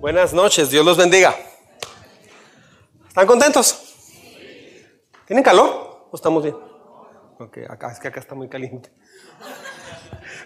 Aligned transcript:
Buenas 0.00 0.32
noches, 0.32 0.70
Dios 0.70 0.82
los 0.82 0.96
bendiga. 0.96 1.36
¿Están 3.06 3.26
contentos? 3.26 3.78
¿Tienen 5.26 5.44
calor 5.44 6.08
o 6.10 6.16
estamos 6.16 6.42
bien? 6.42 6.56
Ok, 7.38 7.58
acá 7.68 7.92
es 7.92 8.00
que 8.00 8.08
acá 8.08 8.18
está 8.18 8.34
muy 8.34 8.48
caliente. 8.48 8.90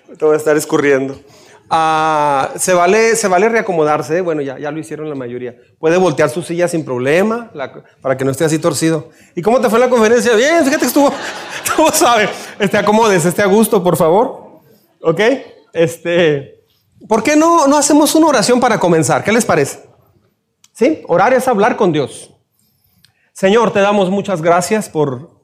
Te 0.18 0.24
voy 0.24 0.34
a 0.34 0.38
estar 0.38 0.56
escurriendo. 0.56 1.16
Ah, 1.70 2.50
se, 2.56 2.74
vale, 2.74 3.14
se 3.14 3.28
vale 3.28 3.48
reacomodarse, 3.48 4.22
bueno, 4.22 4.42
ya, 4.42 4.58
ya 4.58 4.72
lo 4.72 4.80
hicieron 4.80 5.08
la 5.08 5.14
mayoría. 5.14 5.54
Puede 5.78 5.98
voltear 5.98 6.30
su 6.30 6.42
silla 6.42 6.66
sin 6.66 6.84
problema 6.84 7.52
para 8.00 8.16
que 8.16 8.24
no 8.24 8.32
esté 8.32 8.44
así 8.44 8.58
torcido. 8.58 9.10
¿Y 9.36 9.42
cómo 9.42 9.60
te 9.60 9.70
fue 9.70 9.78
la 9.78 9.88
conferencia? 9.88 10.34
Bien, 10.34 10.64
fíjate 10.64 10.80
que 10.80 10.86
estuvo, 10.86 11.12
¿cómo 11.76 11.92
sabe? 11.92 12.28
Este, 12.58 12.76
acomodes, 12.76 13.24
esté 13.24 13.42
a 13.42 13.46
gusto, 13.46 13.84
por 13.84 13.96
favor. 13.96 14.62
¿Ok? 15.00 15.20
Este, 15.72 16.53
¿Por 17.08 17.22
qué 17.22 17.36
no, 17.36 17.66
no 17.66 17.76
hacemos 17.76 18.14
una 18.14 18.28
oración 18.28 18.60
para 18.60 18.78
comenzar? 18.78 19.22
¿Qué 19.22 19.32
les 19.32 19.44
parece? 19.44 19.80
¿Sí? 20.72 21.02
Orar 21.06 21.34
es 21.34 21.46
hablar 21.48 21.76
con 21.76 21.92
Dios. 21.92 22.30
Señor, 23.32 23.72
te 23.72 23.80
damos 23.80 24.10
muchas 24.10 24.40
gracias 24.40 24.88
por 24.88 25.42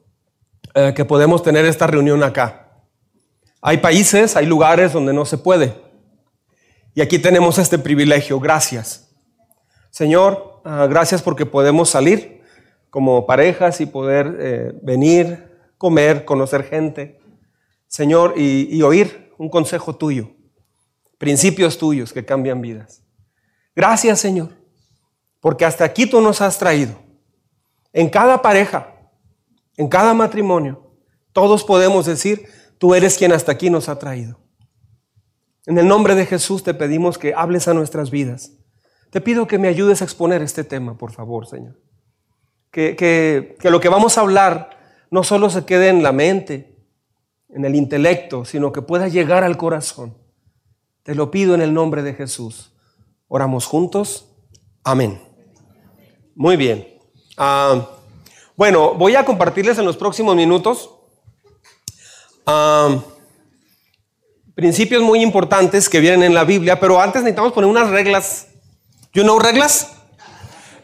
eh, 0.73 0.93
que 0.95 1.05
podemos 1.05 1.43
tener 1.43 1.65
esta 1.65 1.87
reunión 1.87 2.23
acá. 2.23 2.69
Hay 3.61 3.77
países, 3.77 4.35
hay 4.35 4.45
lugares 4.45 4.93
donde 4.93 5.13
no 5.13 5.25
se 5.25 5.37
puede. 5.37 5.75
Y 6.95 7.01
aquí 7.01 7.19
tenemos 7.19 7.57
este 7.57 7.77
privilegio. 7.77 8.39
Gracias. 8.39 9.09
Señor, 9.91 10.61
ah, 10.65 10.87
gracias 10.89 11.21
porque 11.21 11.45
podemos 11.45 11.89
salir 11.89 12.41
como 12.89 13.25
parejas 13.25 13.81
y 13.81 13.85
poder 13.85 14.37
eh, 14.39 14.71
venir, 14.81 15.51
comer, 15.77 16.25
conocer 16.25 16.63
gente. 16.63 17.19
Señor, 17.87 18.35
y, 18.37 18.81
oír 18.83 19.33
un 19.37 19.49
consejo 19.49 19.95
tuyo, 19.95 20.31
principios 21.21 21.77
tuyos 21.77 22.11
que 22.11 22.25
cambian 22.25 22.61
vidas. 22.61 23.03
Gracias, 23.75 24.19
Señor, 24.19 24.49
porque 25.39 25.65
hasta 25.65 25.85
aquí 25.85 26.07
tú 26.07 26.19
nos 26.19 26.41
has 26.41 26.57
traído. 26.57 26.95
En 27.93 28.09
cada 28.09 28.41
pareja, 28.41 28.95
en 29.77 29.87
cada 29.87 30.15
matrimonio, 30.15 30.95
todos 31.31 31.63
podemos 31.63 32.07
decir, 32.07 32.47
tú 32.79 32.95
eres 32.95 33.19
quien 33.19 33.33
hasta 33.33 33.51
aquí 33.51 33.69
nos 33.69 33.87
ha 33.87 33.99
traído. 33.99 34.39
En 35.67 35.77
el 35.77 35.87
nombre 35.87 36.15
de 36.15 36.25
Jesús 36.25 36.63
te 36.63 36.73
pedimos 36.73 37.19
que 37.19 37.35
hables 37.35 37.67
a 37.67 37.75
nuestras 37.75 38.09
vidas. 38.09 38.53
Te 39.11 39.21
pido 39.21 39.45
que 39.45 39.59
me 39.59 39.67
ayudes 39.67 40.01
a 40.01 40.05
exponer 40.05 40.41
este 40.41 40.63
tema, 40.63 40.97
por 40.97 41.11
favor, 41.11 41.45
Señor. 41.45 41.79
Que, 42.71 43.55
lo 43.61 43.79
que 43.79 43.89
vamos 43.89 44.17
a 44.17 44.21
hablar 44.21 44.71
no 45.11 45.23
solo 45.23 45.51
se 45.51 45.65
quede 45.65 45.89
en 45.89 46.01
la 46.01 46.13
mente, 46.13 46.83
en 47.49 47.63
el 47.63 47.75
intelecto, 47.75 48.43
sino 48.43 48.71
que 48.71 48.81
pueda 48.81 49.07
llegar 49.07 49.43
al 49.43 49.55
corazón. 49.55 50.20
Te 51.03 51.15
lo 51.15 51.31
pido 51.31 51.55
en 51.55 51.61
el 51.61 51.73
nombre 51.73 52.03
de 52.03 52.13
Jesús. 52.13 52.73
Oramos 53.27 53.65
juntos. 53.65 54.27
Amén. 54.83 55.21
Muy 56.35 56.57
bien. 56.57 56.87
Ah, 57.37 57.89
bueno, 58.55 58.93
voy 58.93 59.15
a 59.15 59.25
compartirles 59.25 59.77
en 59.79 59.85
los 59.85 59.97
próximos 59.97 60.35
minutos. 60.35 60.91
Ah, 62.45 62.99
principios 64.53 65.01
muy 65.01 65.21
importantes 65.23 65.89
que 65.89 65.99
vienen 65.99 66.23
en 66.23 66.33
la 66.33 66.43
Biblia, 66.43 66.79
pero 66.79 67.01
antes 67.01 67.23
necesitamos 67.23 67.53
poner 67.53 67.69
unas 67.69 67.89
reglas. 67.89 68.47
¿You 69.13 69.23
know 69.23 69.39
reglas? 69.39 69.93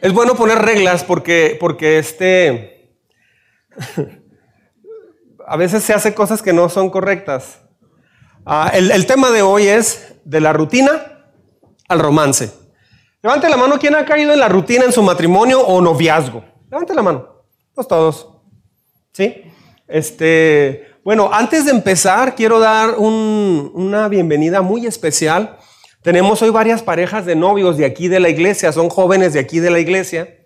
Es 0.02 0.14
bueno 0.14 0.36
poner 0.36 0.60
reglas 0.60 1.04
porque, 1.04 1.58
porque 1.60 2.00
este, 2.00 2.98
a 5.48 5.58
veces 5.58 5.84
se 5.84 5.94
hace 5.94 6.14
cosas 6.16 6.42
que 6.42 6.54
no 6.54 6.70
son 6.70 6.90
correctas. 6.90 7.62
Ah, 8.50 8.72
el, 8.74 9.06
tema 9.06 9.30
de 9.30 9.42
hoy 9.42 9.68
es 9.68 10.16
de 10.24 10.40
la 10.40 10.54
rutina 10.54 11.26
al 11.90 12.00
romance. 12.00 12.50
Levante 13.22 13.50
la 13.50 13.58
mano, 13.58 13.78
¿quién 13.78 13.94
ha 13.94 14.06
caído 14.06 14.32
en 14.32 14.40
la 14.40 14.48
rutina 14.48 14.86
en 14.86 14.94
su 14.94 15.04
matrimonio 15.04 15.60
o 15.60 15.82
noviazgo? 15.82 16.46
Levante 16.72 16.96
la 16.96 17.02
mano. 17.02 17.28
Pues 17.76 17.90
todos. 17.90 18.30
¿Sí? 19.12 19.44
Este, 19.86 20.96
bueno, 21.04 21.30
antes 21.34 21.66
de 21.66 21.72
empezar, 21.72 22.36
quiero 22.36 22.60
dar 22.60 22.92
una 22.98 24.08
bienvenida 24.08 24.62
muy 24.62 24.86
especial. 24.86 25.58
Tenemos 26.02 26.42
hoy 26.42 26.50
varias 26.50 26.82
parejas 26.82 27.26
de 27.26 27.36
novios 27.36 27.76
de 27.76 27.84
aquí 27.84 28.08
de 28.08 28.22
la 28.22 28.30
iglesia, 28.30 28.72
son 28.72 28.88
jóvenes 28.88 29.34
de 29.34 29.42
aquí 29.42 29.60
de 29.60 29.72
la 29.72 29.80
iglesia, 29.80 30.38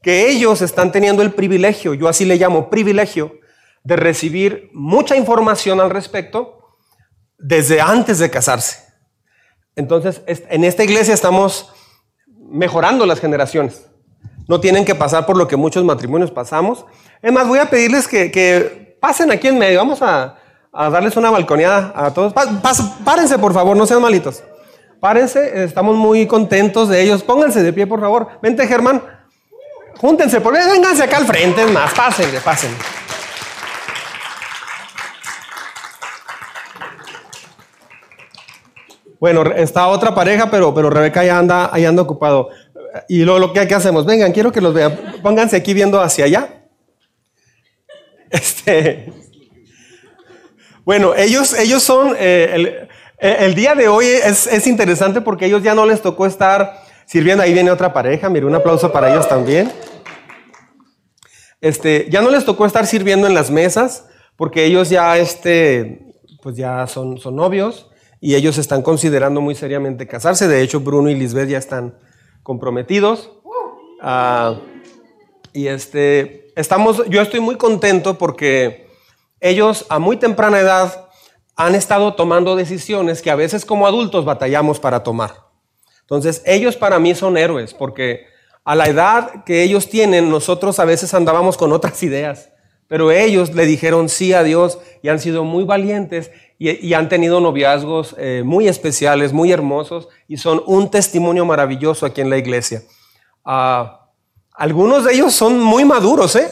que 0.00 0.30
ellos 0.30 0.62
están 0.62 0.92
teniendo 0.92 1.22
el 1.22 1.32
privilegio, 1.32 1.92
yo 1.94 2.06
así 2.06 2.24
le 2.24 2.36
llamo 2.36 2.70
privilegio, 2.70 3.40
de 3.82 3.96
recibir 3.96 4.70
mucha 4.72 5.16
información 5.16 5.80
al 5.80 5.90
respecto 5.90 6.57
desde 7.38 7.80
antes 7.80 8.18
de 8.18 8.30
casarse. 8.30 8.84
Entonces, 9.76 10.22
en 10.26 10.64
esta 10.64 10.84
iglesia 10.84 11.14
estamos 11.14 11.72
mejorando 12.50 13.06
las 13.06 13.20
generaciones. 13.20 13.86
No 14.48 14.60
tienen 14.60 14.84
que 14.84 14.94
pasar 14.94 15.26
por 15.26 15.36
lo 15.36 15.46
que 15.46 15.56
muchos 15.56 15.84
matrimonios 15.84 16.30
pasamos. 16.30 16.84
Es 17.22 17.32
más, 17.32 17.46
voy 17.46 17.58
a 17.58 17.70
pedirles 17.70 18.08
que 18.08 18.88
pasen 19.00 19.30
aquí 19.30 19.48
en 19.48 19.58
medio, 19.58 19.78
vamos 19.78 20.02
a, 20.02 20.36
darles 20.72 21.16
una 21.16 21.30
balconeada 21.30 21.92
a 21.94 22.12
todos. 22.12 22.32
párense, 23.04 23.38
por 23.38 23.52
favor, 23.52 23.76
no 23.76 23.86
sean 23.86 24.02
malitos. 24.02 24.42
Párense, 25.00 25.64
estamos 25.64 25.96
muy 25.96 26.26
contentos 26.26 26.88
de 26.88 27.00
ellos. 27.00 27.22
Pónganse 27.22 27.62
de 27.62 27.72
pie, 27.72 27.86
por 27.86 28.00
favor. 28.00 28.28
Vente, 28.42 28.66
Germán. 28.66 29.02
Júntense, 29.96 30.40
por 30.40 30.52
vénganse 30.52 31.02
acá 31.02 31.16
al 31.16 31.26
frente, 31.26 31.62
es 31.64 31.72
más, 31.72 31.92
pásenle, 31.92 32.40
pásenle. 32.40 32.76
Bueno, 39.20 39.42
está 39.42 39.88
otra 39.88 40.14
pareja, 40.14 40.50
pero, 40.50 40.72
pero 40.72 40.90
Rebeca 40.90 41.24
ya 41.24 41.38
anda, 41.38 41.70
ahí 41.72 41.84
anda 41.84 42.02
ocupado. 42.02 42.50
Y 43.08 43.24
luego 43.24 43.38
lo 43.38 43.52
que, 43.52 43.66
que 43.66 43.74
hacemos, 43.74 44.06
vengan, 44.06 44.32
quiero 44.32 44.52
que 44.52 44.60
los 44.60 44.72
vean. 44.72 44.96
Pónganse 45.22 45.56
aquí 45.56 45.74
viendo 45.74 46.00
hacia 46.00 46.24
allá. 46.26 46.54
Este, 48.30 49.10
bueno, 50.84 51.14
ellos, 51.14 51.54
ellos 51.54 51.82
son, 51.82 52.14
eh, 52.18 52.86
eh, 53.18 53.36
el, 53.40 53.54
día 53.54 53.74
de 53.74 53.88
hoy 53.88 54.06
es, 54.06 54.66
interesante 54.66 55.20
porque 55.20 55.46
ellos 55.46 55.62
ya 55.62 55.74
no 55.74 55.86
les 55.86 56.02
tocó 56.02 56.26
estar 56.26 56.82
sirviendo, 57.06 57.42
ahí 57.42 57.52
viene 57.52 57.70
otra 57.70 57.92
pareja, 57.92 58.28
mire, 58.28 58.46
un 58.46 58.54
aplauso 58.54 58.92
para 58.92 59.10
ellos 59.10 59.28
también. 59.28 59.72
Este, 61.60 62.06
ya 62.10 62.20
no 62.20 62.30
les 62.30 62.44
tocó 62.44 62.66
estar 62.66 62.86
sirviendo 62.86 63.26
en 63.26 63.34
las 63.34 63.50
mesas 63.50 64.04
porque 64.36 64.64
ellos 64.64 64.90
ya, 64.90 65.18
este, 65.18 66.14
pues 66.42 66.56
ya 66.56 66.86
son, 66.86 67.18
son 67.18 67.34
novios 67.34 67.88
y 68.20 68.34
ellos 68.34 68.58
están 68.58 68.82
considerando 68.82 69.40
muy 69.40 69.54
seriamente 69.54 70.06
casarse. 70.06 70.48
De 70.48 70.62
hecho, 70.62 70.80
Bruno 70.80 71.10
y 71.10 71.14
Lisbeth 71.14 71.48
ya 71.48 71.58
están 71.58 71.96
comprometidos. 72.42 73.32
Ah, 74.00 74.56
y 75.52 75.68
este, 75.68 76.52
estamos, 76.56 77.02
yo 77.08 77.20
estoy 77.20 77.40
muy 77.40 77.56
contento 77.56 78.18
porque 78.18 78.88
ellos 79.40 79.86
a 79.88 79.98
muy 79.98 80.16
temprana 80.16 80.60
edad 80.60 81.08
han 81.56 81.74
estado 81.74 82.14
tomando 82.14 82.54
decisiones 82.54 83.22
que 83.22 83.30
a 83.30 83.36
veces 83.36 83.64
como 83.64 83.86
adultos 83.86 84.24
batallamos 84.24 84.78
para 84.78 85.02
tomar. 85.02 85.48
Entonces, 86.02 86.42
ellos 86.46 86.76
para 86.76 86.98
mí 86.98 87.14
son 87.14 87.36
héroes 87.36 87.74
porque 87.74 88.26
a 88.64 88.74
la 88.74 88.86
edad 88.86 89.44
que 89.44 89.62
ellos 89.62 89.88
tienen, 89.88 90.30
nosotros 90.30 90.78
a 90.78 90.84
veces 90.84 91.14
andábamos 91.14 91.56
con 91.56 91.72
otras 91.72 92.02
ideas, 92.04 92.50
pero 92.86 93.10
ellos 93.10 93.54
le 93.54 93.66
dijeron 93.66 94.08
sí 94.08 94.32
a 94.32 94.42
Dios 94.42 94.78
y 95.02 95.08
han 95.08 95.18
sido 95.18 95.44
muy 95.44 95.64
valientes 95.64 96.30
y, 96.58 96.92
han 96.94 97.08
tenido 97.08 97.40
noviazgos 97.40 98.16
eh, 98.18 98.42
muy 98.44 98.66
especiales, 98.66 99.32
muy 99.32 99.52
hermosos 99.52 100.08
y 100.26 100.38
son 100.38 100.62
un 100.66 100.90
testimonio 100.90 101.44
maravilloso 101.44 102.04
aquí 102.04 102.20
en 102.20 102.30
la 102.30 102.36
iglesia. 102.36 102.82
Ah, 103.44 104.08
algunos 104.54 105.04
de 105.04 105.14
ellos 105.14 105.32
son 105.32 105.60
muy 105.60 105.84
maduros, 105.84 106.34
¿eh? 106.34 106.48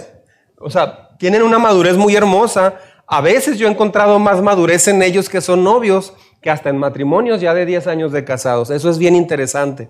O 0.59 0.71
sea, 0.71 1.17
tienen 1.19 1.43
una 1.43 1.59
madurez 1.59 1.97
muy 1.97 2.15
hermosa. 2.15 2.77
A 3.07 3.21
veces 3.21 3.59
yo 3.59 3.67
he 3.67 3.71
encontrado 3.71 4.19
más 4.21 4.41
madurez 4.41 4.87
en 4.87 5.03
ellos 5.03 5.29
que 5.29 5.41
son 5.41 5.65
novios 5.65 6.13
que 6.41 6.51
hasta 6.51 6.71
en 6.71 6.79
matrimonios 6.79 7.41
ya 7.41 7.53
de 7.53 7.67
10 7.67 7.89
años 7.89 8.13
de 8.13 8.25
casados. 8.25 8.71
Eso 8.71 8.89
es 8.89 8.99
bien 8.99 9.17
interesante. 9.17 9.89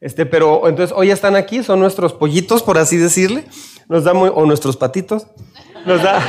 Este, 0.00 0.26
pero 0.26 0.68
entonces 0.68 0.94
hoy 0.94 1.10
están 1.10 1.36
aquí, 1.36 1.62
son 1.62 1.80
nuestros 1.80 2.12
pollitos, 2.12 2.62
por 2.62 2.76
así 2.76 2.98
decirle, 2.98 3.46
nos 3.88 4.04
da 4.04 4.12
o 4.12 4.44
nuestros 4.44 4.76
patitos. 4.76 5.26
Nos 5.86 6.02
da, 6.02 6.20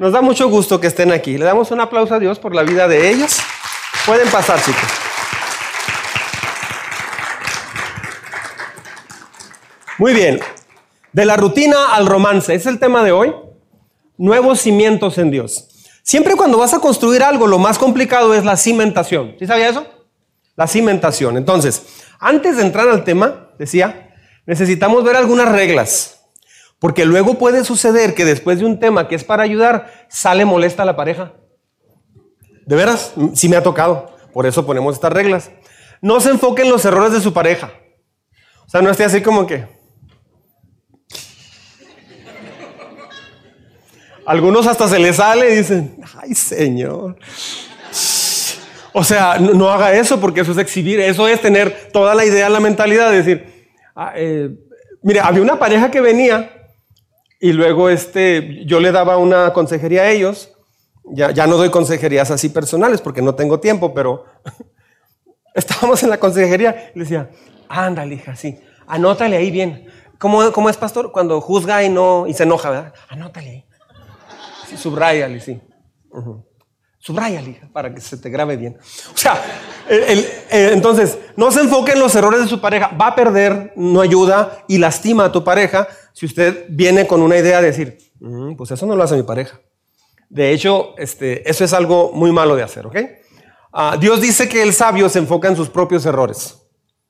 nos 0.00 0.12
da 0.12 0.22
mucho 0.22 0.48
gusto 0.48 0.80
que 0.80 0.86
estén 0.86 1.12
aquí. 1.12 1.36
Le 1.36 1.44
damos 1.44 1.70
un 1.70 1.80
aplauso 1.80 2.14
a 2.14 2.18
Dios 2.18 2.38
por 2.38 2.54
la 2.54 2.62
vida 2.62 2.88
de 2.88 3.10
ellos. 3.10 3.36
Pueden 4.06 4.28
pasar, 4.30 4.58
chicos. 4.64 4.80
Muy 9.98 10.14
bien, 10.14 10.40
de 11.12 11.24
la 11.26 11.36
rutina 11.36 11.94
al 11.94 12.06
romance, 12.06 12.54
es 12.54 12.64
el 12.64 12.78
tema 12.78 13.04
de 13.04 13.12
hoy. 13.12 13.34
Nuevos 14.16 14.62
cimientos 14.62 15.18
en 15.18 15.30
Dios. 15.30 15.68
Siempre 16.02 16.34
cuando 16.34 16.56
vas 16.56 16.72
a 16.72 16.80
construir 16.80 17.22
algo, 17.22 17.46
lo 17.46 17.58
más 17.58 17.78
complicado 17.78 18.32
es 18.32 18.42
la 18.42 18.56
cimentación. 18.56 19.36
¿Sí 19.38 19.46
sabía 19.46 19.68
eso? 19.68 19.86
La 20.56 20.66
cimentación. 20.66 21.36
Entonces, 21.36 21.82
antes 22.18 22.56
de 22.56 22.62
entrar 22.62 22.88
al 22.88 23.04
tema, 23.04 23.50
decía, 23.58 24.14
necesitamos 24.46 25.04
ver 25.04 25.16
algunas 25.16 25.52
reglas. 25.52 26.19
Porque 26.80 27.04
luego 27.04 27.34
puede 27.38 27.62
suceder 27.62 28.14
que 28.14 28.24
después 28.24 28.58
de 28.58 28.64
un 28.64 28.80
tema 28.80 29.06
que 29.06 29.14
es 29.14 29.22
para 29.22 29.42
ayudar, 29.42 29.92
sale 30.08 30.46
molesta 30.46 30.82
a 30.82 30.86
la 30.86 30.96
pareja. 30.96 31.34
¿De 32.64 32.74
veras? 32.74 33.12
Sí 33.34 33.50
me 33.50 33.56
ha 33.56 33.62
tocado. 33.62 34.16
Por 34.32 34.46
eso 34.46 34.64
ponemos 34.64 34.94
estas 34.94 35.12
reglas. 35.12 35.50
No 36.00 36.20
se 36.20 36.30
enfoquen 36.30 36.66
en 36.66 36.72
los 36.72 36.84
errores 36.86 37.12
de 37.12 37.20
su 37.20 37.34
pareja. 37.34 37.70
O 38.66 38.70
sea, 38.70 38.80
no 38.80 38.90
esté 38.90 39.04
así 39.04 39.20
como 39.20 39.46
que... 39.46 39.66
Algunos 44.24 44.66
hasta 44.66 44.88
se 44.88 44.98
les 44.98 45.16
sale 45.16 45.52
y 45.52 45.56
dicen, 45.56 46.00
ay 46.22 46.34
Señor. 46.34 47.16
O 48.92 49.04
sea, 49.04 49.38
no, 49.38 49.68
haga 49.70 49.92
eso 49.94 50.18
porque 50.20 50.40
eso 50.40 50.52
es 50.52 50.58
exhibir, 50.58 51.00
eso 51.00 51.28
es 51.28 51.40
tener 51.40 51.90
toda 51.92 52.14
la 52.14 52.24
idea, 52.24 52.48
la 52.48 52.60
mentalidad 52.60 53.10
de 53.10 53.16
decir, 53.16 53.68
ah, 53.94 54.12
eh, 54.16 54.50
mire, 55.02 55.20
había 55.20 55.42
una 55.42 55.58
pareja 55.58 55.90
que 55.90 56.00
venía 56.00 56.59
y 57.40 57.52
luego 57.52 57.88
este, 57.88 58.64
yo 58.66 58.80
le 58.80 58.92
daba 58.92 59.16
una 59.16 59.52
consejería 59.52 60.02
a 60.02 60.10
ellos, 60.10 60.52
ya, 61.04 61.30
ya 61.30 61.46
no 61.46 61.56
doy 61.56 61.70
consejerías 61.70 62.30
así 62.30 62.50
personales 62.50 63.00
porque 63.00 63.22
no 63.22 63.34
tengo 63.34 63.58
tiempo, 63.60 63.94
pero 63.94 64.26
estábamos 65.54 66.02
en 66.02 66.10
la 66.10 66.20
consejería 66.20 66.90
y 66.94 66.98
le 66.98 67.04
decía, 67.04 67.30
ándale, 67.68 68.16
hija, 68.16 68.36
sí, 68.36 68.60
anótale 68.86 69.36
ahí 69.36 69.50
bien. 69.50 69.86
¿Cómo, 70.18 70.52
¿Cómo, 70.52 70.68
es, 70.68 70.76
pastor? 70.76 71.12
Cuando 71.12 71.40
juzga 71.40 71.82
y 71.82 71.88
no 71.88 72.26
y 72.26 72.34
se 72.34 72.42
enoja, 72.42 72.68
¿verdad? 72.68 72.94
Anótale 73.08 73.50
ahí. 73.50 73.64
Sí, 74.68 74.76
subrayale, 74.76 75.40
sí. 75.40 75.58
Subrayale, 77.02 77.62
para 77.72 77.94
que 77.94 78.00
se 78.00 78.18
te 78.18 78.28
grabe 78.28 78.58
bien. 78.58 78.76
O 79.14 79.16
sea, 79.16 79.42
entonces, 80.50 81.18
no 81.34 81.50
se 81.50 81.60
enfoque 81.60 81.92
en 81.92 81.98
los 81.98 82.14
errores 82.14 82.40
de 82.42 82.46
su 82.46 82.60
pareja. 82.60 82.88
Va 82.88 83.08
a 83.08 83.14
perder, 83.14 83.72
no 83.74 84.02
ayuda 84.02 84.64
y 84.68 84.76
lastima 84.76 85.24
a 85.24 85.32
tu 85.32 85.42
pareja 85.42 85.88
si 86.12 86.26
usted 86.26 86.66
viene 86.68 87.06
con 87.06 87.22
una 87.22 87.38
idea 87.38 87.62
de 87.62 87.68
decir, 87.68 87.98
mm, 88.20 88.54
pues 88.54 88.70
eso 88.70 88.84
no 88.84 88.94
lo 88.94 89.02
hace 89.02 89.16
mi 89.16 89.22
pareja. 89.22 89.58
De 90.28 90.52
hecho, 90.52 90.94
este, 90.98 91.48
eso 91.48 91.64
es 91.64 91.72
algo 91.72 92.12
muy 92.12 92.32
malo 92.32 92.54
de 92.54 92.62
hacer, 92.62 92.86
¿ok? 92.86 92.96
Ah, 93.72 93.96
Dios 93.98 94.20
dice 94.20 94.46
que 94.46 94.62
el 94.62 94.74
sabio 94.74 95.08
se 95.08 95.20
enfoca 95.20 95.48
en 95.48 95.56
sus 95.56 95.70
propios 95.70 96.04
errores. 96.04 96.58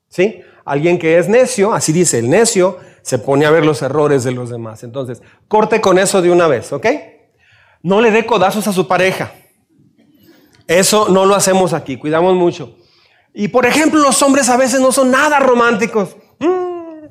¿Sí? 0.09 0.41
Alguien 0.65 1.01
que 1.01 1.19
es 1.19 1.29
necio, 1.29 1.73
así 1.73 1.93
dice, 1.93 2.21
el 2.21 2.31
necio 2.31 2.79
se 3.03 3.19
pone 3.19 3.45
a 3.45 3.51
ver 3.51 3.67
los 3.67 3.83
errores 3.83 4.23
de 4.23 4.31
los 4.31 4.51
demás. 4.51 4.85
Entonces, 4.85 5.21
corte 5.49 5.81
con 5.81 5.99
eso 5.99 6.23
de 6.23 6.31
una 6.31 6.47
vez, 6.47 6.73
¿ok? 6.73 6.87
No 7.83 8.01
le 8.01 8.13
dé 8.13 8.25
codazos 8.25 8.69
a 8.69 8.73
su 8.73 8.87
pareja. 8.87 9.33
Eso 10.71 11.09
no 11.09 11.27
lo 11.27 11.35
hacemos 11.35 11.73
aquí, 11.73 11.97
cuidamos 11.97 12.37
mucho. 12.37 12.77
Y 13.35 13.49
por 13.49 13.67
ejemplo, 13.67 14.01
los 14.01 14.23
hombres 14.23 14.49
a 14.49 14.57
veces 14.57 14.81
no 14.81 14.93
son 14.93 15.11
nada 15.11 15.41
románticos. 15.41 16.17
Mm, 16.39 17.07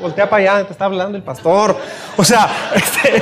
voltea 0.00 0.30
para 0.30 0.54
allá, 0.54 0.66
te 0.68 0.74
está 0.74 0.84
hablando 0.84 1.18
el 1.18 1.24
pastor. 1.24 1.76
O 2.16 2.22
sea, 2.22 2.70
este, 2.76 3.20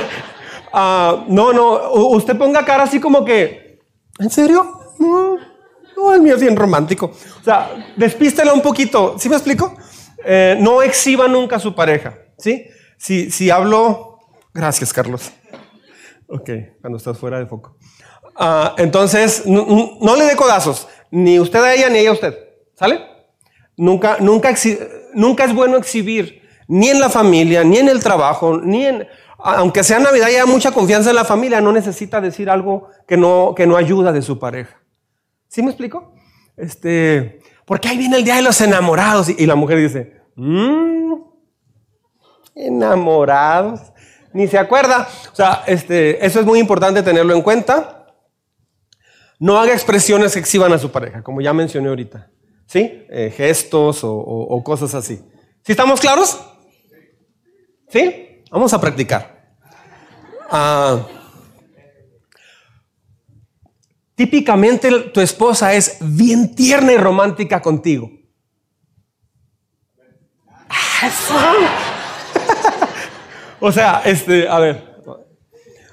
ah, 0.71 1.25
no, 1.27 1.51
no, 1.51 1.91
usted 1.91 2.37
ponga 2.37 2.63
cara 2.63 2.83
así 2.83 2.99
como 2.99 3.25
que, 3.25 3.79
¿en 4.19 4.29
serio? 4.29 4.79
No, 4.99 6.13
el 6.13 6.21
mío 6.21 6.35
es 6.35 6.41
bien 6.41 6.55
romántico. 6.55 7.07
O 7.41 7.43
sea, 7.43 7.71
despístela 7.95 8.53
un 8.53 8.61
poquito. 8.61 9.15
¿Sí 9.17 9.27
me 9.27 9.37
explico? 9.37 9.75
Eh, 10.23 10.55
no 10.59 10.83
exhiba 10.83 11.27
nunca 11.27 11.55
a 11.55 11.59
su 11.59 11.73
pareja. 11.73 12.15
¿Sí? 12.37 12.67
Si, 12.95 13.31
si 13.31 13.49
hablo, 13.49 14.19
gracias 14.53 14.93
Carlos. 14.93 15.31
Ok, 16.27 16.51
cuando 16.79 16.97
estás 16.97 17.17
fuera 17.17 17.39
de 17.39 17.47
foco. 17.47 17.75
Ah, 18.43 18.73
entonces, 18.79 19.43
no, 19.45 20.15
le 20.15 20.25
dé 20.25 20.35
codazos, 20.35 20.87
ni 21.11 21.39
usted 21.39 21.59
a 21.59 21.75
ella 21.75 21.89
ni 21.89 21.99
ella 21.99 22.09
a 22.09 22.13
usted. 22.13 22.35
¿Sale? 22.73 22.99
Nunca, 23.77 24.17
nunca, 24.19 24.49
es 24.49 25.53
bueno 25.53 25.77
exhibir, 25.77 26.41
ni 26.67 26.89
en 26.89 26.99
la 26.99 27.11
familia, 27.11 27.63
ni 27.63 27.77
en 27.77 27.87
el 27.87 28.01
trabajo, 28.01 28.57
ni 28.57 28.83
en... 28.83 29.07
Aunque 29.37 29.83
sea 29.83 29.99
Navidad 29.99 30.27
y 30.29 30.31
haya 30.31 30.47
mucha 30.47 30.71
confianza 30.71 31.11
en 31.11 31.17
la 31.17 31.23
familia, 31.23 31.61
no 31.61 31.71
necesita 31.71 32.19
decir 32.19 32.49
algo 32.49 32.87
que 33.07 33.15
no, 33.15 33.53
que 33.55 33.67
no 33.67 33.77
ayuda 33.77 34.11
de 34.11 34.23
su 34.23 34.39
pareja. 34.39 34.81
¿Sí 35.47 35.61
me 35.61 35.69
explico? 35.69 36.15
Este, 36.57 37.41
porque 37.67 37.89
ahí 37.89 37.97
viene 37.99 38.17
el 38.17 38.23
día 38.23 38.37
de 38.37 38.41
los 38.41 38.59
enamorados 38.59 39.29
y, 39.29 39.45
la 39.45 39.53
mujer 39.53 39.77
dice, 39.77 40.19
mmm, 40.35 41.13
enamorados, 42.55 43.81
ni 44.33 44.47
se 44.47 44.57
acuerda. 44.57 45.07
O 45.31 45.35
sea, 45.35 45.63
este, 45.67 46.25
eso 46.25 46.39
es 46.39 46.45
muy 46.47 46.57
importante 46.57 47.03
tenerlo 47.03 47.35
en 47.35 47.43
cuenta. 47.43 48.00
No 49.41 49.57
haga 49.57 49.73
expresiones 49.73 50.33
que 50.33 50.39
exhiban 50.39 50.71
a 50.71 50.77
su 50.77 50.91
pareja, 50.91 51.23
como 51.23 51.41
ya 51.41 51.51
mencioné 51.51 51.89
ahorita. 51.89 52.29
¿Sí? 52.67 53.07
Eh, 53.09 53.33
gestos 53.35 54.01
o, 54.03 54.61
cosas 54.63 54.93
así. 54.93 55.19
¿Sí 55.65 55.71
estamos 55.71 55.99
claros? 55.99 56.39
¿Sí? 57.89 58.43
Vamos 58.51 58.71
a 58.71 58.79
practicar. 58.79 59.55
Ah, 60.51 60.99
típicamente 64.13 64.91
tu 65.11 65.21
esposa 65.21 65.73
es 65.73 65.97
bien 66.01 66.53
tierna 66.53 66.93
y 66.93 66.97
romántica 66.97 67.63
contigo. 67.63 68.11
o 73.59 73.71
sea, 73.71 74.03
este, 74.05 74.47
a 74.47 74.59
ver. 74.59 75.01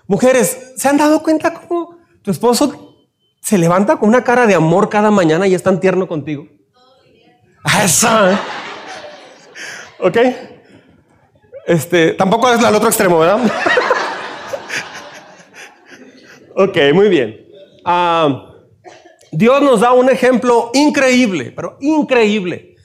Mujeres, 0.06 0.74
¿se 0.76 0.86
han 0.86 0.98
dado 0.98 1.22
cuenta 1.22 1.54
cómo 1.54 1.96
tu 2.20 2.30
esposo 2.30 2.87
se 3.48 3.56
levanta 3.56 3.96
con 3.96 4.10
una 4.10 4.22
cara 4.22 4.46
de 4.46 4.54
amor 4.54 4.90
cada 4.90 5.10
mañana 5.10 5.46
y 5.46 5.54
es 5.54 5.62
tan 5.62 5.80
tierno 5.80 6.06
contigo. 6.06 6.46
Ah, 7.64 7.82
eso. 7.82 8.30
¿eh? 8.30 8.38
¿Ok? 10.00 10.16
Este, 11.66 12.12
tampoco 12.12 12.52
es 12.52 12.62
al 12.62 12.74
otro 12.74 12.88
extremo, 12.88 13.18
¿verdad? 13.18 13.40
ok, 16.56 16.76
muy 16.92 17.08
bien. 17.08 17.46
Ah, 17.86 18.52
Dios 19.32 19.62
nos 19.62 19.80
da 19.80 19.92
un 19.92 20.10
ejemplo 20.10 20.70
increíble, 20.74 21.50
pero 21.50 21.78
increíble, 21.80 22.76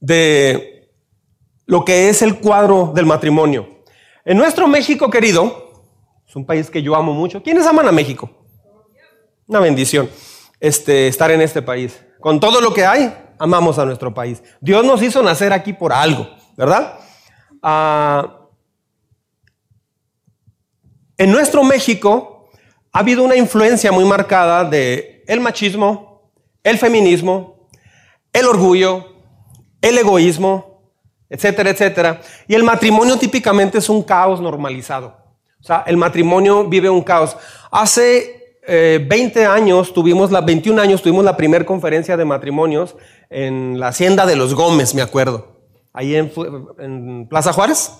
de 0.00 0.90
lo 1.66 1.84
que 1.84 2.08
es 2.08 2.22
el 2.22 2.40
cuadro 2.40 2.90
del 2.92 3.06
matrimonio. 3.06 3.84
En 4.24 4.36
nuestro 4.36 4.66
México 4.66 5.10
querido, 5.10 5.84
es 6.26 6.34
un 6.34 6.44
país 6.44 6.70
que 6.70 6.82
yo 6.82 6.96
amo 6.96 7.12
mucho. 7.12 7.40
¿Quiénes 7.40 7.68
aman 7.68 7.86
a 7.86 7.92
México? 7.92 8.37
Una 9.48 9.60
bendición 9.60 10.10
este, 10.60 11.08
estar 11.08 11.30
en 11.30 11.40
este 11.40 11.62
país. 11.62 11.98
Con 12.20 12.38
todo 12.38 12.60
lo 12.60 12.74
que 12.74 12.84
hay, 12.84 13.14
amamos 13.38 13.78
a 13.78 13.86
nuestro 13.86 14.12
país. 14.12 14.42
Dios 14.60 14.84
nos 14.84 15.02
hizo 15.02 15.22
nacer 15.22 15.54
aquí 15.54 15.72
por 15.72 15.90
algo, 15.90 16.28
¿verdad? 16.54 16.98
Ah, 17.62 18.40
en 21.16 21.32
nuestro 21.32 21.64
México 21.64 22.50
ha 22.92 22.98
habido 22.98 23.22
una 23.22 23.36
influencia 23.36 23.90
muy 23.90 24.04
marcada 24.04 24.64
de 24.64 25.24
el 25.26 25.40
machismo, 25.40 26.30
el 26.62 26.76
feminismo, 26.76 27.70
el 28.34 28.44
orgullo, 28.44 29.16
el 29.80 29.96
egoísmo, 29.96 30.92
etcétera, 31.30 31.70
etcétera. 31.70 32.20
Y 32.46 32.54
el 32.54 32.64
matrimonio 32.64 33.16
típicamente 33.18 33.78
es 33.78 33.88
un 33.88 34.02
caos 34.02 34.42
normalizado. 34.42 35.16
O 35.58 35.64
sea, 35.64 35.84
el 35.86 35.96
matrimonio 35.96 36.64
vive 36.64 36.90
un 36.90 37.02
caos. 37.02 37.34
Hace 37.70 38.37
20 38.68 39.40
eh, 39.40 39.46
años, 39.46 39.94
tuvimos 39.94 40.30
la, 40.30 40.42
21 40.42 40.80
años, 40.80 41.00
tuvimos 41.00 41.24
la 41.24 41.38
primera 41.38 41.64
conferencia 41.64 42.18
de 42.18 42.26
matrimonios 42.26 42.96
en 43.30 43.80
la 43.80 43.88
hacienda 43.88 44.26
de 44.26 44.36
los 44.36 44.54
Gómez, 44.54 44.94
me 44.94 45.00
acuerdo. 45.00 45.56
Ahí 45.94 46.14
en, 46.14 47.26
Plaza 47.28 47.54
Juárez, 47.54 47.92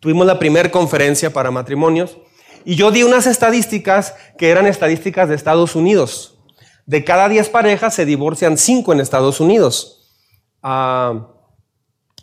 tuvimos 0.00 0.26
la 0.26 0.38
primera 0.38 0.70
conferencia 0.70 1.30
para 1.30 1.50
matrimonios. 1.50 2.16
Y 2.64 2.76
yo 2.76 2.90
di 2.90 3.02
unas 3.02 3.26
estadísticas 3.26 4.14
que 4.38 4.48
eran 4.48 4.66
estadísticas 4.66 5.28
de 5.28 5.34
Estados 5.34 5.76
Unidos. 5.76 6.38
De 6.86 7.04
cada 7.04 7.28
10 7.28 7.50
parejas 7.50 7.94
se 7.94 8.06
divorcian 8.06 8.56
5 8.56 8.94
en 8.94 9.00
Estados 9.00 9.40
Unidos. 9.40 10.10
Ah, 10.62 11.28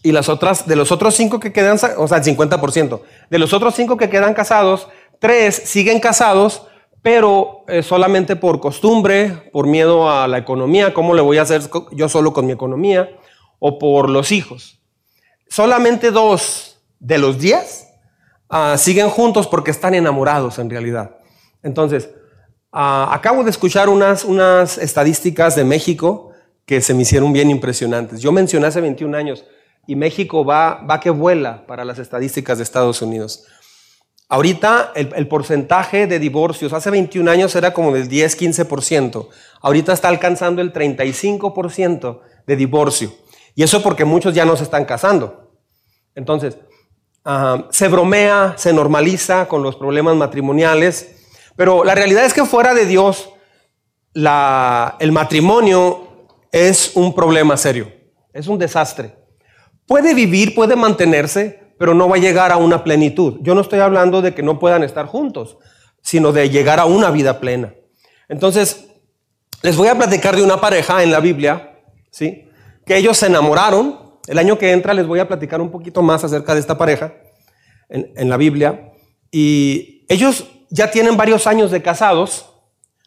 y 0.01 0.11
las 0.11 0.27
otras, 0.27 0.67
de 0.67 0.75
los 0.75 0.91
otros 0.91 1.13
5 1.13 1.39
que 1.39 1.53
quedan, 1.53 1.77
o 1.97 2.07
sea, 2.07 2.17
el 2.17 2.23
50%. 2.23 3.01
De 3.29 3.37
los 3.37 3.53
otros 3.53 3.75
5 3.75 3.97
que 3.97 4.09
quedan 4.09 4.33
casados, 4.33 4.87
3 5.19 5.55
siguen 5.55 5.99
casados, 5.99 6.63
pero 7.01 7.63
eh, 7.67 7.81
solamente 7.81 8.35
por 8.35 8.59
costumbre, 8.59 9.49
por 9.51 9.65
miedo 9.65 10.11
a 10.11 10.27
la 10.27 10.37
economía, 10.37 10.93
¿cómo 10.93 11.13
le 11.15 11.21
voy 11.21 11.37
a 11.37 11.43
hacer 11.43 11.61
yo 11.91 12.07
solo 12.09 12.31
con 12.33 12.45
mi 12.45 12.51
economía? 12.51 13.09
O 13.59 13.79
por 13.79 14.09
los 14.09 14.31
hijos. 14.31 14.79
Solamente 15.49 16.11
dos 16.11 16.79
de 16.99 17.17
los 17.17 17.39
diez 17.39 17.87
ah, 18.49 18.75
siguen 18.77 19.09
juntos 19.09 19.47
porque 19.47 19.71
están 19.71 19.95
enamorados 19.95 20.59
en 20.59 20.69
realidad. 20.69 21.17
Entonces, 21.63 22.09
ah, 22.71 23.09
acabo 23.11 23.43
de 23.43 23.49
escuchar 23.49 23.89
unas, 23.89 24.23
unas 24.23 24.77
estadísticas 24.77 25.55
de 25.55 25.63
México 25.63 26.31
que 26.65 26.81
se 26.81 26.93
me 26.93 27.01
hicieron 27.01 27.33
bien 27.33 27.49
impresionantes. 27.49 28.21
Yo 28.21 28.31
mencioné 28.31 28.67
hace 28.67 28.79
21 28.79 29.17
años 29.17 29.43
y 29.87 29.95
México 29.95 30.45
va, 30.45 30.85
va 30.89 30.99
que 30.99 31.09
vuela 31.09 31.65
para 31.65 31.83
las 31.83 31.97
estadísticas 31.97 32.59
de 32.59 32.63
Estados 32.63 33.01
Unidos. 33.01 33.45
Ahorita 34.31 34.93
el, 34.95 35.27
porcentaje 35.27 36.07
de 36.07 36.17
divorcios 36.17 36.71
hace 36.71 36.89
21 36.89 37.29
años 37.29 37.53
era 37.53 37.73
como 37.73 37.91
del 37.91 38.07
10-15%. 38.07 39.27
Ahorita 39.59 39.91
está 39.91 40.07
alcanzando 40.07 40.61
el 40.61 40.71
35% 40.71 42.21
de 42.47 42.55
divorcio. 42.55 43.13
Y 43.55 43.63
eso 43.63 43.83
porque 43.83 44.05
muchos 44.05 44.33
ya 44.33 44.45
no 44.45 44.55
se 44.55 44.63
están 44.63 44.85
casando. 44.85 45.51
Entonces, 46.15 46.57
se 47.71 47.87
bromea, 47.89 48.53
se 48.55 48.71
normaliza 48.71 49.49
con 49.49 49.63
los 49.63 49.75
problemas 49.75 50.15
matrimoniales. 50.15 51.13
Pero 51.57 51.83
la 51.83 51.93
realidad 51.93 52.23
es 52.23 52.33
que 52.33 52.45
fuera 52.45 52.73
de 52.73 52.85
Dios, 52.85 53.31
el 54.13 55.11
matrimonio 55.11 56.29
es 56.53 56.93
un 56.95 57.13
problema 57.13 57.57
serio. 57.57 57.91
Es 58.31 58.47
un 58.47 58.57
desastre. 58.57 59.13
puede 59.85 60.13
vivir, 60.13 60.55
puede 60.55 60.77
mantenerse, 60.77 61.60
pero 61.81 61.95
no 61.95 62.07
va 62.07 62.17
a 62.17 62.19
llegar 62.19 62.51
a 62.51 62.57
una 62.57 62.83
plenitud. 62.83 63.39
Yo 63.41 63.55
no 63.55 63.61
estoy 63.61 63.79
hablando 63.79 64.21
de 64.21 64.35
que 64.35 64.43
no 64.43 64.59
puedan 64.59 64.83
estar 64.83 65.07
juntos, 65.07 65.57
sino 66.03 66.31
de 66.31 66.47
llegar 66.51 66.79
a 66.79 66.85
una 66.85 67.09
vida 67.09 67.39
plena. 67.39 67.73
Entonces, 68.29 68.85
les 69.63 69.75
voy 69.75 69.87
a 69.87 69.95
platicar 69.95 70.35
de 70.35 70.43
una 70.43 70.61
pareja 70.61 71.01
en 71.01 71.09
la 71.09 71.19
Biblia, 71.19 71.79
¿sí? 72.11 72.47
Que 72.85 72.97
ellos 72.97 73.17
se 73.17 73.25
enamoraron. 73.25 73.97
El 74.27 74.37
año 74.37 74.59
que 74.59 74.73
entra 74.73 74.93
les 74.93 75.07
voy 75.07 75.17
a 75.21 75.27
platicar 75.27 75.59
un 75.59 75.71
poquito 75.71 76.03
más 76.03 76.23
acerca 76.23 76.53
de 76.53 76.59
esta 76.59 76.77
pareja 76.77 77.15
en, 77.89 78.29
la 78.29 78.37
Biblia. 78.37 78.91
Y 79.31 80.05
ellos 80.07 80.51
ya 80.69 80.91
tienen 80.91 81.17
varios 81.17 81.47
años 81.47 81.71
de 81.71 81.81
casados. 81.81 82.45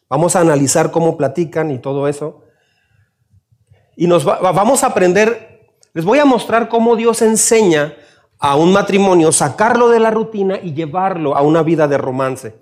Vamos 0.09 0.35
a 0.35 0.41
analizar 0.41 0.91
cómo 0.91 1.17
platican 1.17 1.71
y 1.71 1.79
todo 1.79 2.09
eso. 2.09 2.43
Y 3.95 4.09
nos 4.09 4.25
vamos 4.25 4.83
a 4.83 4.89
aprender, 4.89 5.61
les 5.93 6.05
voy 6.05 6.19
a 6.19 6.25
mostrar 6.25 6.69
cómo 6.69 6.97
Dios 6.97 7.23
enseña 7.23 7.95
a 8.45 8.57
un 8.57 8.75
matrimonio 8.75 9.33
sacarlo 9.33 9.89
de 9.89 9.99
la 9.99 10.11
rutina 10.11 10.59
y 10.63 10.75
llevarlo 10.75 11.35
a 11.35 11.41
una 11.41 11.63
vida 11.63 11.89
de 11.89 11.97
romance. 11.97 12.55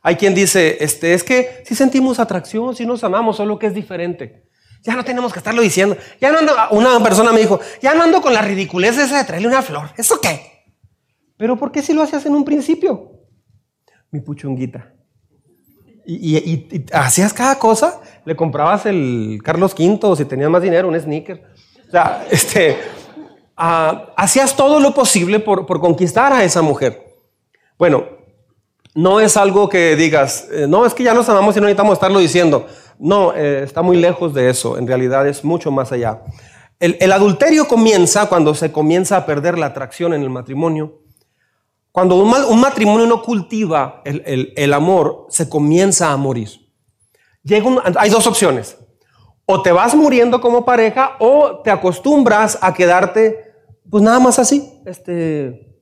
Hay 0.00 0.14
quien 0.14 0.36
dice, 0.36 0.76
este, 0.78 1.14
es 1.14 1.24
que 1.24 1.64
si 1.66 1.74
sentimos 1.74 2.20
atracción, 2.20 2.76
si 2.76 2.86
nos 2.86 3.02
amamos, 3.02 3.38
solo 3.38 3.58
que 3.58 3.66
es 3.66 3.74
diferente. 3.74 4.44
Ya 4.84 4.94
no 4.94 5.04
tenemos 5.04 5.32
que 5.32 5.40
estarlo 5.40 5.62
diciendo. 5.62 5.96
Ya 6.20 6.30
no 6.30 6.38
ando, 6.38 6.52
una 6.70 7.02
persona 7.02 7.32
me 7.32 7.40
dijo, 7.40 7.58
ya 7.82 7.92
no 7.96 8.04
ando 8.04 8.22
con 8.22 8.32
la 8.32 8.40
ridiculez 8.40 8.98
esa 8.98 9.18
de 9.18 9.24
traerle 9.24 9.48
una 9.48 9.62
flor. 9.62 9.90
¿Eso 9.96 10.20
qué? 10.20 10.64
Pero 11.36 11.56
¿por 11.56 11.72
qué 11.72 11.82
si 11.82 11.92
lo 11.92 12.02
hacías 12.02 12.24
en 12.24 12.36
un 12.36 12.44
principio? 12.44 13.10
Mi 14.12 14.20
puchunguita. 14.20 14.92
Y, 16.06 16.68
hacías 16.92 17.32
cada 17.32 17.58
cosa. 17.58 18.00
Le 18.24 18.36
comprabas 18.36 18.86
el 18.86 19.40
Carlos 19.42 19.74
V, 19.76 20.14
si 20.16 20.24
tenías 20.24 20.50
más 20.50 20.62
dinero, 20.62 20.86
un 20.86 21.00
sneaker. 21.00 21.42
O 21.88 21.90
sea, 21.90 22.24
este, 22.30 22.76
ah, 23.56 24.12
hacías 24.16 24.56
todo 24.56 24.80
lo 24.80 24.94
posible 24.94 25.40
por, 25.40 25.66
conquistar 25.80 26.32
a 26.32 26.44
esa 26.44 26.62
mujer. 26.62 27.16
Bueno, 27.78 28.04
no 28.94 29.20
es 29.20 29.36
algo 29.36 29.68
que 29.68 29.96
digas, 29.96 30.48
eh, 30.50 30.66
no, 30.68 30.86
es 30.86 30.94
que 30.94 31.04
ya 31.04 31.14
nos 31.14 31.28
amamos 31.28 31.56
y 31.56 31.60
no 31.60 31.66
necesitamos 31.66 31.94
estarlo 31.94 32.18
diciendo. 32.18 32.66
No, 32.98 33.34
eh, 33.34 33.62
está 33.62 33.82
muy 33.82 33.98
lejos 33.98 34.32
de 34.32 34.48
eso. 34.48 34.78
En 34.78 34.86
realidad 34.86 35.26
es 35.28 35.44
mucho 35.44 35.70
más 35.70 35.92
allá. 35.92 36.22
El, 36.80 36.96
el 37.00 37.12
adulterio 37.12 37.68
comienza 37.68 38.26
cuando 38.26 38.54
se 38.54 38.72
comienza 38.72 39.16
a 39.16 39.26
perder 39.26 39.58
la 39.58 39.66
atracción 39.66 40.14
en 40.14 40.22
el 40.22 40.30
matrimonio 40.30 41.00
cuando 41.96 42.16
un, 42.16 42.60
matrimonio 42.60 43.06
no 43.06 43.22
cultiva 43.22 44.02
el, 44.04 44.74
amor, 44.74 45.28
se 45.30 45.48
comienza 45.48 46.12
a 46.12 46.18
morir. 46.18 46.50
hay 47.96 48.10
dos 48.10 48.26
opciones. 48.26 48.76
O 49.46 49.62
te 49.62 49.72
vas 49.72 49.94
muriendo 49.94 50.40
como 50.40 50.64
pareja 50.64 51.16
o 51.20 51.60
te 51.62 51.70
acostumbras 51.70 52.58
a 52.60 52.74
quedarte, 52.74 53.54
pues 53.88 54.02
nada 54.02 54.18
más 54.18 54.38
así. 54.38 54.82
Este, 54.84 55.78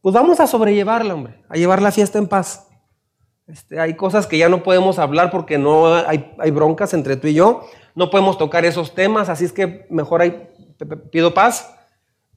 pues 0.00 0.14
vamos 0.14 0.40
a 0.40 0.46
sobrellevarla, 0.46 1.14
hombre, 1.14 1.44
a 1.48 1.56
llevar 1.56 1.82
la 1.82 1.92
fiesta 1.92 2.18
en 2.18 2.28
paz. 2.28 2.68
Este, 3.46 3.80
hay 3.80 3.96
cosas 3.96 4.26
que 4.26 4.38
ya 4.38 4.48
no 4.48 4.62
podemos 4.62 4.98
hablar 5.00 5.30
porque 5.30 5.58
no 5.58 5.92
hay, 5.94 6.32
hay, 6.38 6.50
broncas 6.52 6.94
entre 6.94 7.16
tú 7.16 7.26
y 7.26 7.34
yo. 7.34 7.66
No 7.96 8.10
podemos 8.10 8.38
tocar 8.38 8.64
esos 8.64 8.94
temas, 8.94 9.28
así 9.28 9.44
es 9.44 9.52
que 9.52 9.86
mejor 9.90 10.22
hay, 10.22 10.48
pido 11.10 11.34
paz. 11.34 11.74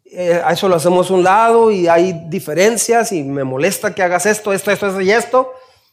Eh, 0.06 0.42
a 0.44 0.52
eso 0.52 0.68
lo 0.68 0.76
hacemos 0.76 1.12
un 1.12 1.24
lado 1.24 1.72
y 1.72 1.88
hay 1.88 2.26
diferencias 2.30 3.12
y 3.12 3.24
me 3.24 3.44
molesta 3.44 3.94
que 3.94 4.04
hagas 4.04 4.26
esto, 4.26 4.52
esto, 4.52 4.72
esto, 4.72 4.88
esto 4.88 5.02
y 5.02 5.12
esto. 5.12 5.52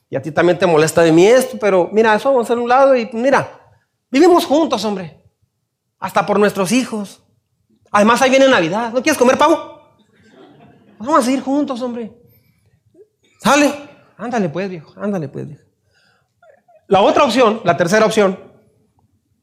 Y 0.09 0.17
a 0.17 0.23
ti 0.23 0.33
también 0.33 0.59
te 0.59 0.67
molesta 0.67 1.03
de 1.03 1.13
mí 1.13 1.27
esto, 1.27 1.59
pero 1.61 1.89
mira, 1.93 2.15
eso 2.15 2.31
vamos 2.31 2.45
a 2.45 2.53
hacer 2.53 2.59
un 2.59 2.69
lado 2.69 2.97
y 2.97 3.09
mira, 3.13 3.60
vivimos 4.11 4.45
juntos, 4.47 4.85
hombre. 4.85 5.23
Hasta 5.99 6.25
por 6.27 6.39
nuestros 6.39 6.73
hijos. 6.73 7.23
Además, 7.91 8.23
ahí 8.23 8.31
viene 8.31 8.49
Navidad. 8.49 8.93
¿No 8.93 9.03
quieres 9.03 9.19
comer 9.19 9.37
pavo? 9.37 9.81
Vamos 10.99 11.27
a 11.27 11.31
ir 11.31 11.41
juntos, 11.41 11.81
hombre. 11.83 12.13
Sale. 13.43 13.73
Ándale 14.17 14.49
pues, 14.49 14.69
viejo. 14.69 14.93
Ándale 14.97 15.29
pues, 15.29 15.49
viejo. 15.49 15.65
La 16.89 17.01
otra 17.01 17.25
opción, 17.25 17.61
la 17.65 17.77
tercera 17.77 18.05
opción, 18.05 18.39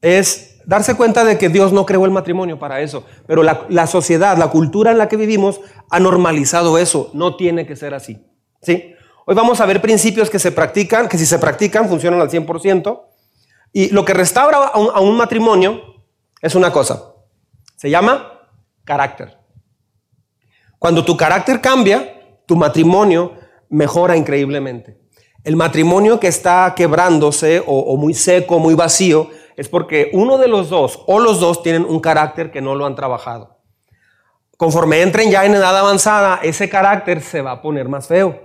es 0.02 0.60
darse 0.66 0.94
cuenta 0.96 1.24
de 1.24 1.38
que 1.38 1.48
Dios 1.48 1.72
no 1.72 1.86
creó 1.86 2.04
el 2.04 2.10
matrimonio 2.10 2.58
para 2.58 2.82
eso, 2.82 3.04
pero 3.26 3.42
la, 3.42 3.86
sociedad, 3.86 4.36
la 4.36 4.48
cultura 4.48 4.90
en 4.90 4.98
la 4.98 5.08
que 5.08 5.16
vivimos 5.16 5.60
ha 5.90 5.98
normalizado 5.98 6.76
eso. 6.76 7.10
No 7.14 7.36
tiene 7.36 7.66
que 7.66 7.74
ser 7.74 7.94
así. 7.94 8.22
¿sí? 8.60 8.92
Hoy 9.24 9.34
vamos 9.34 9.60
a 9.60 9.66
ver 9.66 9.80
principios 9.80 10.28
que 10.28 10.38
se 10.38 10.52
practican, 10.52 11.08
que 11.08 11.16
si 11.16 11.24
se 11.24 11.38
practican 11.38 11.88
funcionan 11.88 12.20
al 12.20 12.28
100%. 12.28 13.00
Y 13.72 13.90
lo 13.90 14.04
que 14.04 14.14
restaura 14.14 14.58
a 14.58 15.00
un, 15.00 15.16
matrimonio 15.16 16.02
es 16.40 16.54
una 16.54 16.72
cosa. 16.72 17.14
Se 17.76 17.90
llama 17.90 18.40
carácter. 18.84 19.38
Cuando 20.78 21.04
tu 21.04 21.16
carácter 21.16 21.60
cambia, 21.60 22.40
tu 22.46 22.56
matrimonio 22.56 23.34
mejora 23.68 24.16
increíblemente. 24.16 24.98
El 25.44 25.56
matrimonio 25.56 26.18
que 26.18 26.28
está 26.28 26.74
quebrándose 26.76 27.60
o, 27.60 27.78
o 27.78 27.96
muy 27.96 28.14
seco, 28.14 28.58
muy 28.58 28.74
vacío, 28.74 29.30
es 29.56 29.68
porque 29.68 30.10
uno 30.12 30.38
de 30.38 30.48
los 30.48 30.70
dos 30.70 31.02
o 31.06 31.18
los 31.18 31.40
dos 31.40 31.62
tienen 31.62 31.84
un 31.84 32.00
carácter 32.00 32.50
que 32.50 32.60
no 32.60 32.74
lo 32.74 32.86
han 32.86 32.94
trabajado. 32.94 33.58
Conforme 34.58 35.02
entren 35.02 35.30
ya 35.30 35.44
en 35.44 35.54
edad 35.54 35.76
avanzada, 35.78 36.40
ese 36.42 36.68
carácter 36.68 37.22
se 37.22 37.42
va 37.42 37.52
a 37.52 37.62
poner 37.62 37.88
más 37.88 38.08
feo. 38.08 38.40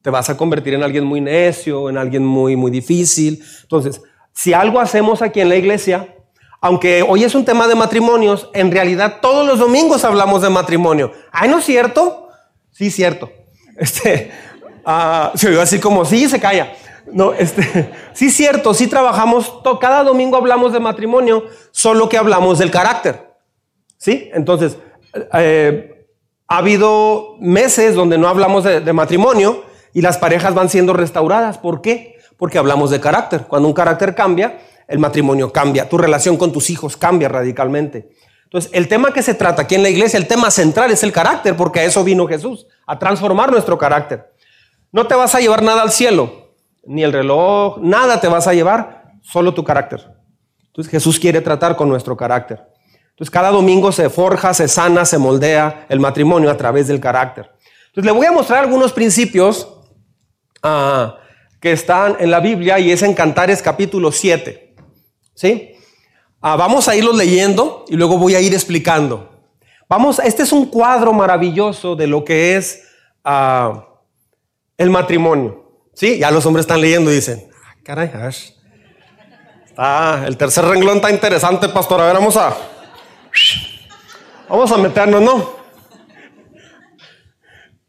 Te 0.00 0.08
vas 0.08 0.30
a 0.30 0.38
convertir 0.38 0.72
en 0.72 0.82
alguien 0.82 1.04
muy 1.04 1.20
necio, 1.20 1.90
en 1.90 1.98
alguien 1.98 2.24
muy, 2.24 2.56
muy 2.56 2.70
difícil. 2.70 3.44
Entonces, 3.62 4.00
si 4.32 4.52
algo 4.52 4.80
hacemos 4.80 5.22
aquí 5.22 5.40
en 5.40 5.48
la 5.48 5.56
iglesia, 5.56 6.14
aunque 6.60 7.02
hoy 7.02 7.24
es 7.24 7.34
un 7.34 7.44
tema 7.44 7.68
de 7.68 7.74
matrimonios, 7.74 8.50
en 8.52 8.70
realidad 8.70 9.18
todos 9.20 9.46
los 9.46 9.58
domingos 9.58 10.04
hablamos 10.04 10.42
de 10.42 10.50
matrimonio. 10.50 11.12
¿Ay, 11.30 11.48
no 11.48 11.58
es 11.58 11.64
cierto? 11.64 12.28
Sí, 12.70 12.90
cierto. 12.90 13.30
Este, 13.80 14.32
uh, 14.84 15.38
se 15.38 15.50
oye 15.50 15.60
así 15.60 15.78
como, 15.78 16.04
sí, 16.04 16.28
se 16.28 16.40
calla. 16.40 16.72
No, 17.12 17.32
este, 17.32 17.92
sí 18.12 18.28
cierto, 18.28 18.74
sí 18.74 18.88
trabajamos, 18.88 19.54
cada 19.80 20.02
domingo 20.02 20.36
hablamos 20.36 20.72
de 20.72 20.80
matrimonio, 20.80 21.44
solo 21.70 22.08
que 22.08 22.18
hablamos 22.18 22.58
del 22.58 22.72
carácter. 22.72 23.36
¿Sí? 23.96 24.30
Entonces, 24.34 24.78
eh, 25.32 26.08
ha 26.48 26.56
habido 26.56 27.36
meses 27.38 27.94
donde 27.94 28.18
no 28.18 28.26
hablamos 28.26 28.64
de, 28.64 28.80
de, 28.80 28.92
matrimonio 28.92 29.62
y 29.94 30.00
las 30.00 30.18
parejas 30.18 30.54
van 30.54 30.68
siendo 30.68 30.92
restauradas. 30.92 31.58
¿Por 31.58 31.80
qué? 31.80 32.17
Porque 32.38 32.56
hablamos 32.56 32.90
de 32.90 33.00
carácter. 33.00 33.42
Cuando 33.46 33.68
un 33.68 33.74
carácter 33.74 34.14
cambia, 34.14 34.60
el 34.86 34.98
matrimonio 34.98 35.52
cambia, 35.52 35.88
tu 35.88 35.98
relación 35.98 36.38
con 36.38 36.50
tus 36.50 36.70
hijos 36.70 36.96
cambia 36.96 37.28
radicalmente. 37.28 38.08
Entonces, 38.44 38.70
el 38.72 38.88
tema 38.88 39.12
que 39.12 39.22
se 39.22 39.34
trata 39.34 39.62
aquí 39.62 39.74
en 39.74 39.82
la 39.82 39.90
iglesia, 39.90 40.16
el 40.16 40.26
tema 40.26 40.50
central 40.50 40.90
es 40.90 41.02
el 41.02 41.12
carácter, 41.12 41.54
porque 41.54 41.80
a 41.80 41.84
eso 41.84 42.02
vino 42.02 42.26
Jesús, 42.26 42.66
a 42.86 42.98
transformar 42.98 43.50
nuestro 43.52 43.76
carácter. 43.76 44.32
No 44.90 45.06
te 45.06 45.14
vas 45.14 45.34
a 45.34 45.40
llevar 45.40 45.62
nada 45.62 45.82
al 45.82 45.90
cielo, 45.90 46.54
ni 46.86 47.04
el 47.04 47.12
reloj, 47.12 47.76
nada 47.82 48.18
te 48.22 48.28
vas 48.28 48.46
a 48.46 48.54
llevar, 48.54 49.12
solo 49.20 49.52
tu 49.52 49.62
carácter. 49.62 50.00
Entonces 50.68 50.90
Jesús 50.90 51.18
quiere 51.18 51.42
tratar 51.42 51.76
con 51.76 51.90
nuestro 51.90 52.16
carácter. 52.16 52.64
Entonces 53.10 53.30
cada 53.30 53.50
domingo 53.50 53.92
se 53.92 54.08
forja, 54.08 54.54
se 54.54 54.68
sana, 54.68 55.04
se 55.04 55.18
moldea 55.18 55.84
el 55.90 56.00
matrimonio 56.00 56.50
a 56.50 56.56
través 56.56 56.88
del 56.88 57.00
carácter. 57.00 57.50
Entonces 57.88 58.04
le 58.04 58.12
voy 58.12 58.26
a 58.26 58.32
mostrar 58.32 58.60
algunos 58.60 58.92
principios 58.92 59.68
ah, 60.62 61.18
que 61.60 61.72
están 61.72 62.16
en 62.20 62.30
la 62.30 62.40
Biblia 62.40 62.78
y 62.78 62.90
es 62.90 63.02
en 63.02 63.14
Cantares 63.14 63.62
capítulo 63.62 64.12
7. 64.12 64.74
¿Sí? 65.34 65.72
Ah, 66.40 66.56
vamos 66.56 66.88
a 66.88 66.94
irlos 66.94 67.16
leyendo 67.16 67.84
y 67.88 67.96
luego 67.96 68.18
voy 68.18 68.34
a 68.34 68.40
ir 68.40 68.54
explicando. 68.54 69.28
Vamos, 69.88 70.18
este 70.18 70.42
es 70.42 70.52
un 70.52 70.66
cuadro 70.66 71.12
maravilloso 71.12 71.96
de 71.96 72.06
lo 72.06 72.24
que 72.24 72.56
es 72.56 72.84
ah, 73.24 73.86
el 74.76 74.90
matrimonio. 74.90 75.82
Sí, 75.94 76.18
ya 76.18 76.30
los 76.30 76.44
hombres 76.46 76.64
están 76.64 76.80
leyendo 76.80 77.10
y 77.10 77.16
dicen, 77.16 77.48
ah, 77.52 77.74
caray, 77.82 78.10
Está, 79.66 80.24
el 80.26 80.36
tercer 80.36 80.64
renglón 80.64 80.96
está 80.96 81.10
interesante, 81.10 81.68
pastor. 81.68 82.00
A 82.00 82.06
ver, 82.06 82.14
vamos 82.14 82.36
a. 82.36 82.56
Vamos 84.48 84.72
a 84.72 84.76
meternos, 84.76 85.22
¿no? 85.22 85.58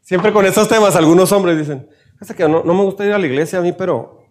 Siempre 0.02 0.32
con 0.32 0.46
estos 0.46 0.68
temas, 0.68 0.94
algunos 0.94 1.32
hombres 1.32 1.58
dicen, 1.58 1.89
que 2.28 2.48
no, 2.48 2.62
me 2.62 2.84
gusta 2.84 3.04
ir 3.04 3.12
a 3.12 3.18
la 3.18 3.26
iglesia 3.26 3.58
a 3.58 3.62
mí, 3.62 3.72
pero 3.72 4.28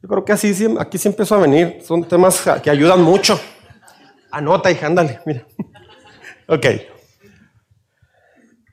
yo 0.00 0.08
creo 0.08 0.24
que 0.24 0.32
así 0.32 0.54
aquí 0.78 0.96
sí 0.96 1.08
empezó 1.08 1.34
a 1.34 1.38
venir. 1.38 1.80
Son 1.82 2.04
temas 2.04 2.42
que 2.62 2.70
ayudan 2.70 3.02
mucho. 3.02 3.38
Anota, 4.30 4.70
y 4.70 4.78
ándale, 4.82 5.20
mira. 5.26 5.46
ok. 6.46 6.66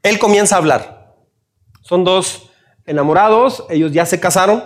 Él 0.03 0.19
comienza 0.19 0.55
a 0.55 0.59
hablar. 0.59 1.15
Son 1.81 2.03
dos 2.03 2.51
enamorados, 2.85 3.65
ellos 3.69 3.91
ya 3.91 4.05
se 4.05 4.19
casaron 4.19 4.63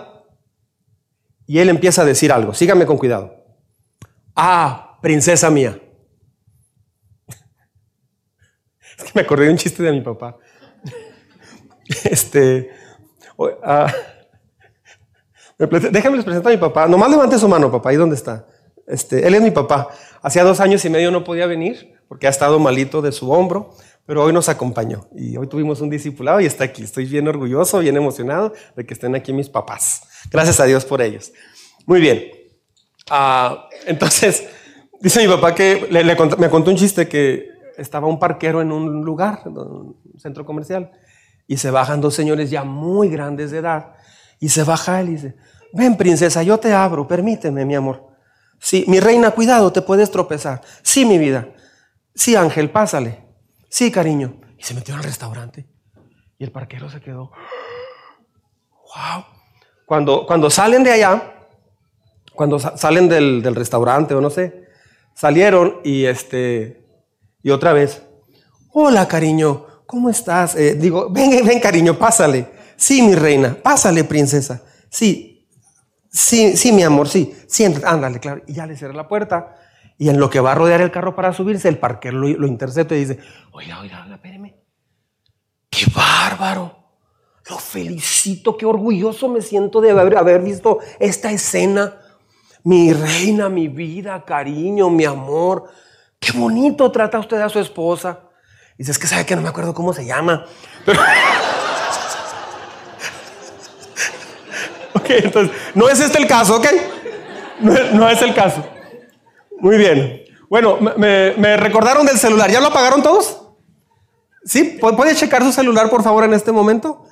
y 1.46 1.58
él 1.58 1.68
empieza 1.68 2.02
a 2.02 2.04
decir 2.04 2.32
algo. 2.32 2.54
Síganme 2.54 2.86
con 2.86 2.98
cuidado. 2.98 3.34
Ah, 4.34 4.98
princesa 5.02 5.50
mía. 5.50 5.78
Es 8.98 9.04
que 9.04 9.12
me 9.14 9.22
acordé 9.22 9.46
de 9.46 9.52
un 9.52 9.56
chiste 9.56 9.82
de 9.82 9.92
mi 9.92 10.00
papá. 10.00 10.36
Este, 12.04 12.70
ah, 13.62 13.92
déjenme 15.58 16.16
les 16.16 16.24
presento 16.24 16.48
a 16.48 16.52
mi 16.52 16.58
papá. 16.58 16.86
Nomás 16.86 17.10
levante 17.10 17.38
su 17.38 17.48
mano, 17.48 17.70
papá. 17.70 17.90
¿Ahí 17.90 17.96
dónde 17.96 18.16
está? 18.16 18.46
Este, 18.86 19.26
él 19.26 19.34
es 19.34 19.42
mi 19.42 19.50
papá. 19.50 19.88
Hacía 20.22 20.44
dos 20.44 20.60
años 20.60 20.84
y 20.84 20.90
medio 20.90 21.10
no 21.10 21.24
podía 21.24 21.46
venir 21.46 21.94
porque 22.08 22.26
ha 22.26 22.30
estado 22.30 22.58
malito 22.58 23.00
de 23.00 23.12
su 23.12 23.30
hombro, 23.30 23.70
pero 24.04 24.22
hoy 24.24 24.32
nos 24.32 24.48
acompañó 24.48 25.08
y 25.16 25.36
hoy 25.36 25.46
tuvimos 25.46 25.80
un 25.80 25.88
discipulado 25.88 26.40
y 26.40 26.46
está 26.46 26.64
aquí. 26.64 26.82
Estoy 26.82 27.06
bien 27.06 27.26
orgulloso, 27.28 27.78
bien 27.78 27.96
emocionado 27.96 28.52
de 28.76 28.84
que 28.84 28.94
estén 28.94 29.14
aquí 29.14 29.32
mis 29.32 29.48
papás. 29.48 30.02
Gracias 30.30 30.60
a 30.60 30.64
Dios 30.64 30.84
por 30.84 31.00
ellos. 31.00 31.32
Muy 31.86 32.00
bien. 32.00 32.24
Ah, 33.10 33.68
entonces, 33.86 34.46
dice 35.00 35.26
mi 35.26 35.32
papá 35.32 35.54
que 35.54 35.88
me 36.38 36.50
contó 36.50 36.70
un 36.70 36.76
chiste 36.76 37.08
que 37.08 37.48
estaba 37.78 38.06
un 38.06 38.18
parquero 38.18 38.60
en 38.60 38.72
un 38.72 39.04
lugar, 39.04 39.40
un 39.46 39.96
centro 40.18 40.44
comercial, 40.44 40.90
y 41.46 41.56
se 41.56 41.70
bajan 41.70 42.00
dos 42.00 42.14
señores 42.14 42.50
ya 42.50 42.64
muy 42.64 43.08
grandes 43.08 43.50
de 43.50 43.58
edad, 43.58 43.94
y 44.38 44.48
se 44.48 44.64
baja 44.64 45.00
él 45.00 45.08
y 45.08 45.12
dice, 45.12 45.36
ven 45.72 45.96
princesa, 45.96 46.42
yo 46.42 46.58
te 46.58 46.72
abro, 46.72 47.06
permíteme, 47.06 47.64
mi 47.64 47.74
amor. 47.74 48.08
Sí, 48.58 48.84
mi 48.86 49.00
reina, 49.00 49.32
cuidado, 49.32 49.72
te 49.72 49.82
puedes 49.82 50.10
tropezar. 50.10 50.62
Sí, 50.82 51.04
mi 51.04 51.18
vida. 51.18 51.48
Sí, 52.14 52.36
Ángel, 52.36 52.70
pásale. 52.70 53.24
Sí, 53.68 53.90
cariño. 53.90 54.40
Y 54.56 54.62
se 54.62 54.74
metió 54.74 54.94
al 54.94 55.02
restaurante. 55.02 55.66
Y 56.38 56.44
el 56.44 56.52
parquero 56.52 56.88
se 56.88 57.00
quedó. 57.00 57.32
¡Wow! 58.70 59.24
Cuando, 59.86 60.26
cuando 60.26 60.48
salen 60.48 60.84
de 60.84 60.92
allá, 60.92 61.34
cuando 62.34 62.58
salen 62.58 63.08
del, 63.08 63.42
del, 63.42 63.54
restaurante 63.54 64.14
o 64.14 64.20
no 64.20 64.30
sé, 64.30 64.68
salieron 65.14 65.80
y 65.84 66.04
este, 66.04 66.86
y 67.42 67.50
otra 67.50 67.72
vez, 67.72 68.02
hola 68.72 69.06
cariño, 69.08 69.66
¿cómo 69.92 70.08
estás? 70.08 70.56
Eh, 70.56 70.74
digo, 70.74 71.08
ven, 71.10 71.44
ven 71.46 71.60
cariño, 71.60 71.98
pásale. 71.98 72.48
Sí, 72.76 73.02
mi 73.02 73.14
reina, 73.14 73.54
pásale 73.62 74.04
princesa. 74.04 74.62
Sí, 74.88 75.46
sí, 76.10 76.56
sí, 76.56 76.72
mi 76.72 76.82
amor, 76.82 77.08
sí. 77.08 77.34
Siéntate, 77.46 77.86
ándale, 77.86 78.18
claro. 78.18 78.42
Y 78.46 78.54
ya 78.54 78.66
le 78.66 78.74
cierra 78.74 78.94
la 78.94 79.06
puerta. 79.06 79.54
Y 79.98 80.08
en 80.08 80.18
lo 80.18 80.30
que 80.30 80.40
va 80.40 80.52
a 80.52 80.54
rodear 80.54 80.80
el 80.80 80.90
carro 80.90 81.14
para 81.14 81.34
subirse, 81.34 81.68
el 81.68 81.76
parquero 81.76 82.18
lo, 82.18 82.46
intercepta 82.46 82.96
y 82.96 83.00
dice, 83.00 83.18
oiga, 83.52 83.80
oiga, 83.80 84.08
espéreme. 84.10 84.56
¡Qué 85.68 85.84
bárbaro! 85.94 86.78
Lo 87.50 87.58
felicito, 87.58 88.56
qué 88.56 88.64
orgulloso 88.64 89.28
me 89.28 89.42
siento 89.42 89.82
de 89.82 89.90
haber 89.90 90.40
visto 90.40 90.78
esta 90.98 91.30
escena. 91.30 92.00
Mi 92.64 92.94
reina, 92.94 93.50
mi 93.50 93.68
vida, 93.68 94.24
cariño, 94.24 94.88
mi 94.88 95.04
amor. 95.04 95.68
Qué 96.18 96.32
bonito 96.32 96.90
trata 96.90 97.18
usted 97.18 97.40
a 97.42 97.50
su 97.50 97.58
esposa. 97.58 98.31
Dice, 98.82 98.90
es 98.90 98.98
que 98.98 99.06
sabe 99.06 99.24
que 99.24 99.36
no 99.36 99.42
me 99.42 99.48
acuerdo 99.48 99.72
cómo 99.72 99.92
se 99.92 100.04
llama. 100.04 100.44
ok, 104.92 105.08
entonces, 105.08 105.56
no 105.76 105.88
es 105.88 106.00
este 106.00 106.18
el 106.18 106.26
caso, 106.26 106.56
¿ok? 106.56 106.66
no 107.92 108.08
es 108.08 108.20
el 108.22 108.34
caso. 108.34 108.66
Muy 109.60 109.76
bien. 109.76 110.24
Bueno, 110.50 110.78
me, 110.96 111.56
recordaron 111.58 112.04
del 112.04 112.18
celular. 112.18 112.50
¿Ya 112.50 112.60
lo 112.60 112.66
apagaron 112.66 113.04
todos? 113.04 113.42
¿Sí? 114.44 114.80
¿Puede 114.80 115.14
checar 115.14 115.44
su 115.44 115.52
celular, 115.52 115.88
por 115.88 116.02
favor, 116.02 116.24
en 116.24 116.34
este 116.34 116.50
momento? 116.50 117.04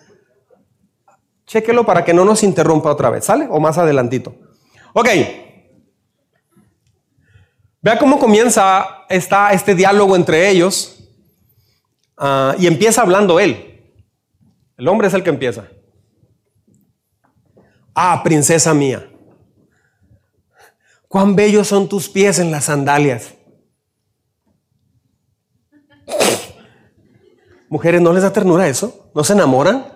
Chéquelo 1.46 1.86
para 1.86 2.04
que 2.04 2.12
no 2.12 2.24
nos 2.24 2.42
interrumpa 2.42 2.90
otra 2.90 3.10
vez, 3.10 3.26
¿sale? 3.26 3.46
O 3.48 3.60
más 3.60 3.78
adelantito. 3.78 4.34
Ok. 4.92 5.08
Vea 7.80 7.96
cómo 7.96 8.18
comienza 8.18 9.04
esta, 9.08 9.52
este 9.52 9.76
diálogo 9.76 10.16
entre 10.16 10.48
ellos. 10.48 10.96
Ah, 12.20 12.54
y 12.56 12.68
empieza 12.68 13.02
hablando 13.02 13.40
él. 13.40 13.82
El 14.76 14.86
hombre 14.86 15.08
es 15.08 15.14
el 15.14 15.24
que 15.24 15.30
empieza. 15.30 15.66
Ah, 17.94 18.22
princesa 18.22 18.72
mía 18.72 19.10
cuán 21.10 21.34
bellos 21.34 21.66
son 21.66 21.88
tus 21.88 22.08
pies 22.08 22.38
en 22.38 22.52
las 22.52 22.66
sandalias. 22.66 23.34
Mujeres, 27.68 28.00
¿no 28.00 28.12
les 28.12 28.22
da 28.22 28.32
ternura 28.32 28.68
eso? 28.68 29.10
¿No 29.12 29.24
se 29.24 29.32
enamoran? 29.32 29.92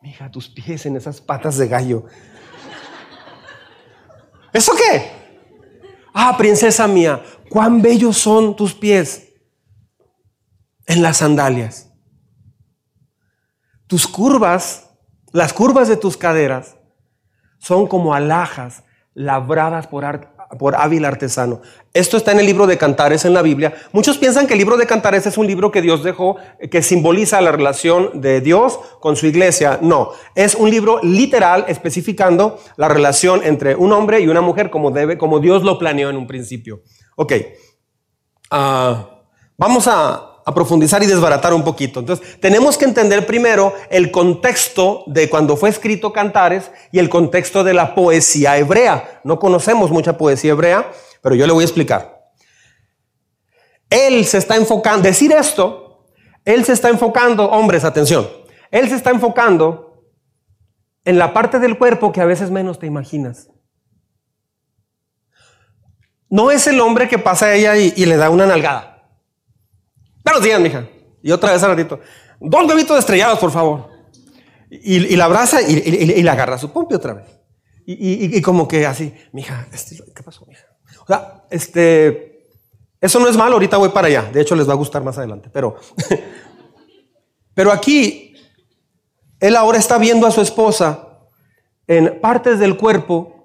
Mija, 0.00 0.30
tus 0.30 0.48
pies 0.48 0.86
en 0.86 0.94
esas 0.94 1.20
patas 1.20 1.58
de 1.58 1.66
gallo. 1.66 2.04
¿Eso 4.52 4.72
qué? 4.76 5.10
Ah, 6.14 6.36
princesa 6.38 6.86
mía, 6.86 7.20
cuán 7.50 7.82
bellos 7.82 8.16
son 8.16 8.56
tus 8.56 8.72
pies 8.72 9.34
en 10.86 11.02
las 11.02 11.18
sandalias. 11.18 11.92
Tus 13.86 14.06
curvas, 14.06 14.88
las 15.32 15.52
curvas 15.52 15.88
de 15.88 15.96
tus 15.96 16.16
caderas 16.16 16.76
son 17.58 17.88
como 17.88 18.14
alhajas 18.14 18.84
labradas 19.14 19.88
por, 19.88 20.30
por 20.58 20.76
hábil 20.76 21.04
artesano. 21.04 21.60
Esto 21.92 22.16
está 22.16 22.30
en 22.30 22.38
el 22.38 22.46
libro 22.46 22.68
de 22.68 22.78
Cantares 22.78 23.24
en 23.24 23.34
la 23.34 23.42
Biblia. 23.42 23.74
Muchos 23.90 24.16
piensan 24.16 24.46
que 24.46 24.52
el 24.52 24.58
libro 24.60 24.76
de 24.76 24.86
Cantares 24.86 25.26
es 25.26 25.36
un 25.36 25.48
libro 25.48 25.72
que 25.72 25.82
Dios 25.82 26.04
dejó, 26.04 26.36
que 26.70 26.82
simboliza 26.82 27.40
la 27.40 27.50
relación 27.50 28.20
de 28.20 28.40
Dios 28.40 28.78
con 29.00 29.16
su 29.16 29.26
iglesia. 29.26 29.80
No, 29.82 30.12
es 30.36 30.54
un 30.54 30.70
libro 30.70 31.00
literal 31.02 31.64
especificando 31.66 32.60
la 32.76 32.88
relación 32.88 33.40
entre 33.42 33.74
un 33.74 33.92
hombre 33.92 34.20
y 34.20 34.28
una 34.28 34.40
mujer 34.40 34.70
como, 34.70 34.92
debe, 34.92 35.18
como 35.18 35.40
Dios 35.40 35.64
lo 35.64 35.80
planeó 35.80 36.10
en 36.10 36.16
un 36.16 36.28
principio. 36.28 36.82
Ok, 37.22 37.34
ah, 38.50 39.20
vamos 39.58 39.86
a, 39.86 40.40
a 40.46 40.54
profundizar 40.54 41.02
y 41.02 41.06
desbaratar 41.06 41.52
un 41.52 41.62
poquito. 41.62 42.00
Entonces, 42.00 42.40
tenemos 42.40 42.78
que 42.78 42.86
entender 42.86 43.26
primero 43.26 43.74
el 43.90 44.10
contexto 44.10 45.04
de 45.06 45.28
cuando 45.28 45.54
fue 45.58 45.68
escrito 45.68 46.14
Cantares 46.14 46.70
y 46.92 46.98
el 46.98 47.10
contexto 47.10 47.62
de 47.62 47.74
la 47.74 47.94
poesía 47.94 48.56
hebrea. 48.56 49.20
No 49.22 49.38
conocemos 49.38 49.90
mucha 49.90 50.16
poesía 50.16 50.52
hebrea, 50.52 50.90
pero 51.20 51.34
yo 51.34 51.46
le 51.46 51.52
voy 51.52 51.60
a 51.60 51.66
explicar. 51.66 52.32
Él 53.90 54.24
se 54.24 54.38
está 54.38 54.56
enfocando, 54.56 55.02
decir 55.02 55.30
esto, 55.30 56.06
él 56.46 56.64
se 56.64 56.72
está 56.72 56.88
enfocando, 56.88 57.50
hombres, 57.50 57.84
atención, 57.84 58.30
él 58.70 58.88
se 58.88 58.94
está 58.94 59.10
enfocando 59.10 60.06
en 61.04 61.18
la 61.18 61.34
parte 61.34 61.58
del 61.58 61.76
cuerpo 61.76 62.12
que 62.12 62.22
a 62.22 62.24
veces 62.24 62.50
menos 62.50 62.78
te 62.78 62.86
imaginas. 62.86 63.49
No 66.30 66.52
es 66.52 66.68
el 66.68 66.80
hombre 66.80 67.08
que 67.08 67.18
pasa 67.18 67.46
a 67.46 67.54
ella 67.54 67.76
y, 67.76 68.06
le 68.06 68.16
da 68.16 68.30
una 68.30 68.46
nalgada. 68.46 69.04
Buenos 70.24 70.44
días, 70.44 70.60
mija. 70.60 70.88
Y 71.22 71.32
otra 71.32 71.52
vez 71.52 71.62
al 71.64 71.70
ratito. 71.70 71.98
Dos 72.38 72.68
bebitos 72.68 72.96
estrellados, 72.96 73.38
por 73.40 73.50
favor. 73.50 73.88
Y, 74.70 75.16
la 75.16 75.24
abraza 75.24 75.60
y, 75.60 76.22
la 76.22 76.32
agarra 76.32 76.56
su 76.56 76.72
pompi 76.72 76.94
otra 76.94 77.14
vez. 77.14 77.26
Y, 77.84 78.40
como 78.42 78.68
que 78.68 78.86
así, 78.86 79.12
mija, 79.32 79.66
este, 79.72 79.96
¿qué 80.14 80.22
pasó, 80.22 80.46
mija? 80.46 80.64
O 81.02 81.06
sea, 81.06 81.42
este, 81.50 82.48
eso 83.00 83.18
no 83.18 83.28
es 83.28 83.36
malo, 83.36 83.54
ahorita 83.54 83.78
voy 83.78 83.88
para 83.88 84.06
allá. 84.06 84.30
De 84.32 84.40
hecho, 84.40 84.54
les 84.54 84.68
va 84.68 84.74
a 84.74 84.76
gustar 84.76 85.02
más 85.02 85.18
adelante. 85.18 85.50
Pero, 85.52 85.76
pero 87.54 87.72
aquí, 87.72 88.36
él 89.40 89.56
ahora 89.56 89.78
está 89.78 89.98
viendo 89.98 90.28
a 90.28 90.30
su 90.30 90.40
esposa 90.40 91.08
en 91.88 92.20
partes 92.20 92.60
del 92.60 92.76
cuerpo 92.76 93.39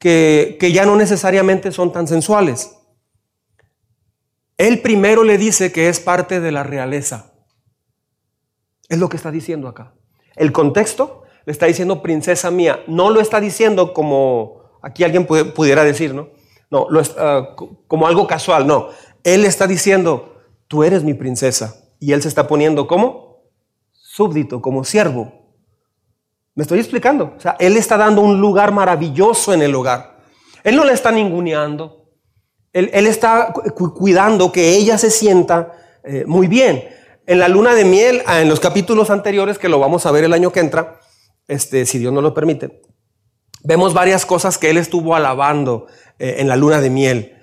que, 0.00 0.56
que 0.58 0.72
ya 0.72 0.84
no 0.84 0.96
necesariamente 0.96 1.70
son 1.70 1.92
tan 1.92 2.08
sensuales. 2.08 2.76
Él 4.58 4.82
primero 4.82 5.22
le 5.22 5.38
dice 5.38 5.70
que 5.70 5.88
es 5.88 6.00
parte 6.00 6.40
de 6.40 6.50
la 6.50 6.64
realeza. 6.64 7.32
Es 8.88 8.98
lo 8.98 9.08
que 9.08 9.16
está 9.16 9.30
diciendo 9.30 9.68
acá. 9.68 9.94
El 10.34 10.50
contexto 10.50 11.22
le 11.46 11.52
está 11.52 11.66
diciendo 11.66 12.02
princesa 12.02 12.50
mía. 12.50 12.82
No 12.88 13.10
lo 13.10 13.20
está 13.20 13.40
diciendo 13.40 13.92
como 13.94 14.60
aquí 14.82 15.04
alguien 15.04 15.26
pudiera 15.26 15.84
decir, 15.84 16.14
¿no? 16.14 16.30
No, 16.70 16.86
lo 16.90 17.02
ah, 17.18 17.56
como 17.86 18.06
algo 18.06 18.26
casual, 18.26 18.66
no. 18.66 18.88
Él 19.24 19.44
está 19.44 19.66
diciendo, 19.66 20.42
tú 20.68 20.84
eres 20.84 21.04
mi 21.04 21.14
princesa. 21.14 21.84
Y 21.98 22.12
él 22.12 22.22
se 22.22 22.28
está 22.28 22.46
poniendo 22.48 22.86
como 22.86 23.44
súbdito, 23.92 24.60
como 24.62 24.84
siervo. 24.84 25.39
¿Me 26.54 26.62
estoy 26.62 26.78
explicando? 26.78 27.34
O 27.36 27.40
sea, 27.40 27.56
él 27.58 27.76
está 27.76 27.96
dando 27.96 28.22
un 28.22 28.40
lugar 28.40 28.72
maravilloso 28.72 29.52
en 29.52 29.62
el 29.62 29.74
hogar. 29.74 30.18
Él 30.64 30.76
no 30.76 30.84
le 30.84 30.92
está 30.92 31.10
ninguneando. 31.10 32.00
Él, 32.72 33.06
está 33.06 33.52
cuidando 33.96 34.52
que 34.52 34.76
ella 34.76 34.96
se 34.96 35.10
sienta 35.10 35.72
eh, 36.04 36.24
muy 36.26 36.46
bien. 36.46 36.88
En 37.26 37.38
la 37.38 37.48
luna 37.48 37.74
de 37.74 37.84
miel, 37.84 38.22
ah, 38.26 38.40
en 38.40 38.48
los 38.48 38.60
capítulos 38.60 39.10
anteriores, 39.10 39.58
que 39.58 39.68
lo 39.68 39.80
vamos 39.80 40.06
a 40.06 40.12
ver 40.12 40.24
el 40.24 40.32
año 40.32 40.52
que 40.52 40.60
entra, 40.60 41.00
este, 41.48 41.84
si 41.84 41.98
Dios 41.98 42.12
no 42.12 42.20
lo 42.20 42.32
permite, 42.32 42.82
vemos 43.64 43.92
varias 43.92 44.24
cosas 44.24 44.56
que 44.56 44.70
él 44.70 44.76
estuvo 44.76 45.16
alabando 45.16 45.86
eh, 46.18 46.36
en 46.38 46.48
la 46.48 46.56
luna 46.56 46.80
de 46.80 46.90
miel. 46.90 47.36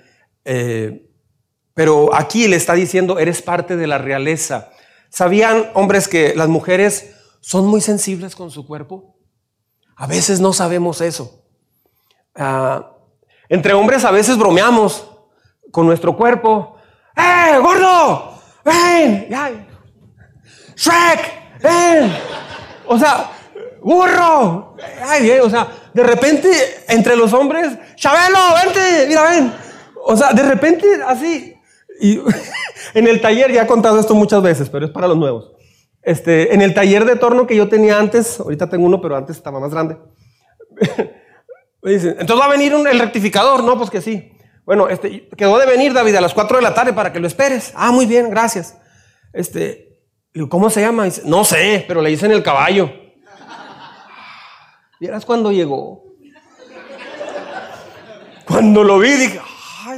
Eh, 0.44 1.10
pero 1.74 2.14
aquí 2.14 2.48
le 2.48 2.56
está 2.56 2.74
diciendo, 2.74 3.18
eres 3.18 3.42
parte 3.42 3.76
de 3.76 3.86
la 3.86 3.98
realeza. 3.98 4.70
¿Sabían, 5.10 5.70
hombres, 5.74 6.08
que 6.08 6.34
las 6.34 6.48
mujeres 6.48 7.14
son 7.40 7.66
muy 7.66 7.80
sensibles 7.80 8.34
con 8.34 8.50
su 8.50 8.66
cuerpo? 8.66 9.16
A 9.96 10.06
veces 10.06 10.40
no 10.40 10.52
sabemos 10.52 11.00
eso. 11.00 11.44
Ah, 12.34 12.92
entre 13.48 13.72
hombres 13.72 14.04
a 14.04 14.10
veces 14.10 14.36
bromeamos 14.36 15.08
con 15.72 15.86
nuestro 15.86 16.16
cuerpo. 16.16 16.76
¡Eh, 17.16 17.58
gordo! 17.58 18.34
¡Ven! 18.64 19.28
¡Shrek! 20.76 21.60
¡Ven! 21.60 22.12
O 22.86 22.98
sea, 22.98 23.30
burro. 23.82 24.76
Ay, 25.02 25.30
o 25.40 25.50
sea, 25.50 25.68
de 25.92 26.02
repente 26.02 26.48
entre 26.88 27.16
los 27.16 27.32
hombres, 27.32 27.76
Chabelo, 27.96 28.38
vente, 28.62 29.06
mira, 29.08 29.24
ven. 29.24 29.52
O 30.04 30.16
sea, 30.16 30.32
de 30.32 30.42
repente 30.42 30.86
así, 31.06 31.54
y 32.00 32.20
en 32.94 33.08
el 33.08 33.20
taller, 33.20 33.52
ya 33.52 33.62
he 33.62 33.66
contado 33.66 33.98
esto 33.98 34.14
muchas 34.14 34.42
veces, 34.42 34.68
pero 34.68 34.86
es 34.86 34.92
para 34.92 35.08
los 35.08 35.16
nuevos. 35.16 35.52
Este, 36.02 36.54
en 36.54 36.62
el 36.62 36.74
taller 36.74 37.04
de 37.04 37.16
torno 37.16 37.46
que 37.46 37.56
yo 37.56 37.68
tenía 37.68 37.98
antes, 37.98 38.40
ahorita 38.40 38.68
tengo 38.68 38.86
uno, 38.86 39.00
pero 39.00 39.16
antes 39.16 39.36
estaba 39.36 39.60
más 39.60 39.72
grande. 39.72 39.96
Me 41.82 41.92
dicen, 41.92 42.16
entonces 42.18 42.40
va 42.40 42.46
a 42.46 42.56
venir 42.56 42.72
el 42.72 42.98
rectificador, 42.98 43.62
no, 43.62 43.76
pues 43.76 43.90
que 43.90 44.00
sí. 44.00 44.32
Bueno, 44.64 44.88
este, 44.88 45.28
quedó 45.36 45.58
de 45.58 45.66
venir 45.66 45.92
David 45.92 46.16
a 46.16 46.20
las 46.20 46.34
4 46.34 46.58
de 46.58 46.62
la 46.62 46.74
tarde 46.74 46.92
para 46.92 47.12
que 47.12 47.20
lo 47.20 47.26
esperes. 47.26 47.72
Ah, 47.74 47.92
muy 47.92 48.06
bien, 48.06 48.30
gracias. 48.30 48.76
Este, 49.32 50.00
¿cómo 50.50 50.70
se 50.70 50.80
llama? 50.80 51.06
no 51.24 51.44
sé, 51.44 51.84
pero 51.88 52.02
le 52.02 52.10
dicen 52.10 52.32
el 52.32 52.42
caballo. 52.42 52.90
¿Vieras 55.00 55.24
cuando 55.24 55.52
llegó? 55.52 56.04
Cuando 58.44 58.82
lo 58.82 58.98
vi, 58.98 59.10
dije, 59.10 59.40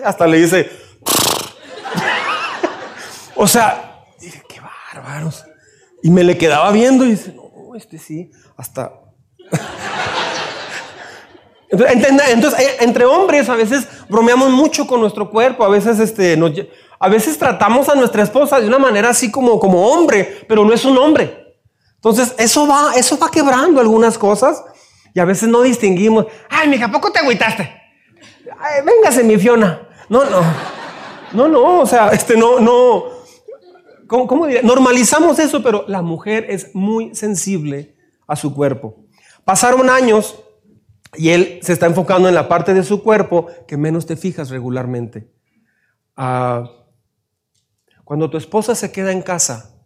hasta 0.04 0.26
le 0.26 0.38
dice, 0.38 0.68
o 3.36 3.46
sea, 3.46 4.04
dije, 4.18 4.42
qué 4.48 4.60
bárbaros. 4.60 5.44
Y 6.02 6.10
me 6.10 6.24
le 6.24 6.38
quedaba 6.38 6.70
viendo 6.70 7.04
y 7.04 7.10
dice, 7.10 7.32
no, 7.34 7.74
este 7.74 7.98
sí, 7.98 8.30
hasta... 8.56 8.92
Entonces, 11.70 12.58
eh, 12.58 12.76
entre 12.80 13.04
hombres 13.04 13.48
a 13.48 13.54
veces 13.54 13.86
bromeamos 14.08 14.50
mucho 14.50 14.86
con 14.88 15.00
nuestro 15.00 15.30
cuerpo, 15.30 15.64
a 15.64 15.68
veces, 15.68 16.00
este, 16.00 16.36
a 16.98 17.08
veces 17.08 17.38
tratamos 17.38 17.88
a 17.88 17.94
nuestra 17.94 18.24
esposa 18.24 18.60
de 18.60 18.66
una 18.66 18.78
manera 18.78 19.10
así 19.10 19.30
como, 19.30 19.60
como 19.60 19.86
hombre, 19.86 20.44
pero 20.48 20.64
no 20.64 20.72
es 20.72 20.84
un 20.84 20.98
hombre. 20.98 21.56
Entonces, 21.94 22.34
eso 22.38 22.66
va, 22.66 22.94
eso 22.96 23.18
va 23.18 23.30
quebrando 23.30 23.80
algunas 23.80 24.18
cosas 24.18 24.64
y 25.14 25.20
a 25.20 25.24
veces 25.24 25.48
no 25.48 25.62
distinguimos. 25.62 26.26
Ay, 26.48 26.68
mija, 26.68 26.86
¿a 26.86 26.90
poco 26.90 27.12
te 27.12 27.20
agüitaste? 27.20 27.62
Ay, 28.58 28.82
véngase, 28.84 29.22
mi 29.22 29.38
Fiona. 29.38 29.86
No, 30.08 30.24
no. 30.24 30.42
No, 31.32 31.46
no, 31.46 31.80
o 31.80 31.86
sea, 31.86 32.08
este, 32.08 32.36
no, 32.36 32.58
no. 32.58 33.19
Normalizamos 34.62 35.38
eso, 35.38 35.62
pero 35.62 35.84
la 35.86 36.02
mujer 36.02 36.46
es 36.48 36.74
muy 36.74 37.14
sensible 37.14 37.96
a 38.26 38.36
su 38.36 38.54
cuerpo. 38.54 38.96
Pasaron 39.44 39.88
años 39.88 40.42
y 41.16 41.30
él 41.30 41.60
se 41.62 41.72
está 41.72 41.86
enfocando 41.86 42.28
en 42.28 42.34
la 42.34 42.48
parte 42.48 42.74
de 42.74 42.82
su 42.82 43.02
cuerpo 43.02 43.46
que 43.66 43.76
menos 43.76 44.06
te 44.06 44.16
fijas 44.16 44.50
regularmente. 44.50 45.30
Ah, 46.16 46.70
cuando 48.04 48.28
tu 48.28 48.36
esposa 48.36 48.74
se 48.74 48.90
queda 48.90 49.12
en 49.12 49.22
casa, 49.22 49.76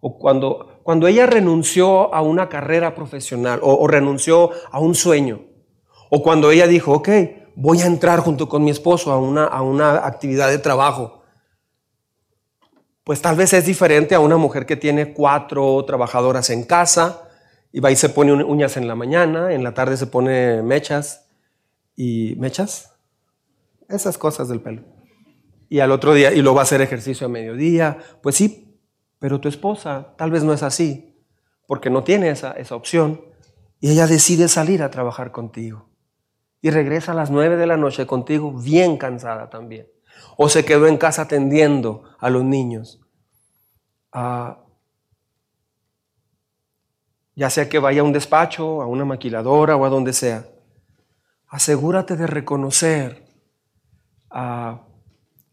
o 0.00 0.18
cuando, 0.18 0.80
cuando 0.82 1.06
ella 1.06 1.26
renunció 1.26 2.14
a 2.14 2.20
una 2.20 2.48
carrera 2.48 2.94
profesional, 2.94 3.60
o, 3.62 3.86
renunció 3.86 4.50
a 4.70 4.80
un 4.80 4.94
sueño, 4.94 5.40
o 6.10 6.22
cuando 6.22 6.50
ella 6.50 6.66
dijo, 6.66 6.92
ok, 6.92 7.08
voy 7.54 7.80
a 7.80 7.86
entrar 7.86 8.20
junto 8.20 8.48
con 8.48 8.64
mi 8.64 8.70
esposo 8.70 9.10
a 9.12 9.18
una, 9.18 9.44
a 9.44 9.62
una 9.62 10.06
actividad 10.06 10.48
de 10.48 10.58
trabajo, 10.58 11.15
pues 13.06 13.22
tal 13.22 13.36
vez 13.36 13.52
es 13.52 13.64
diferente 13.64 14.16
a 14.16 14.20
una 14.20 14.36
mujer 14.36 14.66
que 14.66 14.74
tiene 14.74 15.14
cuatro 15.14 15.84
trabajadoras 15.84 16.50
en 16.50 16.64
casa, 16.64 17.28
y 17.70 17.78
va 17.78 17.92
y 17.92 17.94
se 17.94 18.08
pone 18.08 18.32
uñas 18.32 18.76
en 18.76 18.88
la 18.88 18.96
mañana, 18.96 19.52
en 19.52 19.62
la 19.62 19.74
tarde 19.74 19.96
se 19.96 20.08
pone 20.08 20.60
mechas 20.60 21.28
y 21.94 22.34
mechas, 22.36 22.96
esas 23.88 24.18
cosas 24.18 24.48
del 24.48 24.60
pelo. 24.60 24.82
Y 25.68 25.78
al 25.78 25.92
otro 25.92 26.14
día, 26.14 26.32
y 26.32 26.42
lo 26.42 26.52
va 26.52 26.62
a 26.62 26.64
hacer 26.64 26.80
ejercicio 26.80 27.28
a 27.28 27.30
mediodía. 27.30 27.98
Pues 28.24 28.34
sí, 28.34 28.76
pero 29.20 29.40
tu 29.40 29.48
esposa 29.48 30.16
tal 30.18 30.32
vez 30.32 30.42
no 30.42 30.52
es 30.52 30.64
así, 30.64 31.22
porque 31.68 31.90
no 31.90 32.02
tiene 32.02 32.30
esa, 32.30 32.54
esa 32.54 32.74
opción. 32.74 33.20
Y 33.78 33.92
ella 33.92 34.08
decide 34.08 34.48
salir 34.48 34.82
a 34.82 34.90
trabajar 34.90 35.30
contigo. 35.30 35.90
Y 36.60 36.70
regresa 36.70 37.12
a 37.12 37.14
las 37.14 37.30
nueve 37.30 37.56
de 37.56 37.68
la 37.68 37.76
noche 37.76 38.04
contigo 38.04 38.50
bien 38.50 38.96
cansada 38.96 39.48
también. 39.48 39.86
O 40.36 40.48
se 40.48 40.64
quedó 40.64 40.86
en 40.86 40.98
casa 40.98 41.22
atendiendo 41.22 42.04
a 42.18 42.30
los 42.30 42.44
niños. 42.44 43.00
Ah, 44.12 44.58
ya 47.36 47.50
sea 47.50 47.68
que 47.68 47.78
vaya 47.78 48.00
a 48.00 48.04
un 48.04 48.12
despacho, 48.12 48.80
a 48.80 48.86
una 48.86 49.04
maquiladora 49.04 49.76
o 49.76 49.84
a 49.84 49.90
donde 49.90 50.14
sea, 50.14 50.48
asegúrate 51.48 52.16
de 52.16 52.26
reconocer 52.26 53.26
a 54.30 54.86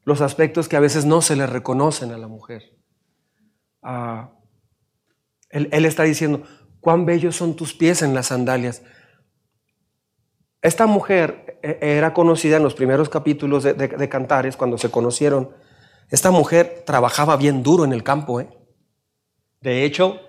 los 0.06 0.22
aspectos 0.22 0.68
que 0.68 0.78
a 0.78 0.82
veces 0.82 1.06
no 1.06 1.22
se 1.22 1.36
le 1.36 1.46
reconocen 1.46 2.12
a 2.12 2.18
la 2.18 2.28
mujer. 2.28 2.78
él, 5.50 5.86
está 5.86 6.04
diciendo, 6.04 6.44
cuán 6.80 7.06
bellos 7.06 7.36
son 7.36 7.56
tus 7.56 7.74
pies 7.74 8.02
en 8.02 8.14
las 8.14 8.28
sandalias. 8.28 8.82
Esta 10.62 10.88
mujer 10.88 11.43
era 11.64 12.14
conocida 12.14 12.58
en 12.58 12.64
los 12.64 12.76
primeros 12.76 13.08
capítulos 13.08 13.64
de, 13.64 14.10
Cantares, 14.10 14.58
cuando 14.58 14.78
se 14.78 14.92
conocieron. 14.92 15.52
Esta 16.10 16.30
mujer 16.30 16.84
trabajaba 16.86 17.38
bien 17.38 17.64
duro 17.64 17.86
en 17.86 17.94
el 17.94 18.04
campo. 18.04 18.42
¿eh? 18.42 18.50
De 19.62 19.86
hecho, 19.86 20.20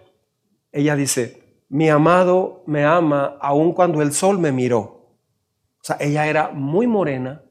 ella 0.71 0.95
dice, 0.95 1.65
mi 1.69 1.91
amado 1.91 2.63
me 2.67 2.85
ama 2.85 3.37
aun 3.41 3.73
cuando 3.73 4.01
el 4.01 4.13
sol 4.13 4.39
me 4.39 4.53
miró. 4.53 4.79
O 4.79 5.83
sea, 5.83 5.97
ella 5.99 6.29
era 6.29 6.51
muy 6.51 6.87
morena 6.87 7.43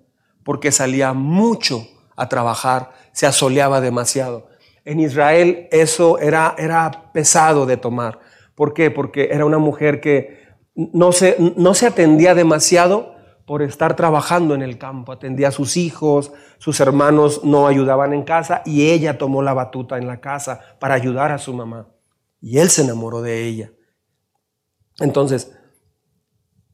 porque 0.46 0.72
salía 0.72 1.12
mucho 1.12 1.86
a 2.16 2.30
trabajar, 2.30 2.94
se 3.12 3.26
asoleaba 3.28 3.82
demasiado. 3.82 4.48
En 4.86 5.02
Israel 5.02 5.68
eso 5.72 6.20
era, 6.20 6.56
era 6.58 7.12
pesado 7.12 7.66
de 7.66 7.76
tomar. 7.76 8.20
¿Por 8.56 8.74
qué? 8.74 8.92
Porque 8.92 9.30
era 9.32 9.46
una 9.46 9.58
mujer 9.58 10.00
que 10.00 10.42
no 10.74 11.12
se, 11.12 11.36
no 11.58 11.74
se 11.74 11.88
atendía 11.88 12.34
demasiado 12.34 13.13
por 13.46 13.62
estar 13.62 13.96
trabajando 13.96 14.56
en 14.56 14.62
el 14.62 14.78
campo, 14.78 15.12
atendía 15.12 15.50
a 15.50 15.52
sus 15.52 15.76
hijos, 15.76 16.32
sus 16.58 16.80
hermanos 16.80 17.44
no 17.44 17.68
ayudaban 17.68 18.14
en 18.14 18.24
casa 18.24 18.62
y 18.66 18.90
ella 18.90 19.18
tomó 19.18 19.42
la 19.42 19.54
batuta 19.54 19.98
en 19.98 20.08
la 20.08 20.22
casa 20.22 20.62
para 20.80 20.96
ayudar 20.96 21.32
a 21.32 21.38
su 21.38 21.54
mamá. 21.54 21.90
Y 22.40 22.60
él 22.60 22.70
se 22.70 22.84
enamoró 22.84 23.22
de 23.22 23.46
ella. 23.46 23.72
Entonces, 25.00 25.58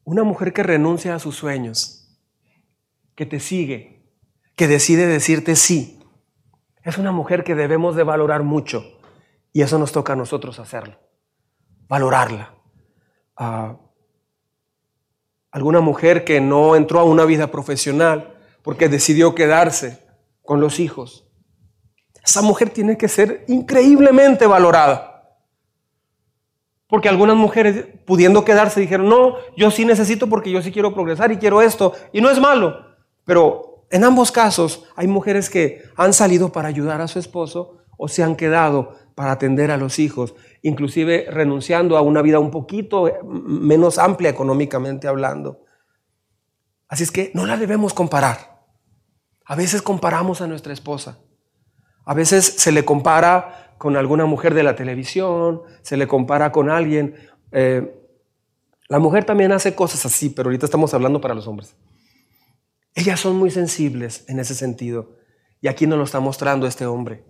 una 0.04 0.24
mujer 0.24 0.52
que 0.52 0.62
renuncia 0.62 1.14
a 1.14 1.18
sus 1.18 1.36
sueños, 1.36 2.18
que 3.14 3.26
te 3.26 3.40
sigue, 3.40 4.00
que 4.56 4.68
decide 4.68 5.06
decirte 5.06 5.56
sí, 5.56 6.00
es 6.82 6.98
una 6.98 7.12
mujer 7.12 7.44
que 7.44 7.54
debemos 7.54 7.96
de 7.96 8.04
valorar 8.04 8.42
mucho 8.42 8.84
y 9.52 9.62
eso 9.62 9.78
nos 9.78 9.92
toca 9.92 10.12
a 10.12 10.16
nosotros 10.16 10.58
hacerlo, 10.58 10.98
valorarla. 11.88 12.54
Ah, 13.36 13.76
alguna 15.50 15.80
mujer 15.80 16.24
que 16.24 16.40
no 16.40 16.76
entró 16.76 17.00
a 17.00 17.04
una 17.04 17.24
vida 17.24 17.50
profesional 17.50 18.36
porque 18.62 18.88
decidió 18.88 19.34
quedarse 19.34 19.98
con 20.42 20.60
los 20.60 20.80
hijos. 20.80 21.26
Esa 22.24 22.42
mujer 22.42 22.70
tiene 22.70 22.96
que 22.96 23.08
ser 23.08 23.44
increíblemente 23.48 24.46
valorada. 24.46 25.06
Porque 26.86 27.08
algunas 27.08 27.36
mujeres, 27.36 27.86
pudiendo 28.04 28.44
quedarse, 28.44 28.80
dijeron, 28.80 29.08
no, 29.08 29.36
yo 29.56 29.70
sí 29.70 29.84
necesito 29.84 30.28
porque 30.28 30.50
yo 30.50 30.60
sí 30.60 30.72
quiero 30.72 30.92
progresar 30.92 31.30
y 31.30 31.38
quiero 31.38 31.62
esto. 31.62 31.92
Y 32.12 32.20
no 32.20 32.30
es 32.30 32.40
malo, 32.40 32.84
pero 33.24 33.86
en 33.90 34.04
ambos 34.04 34.32
casos 34.32 34.84
hay 34.96 35.06
mujeres 35.06 35.48
que 35.48 35.82
han 35.96 36.12
salido 36.12 36.50
para 36.52 36.68
ayudar 36.68 37.00
a 37.00 37.08
su 37.08 37.18
esposo 37.18 37.78
o 37.96 38.08
se 38.08 38.22
han 38.22 38.34
quedado 38.34 38.94
para 39.20 39.32
atender 39.32 39.70
a 39.70 39.76
los 39.76 39.98
hijos, 39.98 40.34
inclusive 40.62 41.26
renunciando 41.28 41.98
a 41.98 42.00
una 42.00 42.22
vida 42.22 42.38
un 42.38 42.50
poquito 42.50 43.12
menos 43.22 43.98
amplia 43.98 44.30
económicamente 44.30 45.08
hablando. 45.08 45.66
Así 46.88 47.02
es 47.02 47.10
que 47.10 47.30
no 47.34 47.44
la 47.44 47.58
debemos 47.58 47.92
comparar. 47.92 48.64
A 49.44 49.56
veces 49.56 49.82
comparamos 49.82 50.40
a 50.40 50.46
nuestra 50.46 50.72
esposa. 50.72 51.18
A 52.06 52.14
veces 52.14 52.46
se 52.46 52.72
le 52.72 52.86
compara 52.86 53.74
con 53.76 53.94
alguna 53.98 54.24
mujer 54.24 54.54
de 54.54 54.62
la 54.62 54.74
televisión, 54.74 55.64
se 55.82 55.98
le 55.98 56.08
compara 56.08 56.50
con 56.50 56.70
alguien. 56.70 57.14
Eh, 57.52 57.94
la 58.88 59.00
mujer 59.00 59.24
también 59.24 59.52
hace 59.52 59.74
cosas 59.74 60.06
así, 60.06 60.30
pero 60.30 60.48
ahorita 60.48 60.64
estamos 60.64 60.94
hablando 60.94 61.20
para 61.20 61.34
los 61.34 61.46
hombres. 61.46 61.76
Ellas 62.94 63.20
son 63.20 63.36
muy 63.36 63.50
sensibles 63.50 64.24
en 64.28 64.40
ese 64.40 64.54
sentido. 64.54 65.18
Y 65.60 65.68
aquí 65.68 65.86
nos 65.86 65.98
lo 65.98 66.04
está 66.04 66.20
mostrando 66.20 66.66
este 66.66 66.86
hombre. 66.86 67.28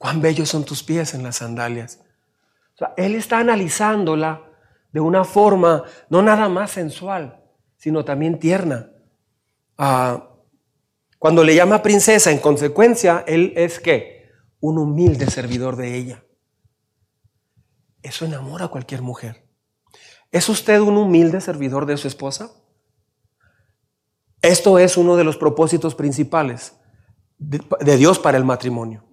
Cuán 0.00 0.22
bellos 0.22 0.48
son 0.48 0.64
tus 0.64 0.82
pies 0.82 1.12
en 1.12 1.22
las 1.22 1.36
sandalias. 1.36 2.00
Él 2.96 3.14
está 3.14 3.40
analizándola 3.40 4.42
de 4.92 5.00
una 5.00 5.24
forma 5.24 5.84
no 6.08 6.22
nada 6.22 6.48
más 6.48 6.70
sensual, 6.70 7.44
sino 7.76 8.02
también 8.02 8.38
tierna. 8.38 8.92
Ah, 9.76 10.26
cuando 11.18 11.44
le 11.44 11.54
llama 11.54 11.82
princesa, 11.82 12.30
en 12.30 12.38
consecuencia, 12.38 13.24
él 13.26 13.52
es 13.56 13.78
que 13.78 14.30
un 14.60 14.78
humilde 14.78 15.26
servidor 15.26 15.76
de 15.76 15.94
ella. 15.94 16.24
Eso 18.00 18.24
enamora 18.24 18.64
a 18.64 18.68
cualquier 18.68 19.02
mujer. 19.02 19.46
¿Es 20.30 20.48
usted 20.48 20.80
un 20.80 20.96
humilde 20.96 21.42
servidor 21.42 21.84
de 21.84 21.98
su 21.98 22.08
esposa? 22.08 22.52
Esto 24.40 24.78
es 24.78 24.96
uno 24.96 25.16
de 25.16 25.24
los 25.24 25.36
propósitos 25.36 25.94
principales 25.94 26.72
de, 27.36 27.98
Dios 27.98 28.18
para 28.18 28.38
el 28.38 28.46
matrimonio. 28.46 29.04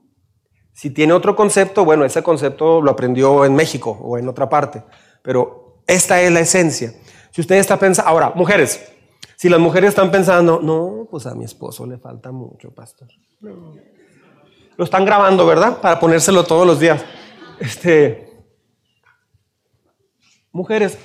Si 0.78 0.92
tiene 0.92 1.12
otro 1.13 1.36
concepto, 1.36 1.84
bueno, 1.84 2.06
ese 2.06 2.22
concepto 2.22 2.82
lo 2.82 2.92
aprendió 2.92 3.46
en 3.46 3.56
México 3.56 3.90
o 4.00 4.16
en 4.20 4.28
otra 4.28 4.48
parte, 4.48 4.84
pero 5.24 5.82
esta 5.88 6.22
es 6.22 6.32
la 6.32 6.42
esencia. 6.42 6.94
Si 7.32 7.42
usted 7.42 7.56
está 7.56 7.80
pensando, 7.80 8.08
ahora, 8.08 8.32
mujeres, 8.36 8.94
Si 9.38 9.50
las 9.50 9.60
mujeres 9.60 9.90
están 9.90 10.12
pensando, 10.12 10.60
no, 10.62 11.08
pues 11.10 11.26
a 11.26 11.34
mi 11.34 11.46
esposo 11.46 11.88
le 11.88 11.98
falta 11.98 12.32
mucho, 12.32 12.76
pastor. 12.76 13.08
Lo 13.42 14.84
están 14.84 15.04
grabando, 15.04 15.48
¿verdad? 15.48 15.82
Para 15.82 16.00
ponérselo 16.00 16.44
todos 16.44 16.66
los 16.68 16.80
días. 16.80 17.04
Este, 17.60 18.32
mujeres, 20.52 21.00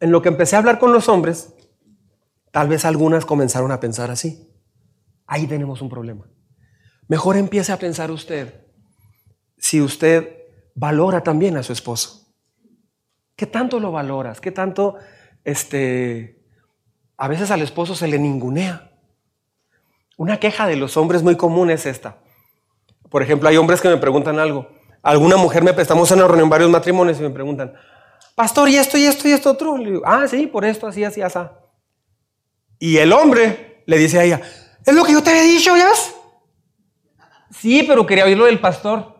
en 0.00 0.10
lo 0.10 0.20
que 0.20 0.28
empecé 0.28 0.56
a 0.56 0.58
hablar 0.58 0.78
con 0.78 0.92
los 0.92 1.08
hombres, 1.08 1.54
tal 2.50 2.68
vez 2.68 2.84
algunas 2.84 3.24
comenzaron 3.24 3.72
a 3.72 3.80
pensar 3.80 4.10
así. 4.10 4.46
Ahí 5.26 5.46
tenemos 5.46 5.80
un 5.80 5.88
problema. 5.88 6.26
Mejor 7.08 7.38
empiece 7.38 7.72
a 7.72 7.78
pensar 7.78 8.10
usted 8.10 8.63
si 9.64 9.80
usted 9.80 10.42
valora 10.74 11.22
también 11.22 11.56
a 11.56 11.62
su 11.62 11.72
esposo. 11.72 12.26
¿Qué 13.34 13.46
tanto 13.46 13.80
lo 13.80 13.92
valoras? 13.92 14.38
¿Qué 14.38 14.50
tanto, 14.50 14.96
este, 15.42 16.44
a 17.16 17.28
veces 17.28 17.50
al 17.50 17.62
esposo 17.62 17.94
se 17.94 18.06
le 18.06 18.18
ningunea? 18.18 18.92
Una 20.18 20.38
queja 20.38 20.66
de 20.66 20.76
los 20.76 20.98
hombres 20.98 21.22
muy 21.22 21.36
común 21.36 21.70
es 21.70 21.86
esta. 21.86 22.18
Por 23.08 23.22
ejemplo, 23.22 23.48
hay 23.48 23.56
hombres 23.56 23.80
que 23.80 23.88
me 23.88 23.96
preguntan 23.96 24.38
algo. 24.38 24.68
Alguna 25.02 25.38
mujer 25.38 25.64
me 25.64 25.70
estamos 25.70 26.10
en 26.12 26.18
una 26.18 26.28
reunión 26.28 26.50
varios 26.50 26.68
matrimonios 26.68 27.18
y 27.18 27.22
me 27.22 27.30
preguntan, 27.30 27.72
pastor, 28.34 28.68
¿y 28.68 28.76
esto, 28.76 28.98
y 28.98 29.06
esto, 29.06 29.26
y 29.26 29.32
esto 29.32 29.52
otro? 29.52 29.78
Le 29.78 29.92
digo, 29.92 30.02
ah, 30.04 30.26
sí, 30.28 30.46
por 30.46 30.66
esto, 30.66 30.86
así, 30.86 31.04
así, 31.04 31.22
así. 31.22 31.38
Y 32.78 32.98
el 32.98 33.14
hombre 33.14 33.82
le 33.86 33.96
dice 33.96 34.18
a 34.18 34.24
ella, 34.24 34.42
es 34.84 34.94
lo 34.94 35.04
que 35.04 35.12
yo 35.12 35.22
te 35.22 35.30
había 35.30 35.42
dicho, 35.42 35.74
¿ya? 35.74 35.88
Sí, 37.50 37.82
pero 37.88 38.04
quería 38.04 38.26
oírlo 38.26 38.44
del 38.44 38.60
pastor. 38.60 39.13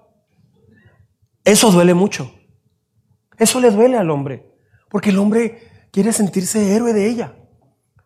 Eso 1.44 1.70
duele 1.70 1.94
mucho. 1.94 2.32
Eso 3.38 3.60
le 3.60 3.70
duele 3.70 3.98
al 3.98 4.10
hombre. 4.10 4.50
Porque 4.88 5.10
el 5.10 5.18
hombre 5.18 5.88
quiere 5.90 6.12
sentirse 6.12 6.74
héroe 6.74 6.92
de 6.92 7.08
ella. 7.08 7.36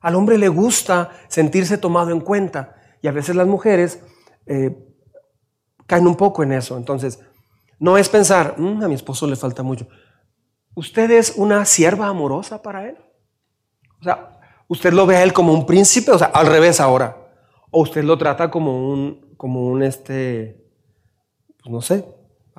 Al 0.01 0.17
hombre 0.17 0.39
le 0.39 0.49
gusta 0.49 1.11
sentirse 1.29 1.79
tomado 1.79 2.11
en 2.11 2.21
cuenta. 2.21 2.77
Y 3.01 3.09
a 3.09 3.13
veces 3.13 3.37
las 3.37 3.47
mujeres 3.47 4.03
eh, 4.47 4.77
caen 5.87 6.07
un 6.07 6.17
poco 6.17 6.43
en 6.43 6.53
eso. 6.53 6.77
Entonces, 6.77 7.21
no 7.79 7.97
es 7.97 8.09
pensar, 8.09 8.59
mm, 8.59 8.83
a 8.83 8.89
mi 8.89 8.95
esposo 8.95 9.27
le 9.27 9.37
falta 9.37 9.63
mucho. 9.63 9.89
¿Usted 10.75 11.11
es 11.11 11.35
una 11.37 11.65
sierva 11.65 12.09
amorosa 12.09 12.63
para 12.63 12.89
él? 12.89 12.97
O 14.01 14.05
sea, 14.05 14.41
¿usted 14.69 14.93
lo 14.93 15.07
ve 15.07 15.17
a 15.17 15.23
él 15.23 15.33
como 15.33 15.53
un 15.53 15.67
príncipe? 15.67 16.11
O 16.13 16.19
sea, 16.19 16.29
al 16.29 16.47
revés 16.47 16.81
ahora. 16.81 17.17
¿O 17.71 17.83
usted 17.83 18.05
lo 18.05 18.17
trata 18.17 18.51
como 18.51 18.93
un, 18.93 19.35
como 19.37 19.67
un, 19.67 19.83
este, 19.83 20.65
pues 21.63 21.73
no 21.73 21.81
sé, 21.81 22.05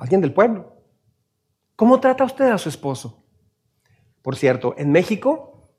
alguien 0.00 0.20
del 0.20 0.32
pueblo? 0.32 0.76
¿Cómo 1.76 2.00
trata 2.00 2.24
usted 2.24 2.50
a 2.50 2.58
su 2.58 2.68
esposo? 2.68 3.24
Por 4.22 4.36
cierto, 4.36 4.74
en 4.76 4.92
México 4.92 5.70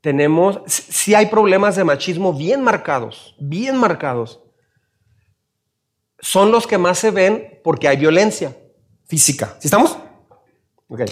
tenemos, 0.00 0.60
sí 0.66 1.14
hay 1.14 1.26
problemas 1.26 1.76
de 1.76 1.84
machismo 1.84 2.32
bien 2.34 2.62
marcados, 2.62 3.34
bien 3.38 3.76
marcados. 3.76 4.42
Son 6.18 6.52
los 6.52 6.66
que 6.66 6.78
más 6.78 6.98
se 6.98 7.10
ven 7.10 7.60
porque 7.64 7.88
hay 7.88 7.96
violencia 7.96 8.56
física. 9.06 9.56
¿Sí 9.60 9.68
estamos? 9.68 9.96
Ok. 10.88 11.02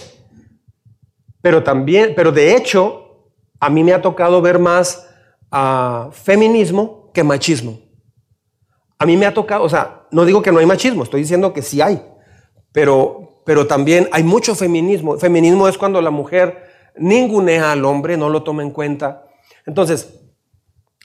Pero 1.41 1.63
también, 1.63 2.13
pero 2.15 2.31
de 2.31 2.55
hecho, 2.55 3.33
a 3.59 3.71
mí 3.71 3.83
me 3.83 3.93
ha 3.93 4.03
tocado 4.03 4.43
ver 4.43 4.59
más 4.59 5.09
uh, 5.51 6.11
feminismo 6.13 7.11
que 7.13 7.25
machismo. 7.25 7.79
A 8.99 9.07
mí 9.07 9.17
me 9.17 9.27
ha 9.27 9.35
tocado, 9.35 9.65
o 9.65 9.69
sea, 9.69 10.02
no 10.13 10.25
digo 10.25 10.43
que 10.43 10.53
no 10.53 10.61
hay 10.61 10.67
machismo, 10.67 11.03
estoy 11.03 11.23
diciendo 11.23 11.53
que 11.53 11.63
sí 11.63 11.81
hay, 11.81 12.01
pero, 12.71 13.43
pero 13.45 13.67
también 13.67 14.09
hay 14.13 14.23
mucho 14.23 14.55
feminismo. 14.55 15.19
Feminismo 15.19 15.67
es 15.67 15.77
cuando 15.77 16.01
la 16.01 16.11
mujer 16.11 16.71
ningunea 16.97 17.73
al 17.73 17.85
hombre, 17.85 18.17
no 18.17 18.29
lo 18.29 18.43
toma 18.43 18.63
en 18.63 18.71
cuenta. 18.71 19.25
Entonces, 19.67 20.21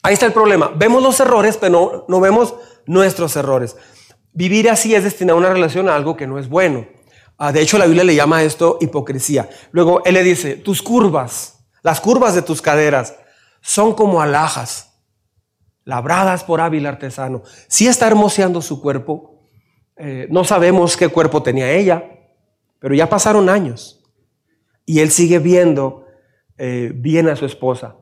ahí 0.04 0.14
está 0.14 0.26
el 0.26 0.34
problema. 0.34 0.72
Vemos 0.76 1.02
los 1.02 1.20
errores, 1.20 1.58
pero 1.58 2.06
no, 2.08 2.20
vemos 2.20 2.56
nuestros 2.86 3.36
errores. 3.36 3.76
Vivir 4.34 4.70
así 4.70 4.94
es 4.94 5.04
destinar 5.04 5.36
una 5.36 5.52
relación 5.52 5.90
a 5.90 5.96
algo 5.96 6.16
que 6.16 6.28
no 6.28 6.38
es 6.38 6.50
bueno. 6.50 6.86
Ah, 7.38 7.52
de 7.52 7.62
hecho, 7.62 7.78
la 7.78 7.86
Biblia 7.86 8.04
le 8.04 8.16
llama 8.16 8.44
esto 8.44 8.78
hipocresía. 8.82 9.50
Luego, 9.72 10.04
él 10.06 10.16
le 10.16 10.24
dice, 10.24 10.56
tus 10.56 10.82
curvas, 10.82 11.66
las 11.82 12.02
curvas 12.02 12.36
de 12.36 12.42
tus 12.42 12.62
caderas, 12.62 13.16
son 13.62 13.94
como 13.94 14.22
alhajas, 14.22 14.87
labradas 15.88 16.44
por 16.44 16.60
hábil 16.60 16.86
artesano. 16.86 17.44
Si 17.70 17.88
está 17.88 18.08
hermoseando 18.08 18.62
su 18.62 18.82
cuerpo, 18.82 19.40
eh, 19.96 20.28
no 20.30 20.44
sabemos 20.44 20.98
qué 20.98 21.08
cuerpo 21.08 21.42
tenía 21.42 21.72
ella, 21.72 22.04
pero 22.78 22.94
ya 22.94 23.08
pasaron 23.08 23.48
años 23.48 24.04
y 24.86 25.00
él 25.00 25.12
sigue 25.12 25.40
viendo 25.40 26.06
eh, 26.58 26.92
bien 26.94 27.30
a 27.30 27.38
su 27.38 27.46
esposa. 27.46 27.96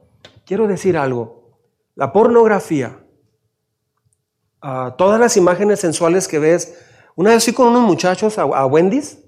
Quiero 0.47 0.67
decir 0.67 0.97
algo, 0.97 1.59
la 1.93 2.11
pornografía, 2.11 3.05
todas 4.97 5.19
las 5.19 5.37
imágenes 5.37 5.79
sensuales 5.79 6.27
que 6.27 6.39
ves, 6.39 6.75
una 7.15 7.29
vez 7.29 7.43
fui 7.43 7.53
con 7.53 7.67
unos 7.67 7.83
muchachos 7.83 8.39
a, 8.39 8.41
a 8.41 8.65
Wendy's, 8.65 9.19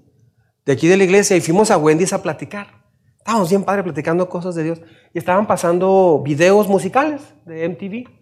de 0.66 0.72
aquí 0.72 0.88
de 0.88 0.96
la 0.96 1.04
iglesia, 1.04 1.36
y 1.36 1.40
fuimos 1.40 1.70
a 1.70 1.78
Wendy's 1.78 2.12
a 2.12 2.20
platicar. 2.20 2.84
Estábamos 3.18 3.50
bien 3.50 3.62
padre 3.62 3.84
platicando 3.84 4.28
cosas 4.28 4.56
de 4.56 4.64
Dios 4.64 4.80
y 5.14 5.18
estaban 5.18 5.46
pasando 5.46 6.20
videos 6.24 6.66
musicales 6.66 7.22
de 7.46 7.68
MTV. 7.68 8.17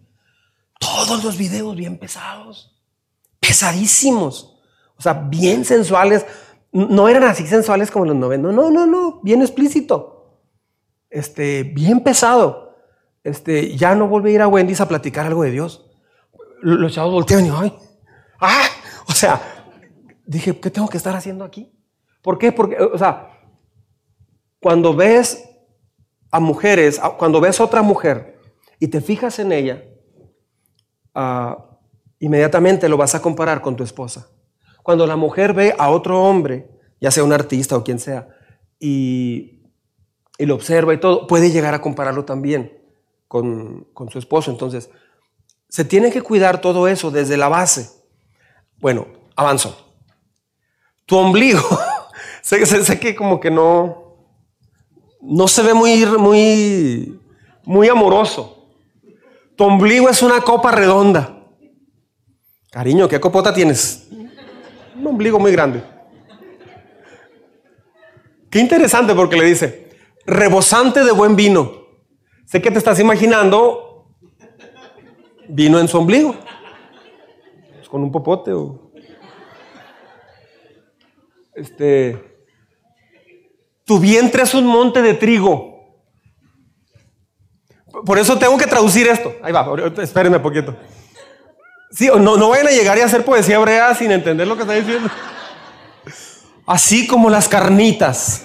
Todos 0.78 1.24
los 1.24 1.36
videos 1.36 1.74
bien 1.76 1.98
pesados, 1.98 2.76
pesadísimos, 3.40 4.60
o 4.98 5.02
sea, 5.02 5.12
bien 5.12 5.64
sensuales 5.64 6.24
no 6.76 7.08
eran 7.08 7.24
así 7.24 7.46
sensuales 7.46 7.90
como 7.90 8.04
los 8.04 8.16
90. 8.16 8.52
No, 8.52 8.70
no, 8.70 8.86
no, 8.86 9.20
bien 9.22 9.40
explícito. 9.40 10.42
Este, 11.08 11.62
bien 11.62 12.00
pesado. 12.00 12.76
Este, 13.24 13.76
ya 13.76 13.94
no 13.94 14.08
volví 14.08 14.30
a 14.30 14.34
ir 14.34 14.42
a 14.42 14.48
Wendy's 14.48 14.80
a 14.82 14.88
platicar 14.88 15.26
algo 15.26 15.42
de 15.42 15.52
Dios. 15.52 15.90
Los 16.60 16.92
chavos 16.92 17.14
volteaban 17.14 17.46
y, 17.46 17.50
ay, 17.50 17.72
ah, 18.40 18.66
o 19.08 19.12
sea, 19.12 19.40
dije, 20.26 20.58
¿qué 20.60 20.70
tengo 20.70 20.88
que 20.88 20.98
estar 20.98 21.14
haciendo 21.16 21.44
aquí? 21.44 21.72
¿Por 22.22 22.38
qué? 22.38 22.52
Porque, 22.52 22.76
o 22.78 22.98
sea, 22.98 23.30
cuando 24.60 24.94
ves 24.94 25.48
a 26.30 26.40
mujeres, 26.40 27.00
cuando 27.18 27.40
ves 27.40 27.58
a 27.58 27.64
otra 27.64 27.82
mujer 27.82 28.38
y 28.78 28.88
te 28.88 29.00
fijas 29.00 29.38
en 29.38 29.52
ella, 29.52 29.82
uh, 31.16 31.60
inmediatamente 32.20 32.88
lo 32.88 32.96
vas 32.96 33.14
a 33.14 33.22
comparar 33.22 33.60
con 33.60 33.74
tu 33.74 33.82
esposa. 33.82 34.28
Cuando 34.82 35.06
la 35.06 35.16
mujer 35.16 35.52
ve 35.52 35.74
a 35.76 35.90
otro 35.90 36.22
hombre, 36.22 36.68
ya 37.00 37.10
sea 37.10 37.24
un 37.24 37.32
artista 37.32 37.76
o 37.76 37.82
quien 37.82 37.98
sea, 37.98 38.28
y, 38.78 39.52
lo 40.38 40.54
observa 40.54 40.92
y 40.92 41.00
todo, 41.00 41.26
puede 41.26 41.50
llegar 41.50 41.74
a 41.74 41.80
compararlo 41.80 42.24
también 42.24 42.78
con, 43.26 43.86
su 44.10 44.18
esposo. 44.18 44.50
Entonces, 44.50 44.90
se 45.68 45.84
tiene 45.84 46.12
que 46.12 46.22
cuidar 46.22 46.60
todo 46.60 46.88
eso 46.88 47.10
desde 47.10 47.36
la 47.36 47.48
base. 47.48 47.90
Bueno, 48.78 49.06
avanzo. 49.34 49.94
Tu 51.06 51.16
ombligo, 51.16 51.62
sé, 52.42 52.64
sé, 52.66 53.00
que 53.00 53.16
como 53.16 53.40
que 53.40 53.50
no, 53.50 54.18
no 55.22 55.48
se 55.48 55.62
ve 55.62 55.72
muy, 55.72 56.04
muy, 56.04 57.20
muy 57.64 57.88
amoroso. 57.88 58.55
Tu 59.56 59.64
ombligo 59.64 60.08
es 60.08 60.22
una 60.22 60.40
copa 60.42 60.70
redonda. 60.70 61.48
Cariño, 62.70 63.08
¿qué 63.08 63.18
copota 63.18 63.54
tienes? 63.54 64.08
un 64.96 65.06
ombligo 65.06 65.38
muy 65.38 65.52
grande. 65.52 65.82
Qué 68.50 68.58
interesante 68.58 69.14
porque 69.14 69.36
le 69.36 69.44
dice, 69.44 69.90
rebosante 70.24 71.04
de 71.04 71.12
buen 71.12 71.36
vino. 71.36 71.72
Sé 72.46 72.62
que 72.62 72.70
te 72.70 72.78
estás 72.78 72.98
imaginando 73.00 74.16
vino 75.48 75.78
en 75.78 75.88
su 75.88 75.98
ombligo. 75.98 76.34
Pues 77.74 77.88
con 77.88 78.02
un 78.02 78.12
popote 78.12 78.52
o... 78.52 78.90
Este... 81.54 82.22
Tu 83.84 84.00
vientre 84.00 84.42
es 84.42 84.54
un 84.54 84.66
monte 84.66 85.00
de 85.00 85.14
trigo. 85.14 85.75
Por 88.04 88.18
eso 88.18 88.38
tengo 88.38 88.58
que 88.58 88.66
traducir 88.66 89.06
esto. 89.06 89.34
Ahí 89.42 89.52
va, 89.52 89.66
espérenme 90.02 90.36
un 90.36 90.42
poquito. 90.42 90.76
Sí, 91.90 92.08
no, 92.08 92.36
no 92.36 92.50
vayan 92.50 92.66
a 92.66 92.70
llegar 92.70 92.98
y 92.98 93.00
hacer 93.00 93.24
poesía 93.24 93.56
hebrea 93.56 93.94
sin 93.94 94.10
entender 94.10 94.46
lo 94.46 94.56
que 94.56 94.62
está 94.62 94.74
diciendo. 94.74 95.08
Así 96.66 97.06
como 97.06 97.30
las 97.30 97.48
carnitas. 97.48 98.44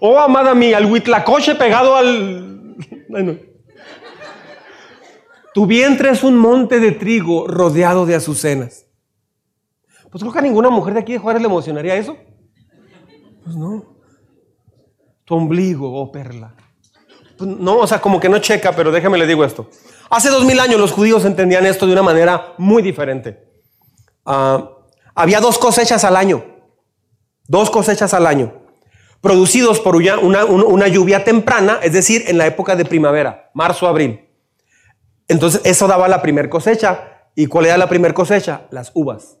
Oh, 0.00 0.18
amada 0.18 0.54
mía, 0.54 0.78
el 0.78 0.86
huitlacoche 0.86 1.54
pegado 1.54 1.94
al... 1.96 2.76
Tu 5.54 5.66
vientre 5.66 6.10
es 6.10 6.24
un 6.24 6.36
monte 6.36 6.80
de 6.80 6.92
trigo 6.92 7.46
rodeado 7.46 8.04
de 8.04 8.16
azucenas. 8.16 8.86
Pues 10.10 10.22
creo 10.22 10.32
que 10.32 10.40
a 10.40 10.42
ninguna 10.42 10.70
mujer 10.70 10.94
de 10.94 11.00
aquí 11.00 11.12
de 11.12 11.18
Juárez 11.18 11.40
le 11.40 11.46
emocionaría 11.46 11.94
eso. 11.94 12.16
Pues 13.44 13.56
no. 13.56 13.96
Tu 15.24 15.34
ombligo, 15.34 15.94
oh 15.94 16.10
perla. 16.10 16.56
Pues 17.42 17.56
no, 17.58 17.78
o 17.78 17.86
sea, 17.88 18.00
como 18.00 18.20
que 18.20 18.28
no 18.28 18.38
checa, 18.38 18.70
pero 18.70 18.92
déjame 18.92 19.18
le 19.18 19.26
digo 19.26 19.44
esto. 19.44 19.68
Hace 20.10 20.28
dos 20.28 20.44
mil 20.44 20.60
años 20.60 20.78
los 20.78 20.92
judíos 20.92 21.24
entendían 21.24 21.66
esto 21.66 21.88
de 21.88 21.92
una 21.92 22.02
manera 22.04 22.54
muy 22.56 22.82
diferente. 22.82 23.48
Ah, 24.24 24.70
había 25.16 25.40
dos 25.40 25.58
cosechas 25.58 26.04
al 26.04 26.14
año. 26.14 26.44
Dos 27.48 27.68
cosechas 27.68 28.14
al 28.14 28.28
año. 28.28 28.60
producidos 29.20 29.80
por 29.80 29.96
una, 29.96 30.88
lluvia 30.88 31.24
temprana, 31.24 31.80
es 31.82 31.92
decir, 31.92 32.24
en 32.28 32.38
la 32.38 32.46
época 32.46 32.76
de 32.76 32.84
primavera, 32.84 33.50
marzo, 33.54 33.88
abril. 33.88 34.28
Entonces 35.26 35.60
eso 35.64 35.88
daba 35.88 36.06
la 36.06 36.22
primer 36.22 36.48
cosecha. 36.48 37.24
¿Y 37.34 37.46
cuál 37.46 37.66
era 37.66 37.76
la 37.76 37.88
primer 37.88 38.14
cosecha? 38.14 38.68
Las 38.70 38.92
uvas. 38.94 39.38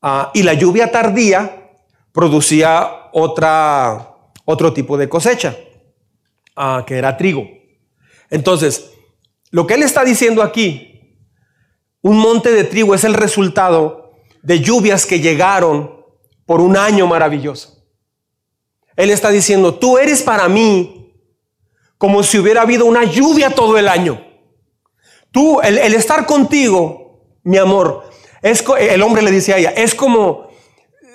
Ah, 0.00 0.30
y 0.32 0.44
la 0.44 0.54
lluvia 0.54 0.92
tardía 0.92 1.72
producía 2.12 3.10
otro 3.12 4.72
tipo 4.72 4.96
de 4.96 5.08
cosecha, 5.08 5.56
ah, 6.58 6.84
que 6.86 6.96
era 6.98 7.16
trigo. 7.16 7.48
Entonces, 8.30 8.90
lo 9.50 9.66
que 9.66 9.74
él 9.74 9.82
está 9.82 10.04
diciendo 10.04 10.42
aquí, 10.42 11.16
un 12.02 12.18
monte 12.18 12.52
de 12.52 12.64
trigo 12.64 12.94
es 12.94 13.04
el 13.04 13.14
resultado 13.14 14.12
de 14.42 14.60
lluvias 14.60 15.06
que 15.06 15.20
llegaron 15.20 16.04
por 16.44 16.60
un 16.60 16.76
año 16.76 17.06
maravilloso. 17.06 17.84
Él 18.96 19.10
está 19.10 19.30
diciendo, 19.30 19.74
tú 19.74 19.98
eres 19.98 20.22
para 20.22 20.48
mí 20.48 21.14
como 21.96 22.22
si 22.22 22.38
hubiera 22.38 22.62
habido 22.62 22.84
una 22.84 23.04
lluvia 23.04 23.50
todo 23.50 23.76
el 23.78 23.88
año. 23.88 24.24
Tú, 25.30 25.60
el, 25.60 25.78
el 25.78 25.94
estar 25.94 26.26
contigo, 26.26 27.38
mi 27.42 27.58
amor, 27.58 28.08
es, 28.42 28.64
el 28.78 29.02
hombre 29.02 29.22
le 29.22 29.30
dice 29.30 29.52
a 29.52 29.58
ella, 29.58 29.70
es 29.70 29.94
como, 29.94 30.48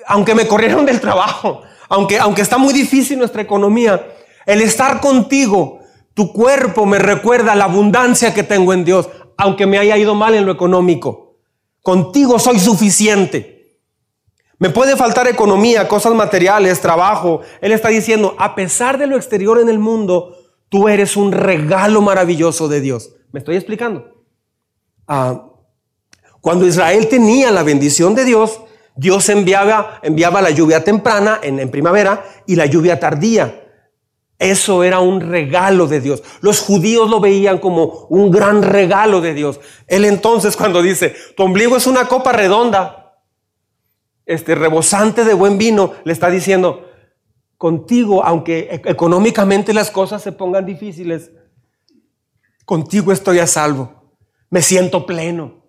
aunque 0.08 0.36
me 0.36 0.48
corrieron 0.48 0.86
del 0.86 1.00
trabajo, 1.00 1.62
aunque, 1.90 2.20
aunque 2.20 2.42
está 2.42 2.58
muy 2.58 2.74
difícil 2.74 3.18
nuestra 3.18 3.42
economía, 3.42 4.06
el 4.46 4.62
estar 4.62 5.00
contigo, 5.02 5.80
tu 6.14 6.32
cuerpo 6.32 6.86
me 6.86 7.00
recuerda 7.00 7.56
la 7.56 7.66
abundancia 7.66 8.34
que 8.34 8.44
tengo 8.44 8.74
en 8.74 8.86
Dios, 8.86 9.10
aunque 9.38 9.66
me 9.66 9.78
haya 9.78 9.98
ido 9.98 10.16
mal 10.16 10.36
en 10.36 10.46
lo 10.46 10.52
económico. 10.52 11.38
Contigo 11.82 12.40
soy 12.40 12.60
suficiente. 12.60 13.80
Me 14.60 14.70
puede 14.70 14.96
faltar 14.96 15.28
economía, 15.28 15.88
cosas 15.88 16.14
materiales, 16.14 16.80
trabajo. 16.80 17.42
Él 17.60 17.72
está 17.72 17.90
diciendo, 17.90 18.36
a 18.38 18.56
pesar 18.56 18.98
de 18.98 19.08
lo 19.08 19.18
exterior 19.18 19.60
en 19.60 19.68
el 19.68 19.80
mundo, 19.80 20.38
tú 20.70 20.88
eres 20.88 21.18
un 21.18 21.32
regalo 21.32 22.02
maravilloso 22.02 22.68
de 22.68 22.80
Dios. 22.80 23.16
¿Me 23.32 23.40
estoy 23.40 23.56
explicando? 23.56 24.24
Ah, 25.08 25.50
cuando 26.40 26.66
Israel 26.66 27.08
tenía 27.10 27.52
la 27.52 27.64
bendición 27.64 28.16
de 28.16 28.26
Dios, 28.26 28.62
Dios 28.96 29.28
enviaba, 29.30 30.00
enviaba 30.04 30.42
la 30.42 30.52
lluvia 30.52 30.84
temprana 30.84 31.40
en, 31.42 31.60
en 31.60 31.70
primavera 31.70 32.24
y 32.46 32.56
la 32.56 32.66
lluvia 32.66 33.00
tardía. 33.00 33.63
Eso 34.44 34.84
era 34.84 35.00
un 35.00 35.22
regalo 35.22 35.88
de 35.88 36.02
Dios. 36.02 36.22
Los 36.42 36.60
judíos 36.60 37.10
lo 37.10 37.22
veían 37.22 37.60
como 37.60 38.08
un 38.10 38.30
gran 38.30 38.62
regalo 38.62 39.22
de 39.22 39.34
Dios. 39.34 39.62
Él 39.88 40.04
entonces 40.04 40.58
cuando 40.58 40.82
dice, 40.82 41.16
tu 41.38 41.44
ombligo 41.44 41.78
es 41.78 41.88
una 41.88 42.10
copa 42.10 42.34
redonda, 42.34 43.22
este 44.26 44.54
rebosante 44.56 45.24
de 45.24 45.34
buen 45.34 45.58
vino, 45.58 45.94
le 46.04 46.12
está 46.12 46.30
diciendo, 46.30 46.90
contigo, 47.58 48.26
aunque 48.26 48.68
e- 48.70 48.90
económicamente 48.92 49.74
las 49.74 49.90
cosas 49.90 50.22
se 50.22 50.34
pongan 50.34 50.66
difíciles, 50.66 51.32
contigo 52.66 53.14
estoy 53.14 53.40
a 53.40 53.48
salvo. 53.48 54.14
Me 54.50 54.62
siento 54.62 55.06
pleno. 55.06 55.64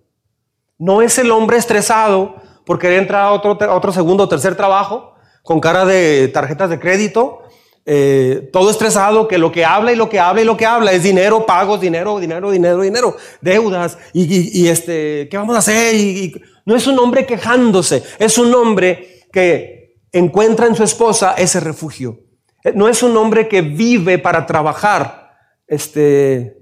No 0.78 1.00
es 1.00 1.16
el 1.18 1.30
hombre 1.30 1.58
estresado 1.58 2.42
por 2.66 2.80
querer 2.80 2.98
entrar 2.98 3.22
a 3.22 3.30
otro, 3.30 3.56
a 3.62 3.76
otro 3.76 3.92
segundo 3.92 4.24
o 4.24 4.28
tercer 4.28 4.56
trabajo 4.56 5.14
con 5.44 5.60
cara 5.60 5.84
de 5.84 6.26
tarjetas 6.26 6.70
de 6.70 6.80
crédito, 6.80 7.43
eh, 7.86 8.48
todo 8.50 8.70
estresado, 8.70 9.28
que 9.28 9.36
lo 9.36 9.52
que 9.52 9.64
habla 9.64 9.92
y 9.92 9.96
lo 9.96 10.08
que 10.08 10.18
habla 10.18 10.40
y 10.40 10.44
lo 10.44 10.56
que 10.56 10.64
habla 10.64 10.92
es 10.92 11.02
dinero, 11.02 11.44
pagos, 11.44 11.80
dinero, 11.80 12.18
dinero, 12.18 12.50
dinero, 12.50 12.80
dinero, 12.80 13.16
deudas 13.42 13.98
y, 14.14 14.68
este, 14.68 15.28
¿qué 15.30 15.36
vamos 15.36 15.54
a 15.54 15.58
hacer? 15.58 16.32
No 16.64 16.74
es 16.76 16.86
un 16.86 16.98
hombre 16.98 17.26
quejándose, 17.26 18.02
es 18.18 18.38
un 18.38 18.54
hombre 18.54 19.26
que 19.30 19.96
encuentra 20.12 20.66
en 20.66 20.74
su 20.74 20.82
esposa 20.82 21.34
ese 21.36 21.60
refugio. 21.60 22.20
Eh, 22.62 22.72
No 22.74 22.88
es 22.88 23.02
un 23.02 23.16
hombre 23.18 23.48
que 23.48 23.60
vive 23.60 24.18
para 24.18 24.46
trabajar, 24.46 25.36
este, 25.66 26.56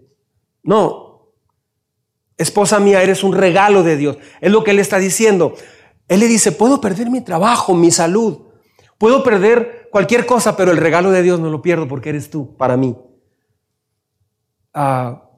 no, 0.64 1.32
esposa 2.36 2.80
mía, 2.80 3.00
eres 3.00 3.22
un 3.22 3.32
regalo 3.32 3.84
de 3.84 3.96
Dios. 3.96 4.18
Es 4.40 4.50
lo 4.50 4.64
que 4.64 4.72
él 4.72 4.80
está 4.80 4.98
diciendo. 4.98 5.54
Él 6.08 6.18
le 6.18 6.26
dice, 6.26 6.50
puedo 6.50 6.80
perder 6.80 7.10
mi 7.10 7.20
trabajo, 7.20 7.74
mi 7.74 7.92
salud, 7.92 8.48
puedo 8.98 9.22
perder 9.22 9.81
cualquier 9.92 10.24
cosa, 10.24 10.56
pero 10.56 10.72
el 10.72 10.78
regalo 10.78 11.10
de 11.10 11.22
Dios 11.22 11.38
no 11.38 11.50
lo 11.50 11.60
pierdo 11.60 11.86
porque 11.86 12.08
eres 12.08 12.30
tú 12.30 12.56
para 12.56 12.78
mí. 12.78 12.96
Ah, 14.72 15.28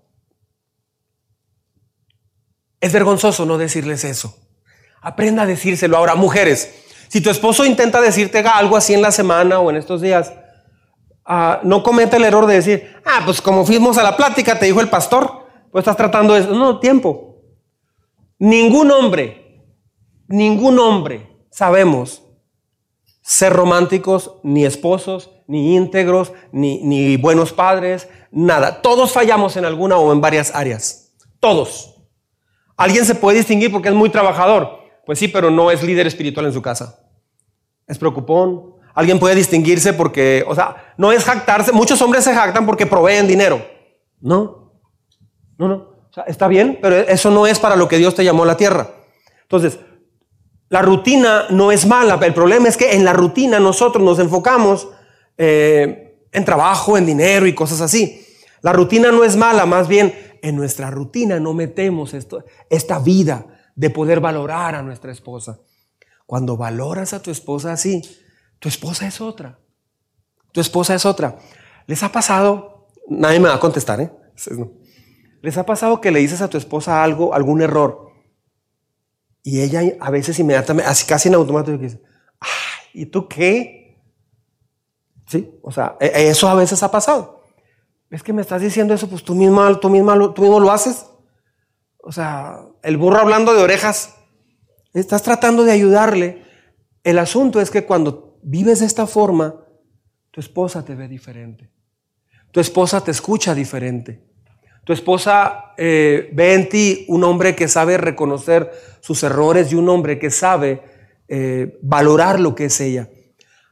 es 2.81 2.93
vergonzoso 2.93 3.45
no 3.45 3.59
decirles 3.59 4.05
eso. 4.05 4.39
Aprenda 5.01 5.43
a 5.43 5.47
decírselo 5.47 5.97
ahora, 5.97 6.15
mujeres. 6.15 6.73
Si 7.09 7.21
tu 7.21 7.31
esposo 7.31 7.67
intenta 7.67 8.01
decirte 8.01 8.39
algo 8.39 8.77
así 8.77 8.95
en 8.95 9.03
la 9.03 9.11
semana 9.11 9.59
o 9.59 9.71
en 9.71 9.77
estos 9.77 10.01
días, 10.01 10.33
ah, 11.25 11.61
no 11.65 11.83
cometa 11.83 12.17
el 12.17 12.25
error 12.25 12.47
de 12.47 12.55
decir, 12.55 12.97
ah, 13.05 13.23
pues 13.25 13.43
como 13.43 13.67
fuimos 13.67 13.99
a 13.99 14.05
la 14.05 14.17
plática, 14.17 14.59
te 14.59 14.67
dijo 14.67 14.81
el 14.81 14.89
pastor, 14.89 15.47
pues 15.73 15.83
estás 15.83 15.97
tratando 15.97 16.37
eso. 16.37 16.55
No, 16.55 16.79
tiempo. 16.79 17.43
Ningún 18.39 18.93
hombre, 18.93 19.65
ningún 20.29 20.79
hombre 20.79 21.29
sabemos 21.51 22.24
ser 23.25 23.55
románticos, 23.55 24.33
ni 24.43 24.67
esposos, 24.67 25.31
ni 25.47 25.75
íntegros, 25.77 26.33
ni, 26.53 27.17
buenos 27.17 27.55
padres, 27.55 28.07
nada. 28.31 28.83
Todos 28.83 29.13
fallamos 29.13 29.57
en 29.57 29.65
alguna 29.65 29.97
o 29.97 30.13
en 30.13 30.21
varias 30.21 30.55
áreas. 30.55 31.15
Todos. 31.41 31.95
Alguien 32.77 33.07
se 33.07 33.15
puede 33.15 33.39
distinguir 33.39 33.73
porque 33.73 33.89
es 33.89 33.95
muy 33.95 34.11
trabajador. 34.11 34.79
Pues 35.07 35.19
sí, 35.19 35.29
pero 35.29 35.51
no 35.51 35.71
es 35.71 35.83
líder 35.83 36.07
espiritual 36.07 36.45
en 36.45 36.53
su 36.53 36.61
casa. 36.61 37.01
Es 37.87 37.97
preocupón. 37.97 38.75
Alguien 38.95 39.19
puede 39.19 39.35
distinguirse 39.35 39.95
porque, 39.95 40.45
o 40.47 40.55
sea, 40.55 40.95
no 40.99 41.11
es 41.11 41.25
jactarse. 41.25 41.73
Muchos 41.73 42.01
hombres 42.03 42.25
se 42.25 42.35
jactan 42.35 42.67
porque 42.67 42.85
proveen 42.87 43.27
dinero. 43.27 43.67
No, 44.21 44.71
no, 45.57 45.69
no. 45.69 45.75
O 45.77 46.13
sea, 46.13 46.25
está 46.25 46.47
bien, 46.47 46.79
pero 46.81 46.97
eso 46.97 47.31
no 47.31 47.47
es 47.47 47.59
para 47.59 47.75
lo 47.75 47.89
que 47.89 47.99
Dios 47.99 48.15
te 48.15 48.25
llamó 48.25 48.43
a 48.43 48.47
la 48.47 48.57
tierra. 48.57 48.91
Entonces, 49.43 49.79
la 50.69 50.83
rutina 50.83 51.47
no 51.51 51.73
es 51.73 51.87
mala. 51.87 52.19
El 52.23 52.35
problema 52.35 52.69
es 52.69 52.77
que 52.77 52.95
en 52.95 53.05
la 53.05 53.13
rutina 53.13 53.61
nosotros 53.61 54.03
nos 54.03 54.19
enfocamos 54.19 54.89
eh, 55.37 56.27
en 56.33 56.45
trabajo, 56.45 56.99
en 56.99 57.07
dinero 57.07 57.47
y 57.47 57.55
cosas 57.55 57.81
así. 57.81 58.27
La 58.63 58.73
rutina 58.73 59.13
no 59.13 59.25
es 59.25 59.37
mala, 59.37 59.67
más 59.67 59.89
bien 59.89 60.15
en 60.43 60.57
nuestra 60.57 60.91
rutina 60.91 61.39
no 61.41 61.55
metemos 61.55 62.15
esto, 62.15 62.45
esta 62.71 62.99
vida 62.99 63.47
de 63.75 63.91
poder 63.91 64.21
valorar 64.21 64.75
a 64.75 64.83
nuestra 64.83 65.13
esposa. 65.13 65.61
Cuando 66.27 66.57
valoras 66.57 67.13
a 67.13 67.23
tu 67.23 67.31
esposa 67.31 67.73
así, 67.73 68.03
tu 68.59 68.69
esposa 68.69 69.07
es 69.07 69.21
otra. 69.21 69.59
Tu 70.53 70.61
esposa 70.61 70.95
es 70.95 71.05
otra. 71.05 71.39
¿Les 71.87 72.03
ha 72.03 72.11
pasado? 72.11 72.89
Nadie 73.09 73.41
me 73.41 73.49
va 73.49 73.55
a 73.55 73.61
contestar, 73.61 74.01
¿eh? 74.01 74.11
¿Les 75.43 75.59
ha 75.59 75.67
pasado 75.67 76.01
que 76.01 76.11
le 76.11 76.21
dices 76.21 76.41
a 76.41 76.49
tu 76.49 76.57
esposa 76.57 77.03
algo, 77.03 77.35
algún 77.35 77.61
error? 77.61 78.04
Y 79.47 79.61
ella 79.61 79.83
a 80.01 80.11
veces 80.11 80.39
inmediatamente, 80.39 80.91
así 80.91 81.07
casi 81.07 81.29
en 81.29 81.35
automático, 81.35 81.77
dice, 81.77 82.01
¿y 82.95 83.05
tú 83.07 83.29
qué? 83.29 84.03
Sí, 85.29 85.51
o 85.63 85.71
sea, 85.71 85.97
e- 86.01 86.29
eso 86.31 86.49
a 86.49 86.55
veces 86.55 86.83
ha 86.83 86.91
pasado. 86.91 87.45
Es 88.11 88.23
que 88.23 88.33
me 88.33 88.41
estás 88.41 88.63
diciendo 88.63 88.95
eso, 88.95 89.07
pues 89.07 89.23
tú 89.23 89.35
misma, 89.35 89.79
tú 89.79 89.91
misma, 89.91 90.17
tú 90.35 90.41
mismo 90.43 90.59
lo 90.61 90.71
haces. 90.73 91.07
O 92.03 92.11
sea, 92.11 92.61
el 92.83 92.97
burro 92.97 93.19
hablando 93.19 93.53
de 93.53 93.63
orejas, 93.63 94.15
estás 94.95 95.23
tratando 95.23 95.65
de 95.65 95.73
ayudarle. 95.73 96.43
El 97.03 97.19
asunto 97.19 97.61
es 97.61 97.71
que 97.71 97.85
cuando 97.85 98.39
vives 98.43 98.81
de 98.81 98.87
esta 98.87 99.07
forma, 99.07 99.57
tu 100.31 100.41
esposa 100.41 100.85
te 100.85 100.95
ve 100.95 101.07
diferente. 101.07 101.71
Tu 102.51 102.61
esposa 102.61 103.03
te 103.03 103.11
escucha 103.11 103.55
diferente. 103.55 104.25
Tu 104.85 104.93
esposa 104.93 105.73
eh, 105.77 106.31
ve 106.33 106.55
en 106.55 106.69
ti 106.69 107.05
un 107.09 107.25
hombre 107.25 107.57
que 107.57 107.69
sabe 107.69 107.97
reconocer 107.97 108.71
sus 109.01 109.23
errores 109.23 109.73
y 109.73 109.75
un 109.75 109.89
hombre 109.89 110.19
que 110.19 110.31
sabe 110.31 110.83
eh, 111.27 111.79
valorar 111.83 112.39
lo 112.39 112.55
que 112.55 112.67
es 112.67 112.81
ella. 112.81 113.09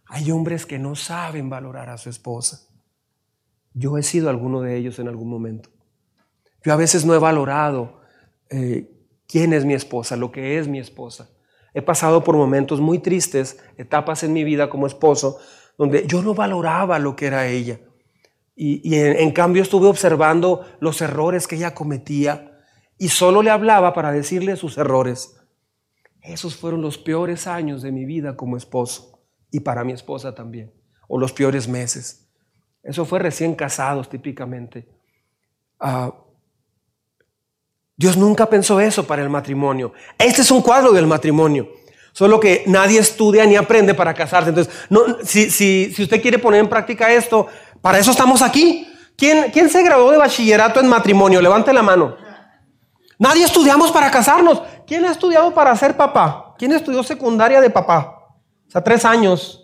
Hay 0.07 0.31
hombres 0.31 0.67
que 0.67 0.79
no 0.79 0.95
saben 0.95 1.51
valorar 1.51 1.91
a 1.91 1.99
su 1.99 2.09
esposa. 2.09 2.69
Yo 3.75 3.99
he 3.99 4.03
sido 4.03 4.31
alguno 4.31 4.61
de 4.63 4.77
ellos 4.77 4.99
en 4.99 5.09
algún 5.09 5.29
momento. 5.29 5.71
Yo 6.65 6.73
a 6.73 6.77
veces 6.77 7.05
no 7.05 7.15
he 7.15 7.19
valorado 7.19 8.01
eh, 8.51 8.91
quién 9.27 9.53
es 9.53 9.65
mi 9.65 9.75
esposa, 9.75 10.17
lo 10.17 10.33
que 10.33 10.59
es 10.59 10.69
mi 10.69 10.79
esposa. 10.79 11.31
He 11.75 11.83
pasado 11.83 12.23
por 12.23 12.37
momentos 12.37 12.81
muy 12.81 12.99
tristes, 12.99 13.59
etapas 13.77 14.23
en 14.23 14.33
mi 14.33 14.45
vida 14.45 14.69
como 14.69 14.87
esposo, 14.87 15.39
donde 15.79 16.07
yo 16.07 16.23
no 16.23 16.35
valoraba 16.35 16.99
lo 16.99 17.17
que 17.17 17.27
era 17.27 17.49
ella. 17.49 17.81
Y, 18.55 18.97
en, 18.97 19.31
cambio 19.33 19.63
estuve 19.63 19.89
observando 19.89 20.65
los 20.79 21.01
errores 21.01 21.49
que 21.49 21.57
ella 21.57 21.75
cometía 21.75 22.61
y 22.99 23.09
solo 23.09 23.43
le 23.43 23.51
hablaba 23.51 23.95
para 23.95 24.13
decirle 24.13 24.57
sus 24.57 24.77
errores. 24.77 25.41
Esos 26.21 26.55
fueron 26.55 26.83
los 26.83 26.99
peores 26.99 27.47
años 27.47 27.83
de 27.83 27.93
mi 27.93 28.05
vida 28.05 28.37
como 28.37 28.57
esposo 28.57 29.21
y 29.51 29.61
para 29.61 29.85
mi 29.85 29.93
esposa 29.93 30.35
también, 30.35 30.73
o 31.09 31.19
los 31.19 31.33
peores 31.33 31.67
meses. 31.67 32.29
Eso 32.83 33.05
fue 33.05 33.19
recién 33.19 33.55
casados 33.55 34.09
típicamente. 34.09 34.89
Ah, 35.81 36.13
Dios 37.97 38.17
nunca 38.17 38.47
pensó 38.47 38.81
eso 38.81 39.07
para 39.07 39.23
el 39.23 39.31
matrimonio. 39.31 39.93
Este 40.19 40.43
es 40.43 40.51
un 40.51 40.63
cuadro 40.63 40.93
del 40.93 41.07
matrimonio. 41.07 41.69
Solo 42.13 42.39
que 42.39 42.65
nadie 42.67 42.99
estudia 42.99 43.47
ni 43.47 43.57
aprende 43.57 43.95
para 43.95 44.13
casarse. 44.13 44.51
Entonces, 44.51 44.75
si, 45.25 45.51
si, 45.51 45.93
si 45.95 46.03
usted 46.03 46.21
quiere 46.21 46.39
poner 46.39 46.61
en 46.61 46.69
práctica 46.69 47.13
esto, 47.13 47.47
para 47.83 47.99
eso 47.99 48.11
estamos 48.11 48.41
aquí. 48.41 48.89
¿Quién, 49.17 49.51
¿Quién 49.53 49.69
se 49.69 49.83
graduó 49.83 50.11
de 50.11 50.17
bachillerato 50.17 50.81
en 50.81 50.89
matrimonio? 50.89 51.43
Levante 51.43 51.73
la 51.73 51.83
mano. 51.83 52.17
Nadie 53.19 53.45
estudiamos 53.45 53.93
para 53.93 54.11
casarnos. 54.11 54.63
¿Quién 54.87 55.05
ha 55.05 55.11
estudiado 55.11 55.53
para 55.53 55.77
ser 55.77 55.97
papá? 55.97 56.55
¿Quién 56.59 56.73
estudió 56.73 57.03
secundaria 57.03 57.61
de 57.61 57.69
papá? 57.69 58.27
O 58.67 58.71
sea, 58.71 58.83
tres 58.83 59.05
años. 59.05 59.59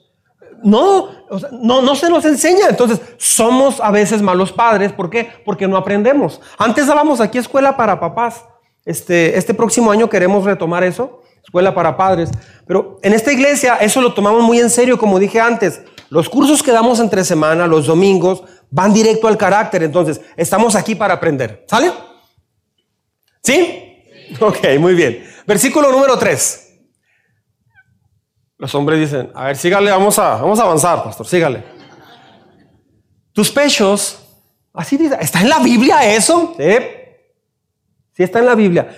No, 0.62 1.08
no, 1.52 1.80
no 1.80 1.94
se 1.94 2.10
nos 2.10 2.24
enseña. 2.24 2.66
Entonces, 2.68 3.00
somos 3.16 3.80
a 3.80 3.90
veces 3.90 4.20
malos 4.20 4.52
padres. 4.52 4.92
¿Por 4.92 5.08
qué? 5.08 5.30
Porque 5.44 5.66
no 5.66 5.76
aprendemos. 5.76 6.40
Antes 6.58 6.86
dábamos 6.86 7.20
aquí 7.20 7.38
escuela 7.38 7.76
para 7.76 7.98
papás. 7.98 8.44
Este, 8.88 9.36
este 9.36 9.52
próximo 9.52 9.90
año 9.90 10.08
queremos 10.08 10.44
retomar 10.44 10.82
eso, 10.82 11.20
escuela 11.44 11.74
para 11.74 11.94
padres. 11.96 12.30
Pero 12.66 12.98
en 13.02 13.12
esta 13.12 13.30
iglesia 13.30 13.76
eso 13.76 14.00
lo 14.00 14.14
tomamos 14.14 14.42
muy 14.42 14.60
en 14.60 14.70
serio, 14.70 14.98
como 14.98 15.18
dije 15.18 15.40
antes. 15.40 15.82
Los 16.10 16.28
cursos 16.28 16.62
que 16.62 16.72
damos 16.72 17.00
entre 17.00 17.24
semana, 17.24 17.66
los 17.66 17.86
domingos, 17.86 18.42
van 18.70 18.92
directo 18.92 19.28
al 19.28 19.36
carácter. 19.36 19.82
Entonces, 19.82 20.20
estamos 20.36 20.74
aquí 20.74 20.94
para 20.94 21.14
aprender. 21.14 21.64
¿Sale? 21.68 21.92
¿Sí? 23.42 23.84
Ok, 24.40 24.58
muy 24.78 24.94
bien. 24.94 25.24
Versículo 25.46 25.90
número 25.90 26.18
3. 26.18 26.64
Los 28.58 28.74
hombres 28.74 29.00
dicen, 29.00 29.30
a 29.34 29.44
ver, 29.44 29.56
sígale, 29.56 29.90
vamos 29.90 30.18
a, 30.18 30.36
vamos 30.36 30.58
a 30.58 30.64
avanzar, 30.64 31.04
pastor, 31.04 31.26
sígale. 31.26 31.64
Tus 33.32 33.50
pechos, 33.52 34.18
así 34.74 34.96
dice, 34.96 35.16
¿está 35.20 35.40
en 35.40 35.48
la 35.48 35.60
Biblia 35.60 36.12
eso? 36.14 36.54
Sí. 36.58 36.72
Sí 38.14 38.22
está 38.24 38.40
en 38.40 38.46
la 38.46 38.56
Biblia. 38.56 38.88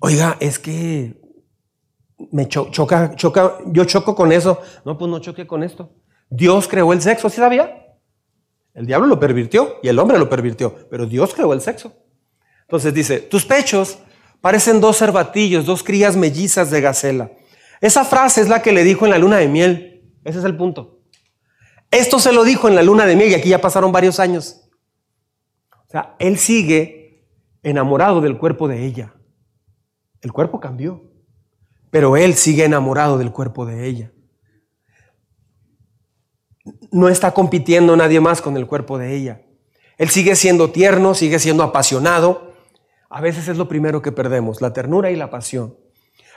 Oiga, 0.00 0.36
es 0.40 0.58
que 0.58 1.14
me 2.32 2.48
choca, 2.48 3.14
choca, 3.14 3.58
yo 3.66 3.84
choco 3.84 4.14
con 4.14 4.32
eso. 4.32 4.60
No, 4.84 4.98
pues 4.98 5.08
no 5.08 5.20
choque 5.20 5.46
con 5.46 5.62
esto. 5.62 5.92
Dios 6.30 6.68
creó 6.68 6.92
el 6.92 7.02
sexo, 7.02 7.28
¿sí 7.28 7.36
sabía? 7.36 7.80
El 8.72 8.86
diablo 8.86 9.08
lo 9.08 9.18
pervirtió 9.18 9.76
y 9.82 9.88
el 9.88 9.98
hombre 9.98 10.18
lo 10.18 10.30
pervirtió, 10.30 10.88
pero 10.88 11.06
Dios 11.06 11.34
creó 11.34 11.52
el 11.52 11.60
sexo. 11.60 11.92
Entonces 12.62 12.94
dice, 12.94 13.18
tus 13.18 13.44
pechos 13.44 13.98
parecen 14.40 14.80
dos 14.80 14.96
cervatillos, 14.96 15.66
dos 15.66 15.82
crías 15.82 16.16
mellizas 16.16 16.70
de 16.70 16.80
gacela. 16.80 17.32
Esa 17.80 18.04
frase 18.04 18.40
es 18.40 18.48
la 18.48 18.62
que 18.62 18.72
le 18.72 18.84
dijo 18.84 19.04
en 19.04 19.10
la 19.10 19.18
luna 19.18 19.38
de 19.38 19.48
miel. 19.48 20.14
Ese 20.24 20.38
es 20.38 20.44
el 20.44 20.56
punto. 20.56 21.00
Esto 21.90 22.20
se 22.20 22.32
lo 22.32 22.44
dijo 22.44 22.68
en 22.68 22.76
la 22.76 22.82
luna 22.82 23.06
de 23.06 23.16
miel 23.16 23.32
y 23.32 23.34
aquí 23.34 23.48
ya 23.48 23.60
pasaron 23.60 23.90
varios 23.90 24.20
años. 24.20 24.68
O 25.72 25.90
sea, 25.90 26.14
él 26.20 26.38
sigue 26.38 27.26
enamorado 27.64 28.20
del 28.20 28.38
cuerpo 28.38 28.68
de 28.68 28.84
ella. 28.84 29.14
El 30.20 30.32
cuerpo 30.32 30.60
cambió, 30.60 31.10
pero 31.90 32.16
él 32.16 32.34
sigue 32.34 32.64
enamorado 32.64 33.18
del 33.18 33.32
cuerpo 33.32 33.66
de 33.66 33.86
ella. 33.88 34.12
No 36.90 37.08
está 37.08 37.32
compitiendo 37.32 37.96
nadie 37.96 38.20
más 38.20 38.42
con 38.42 38.56
el 38.56 38.66
cuerpo 38.66 38.98
de 38.98 39.14
ella. 39.14 39.42
Él 39.98 40.08
sigue 40.08 40.34
siendo 40.34 40.70
tierno, 40.70 41.14
sigue 41.14 41.38
siendo 41.38 41.62
apasionado. 41.62 42.54
A 43.08 43.20
veces 43.20 43.48
es 43.48 43.56
lo 43.56 43.68
primero 43.68 44.02
que 44.02 44.12
perdemos, 44.12 44.60
la 44.60 44.72
ternura 44.72 45.10
y 45.10 45.16
la 45.16 45.30
pasión. 45.30 45.76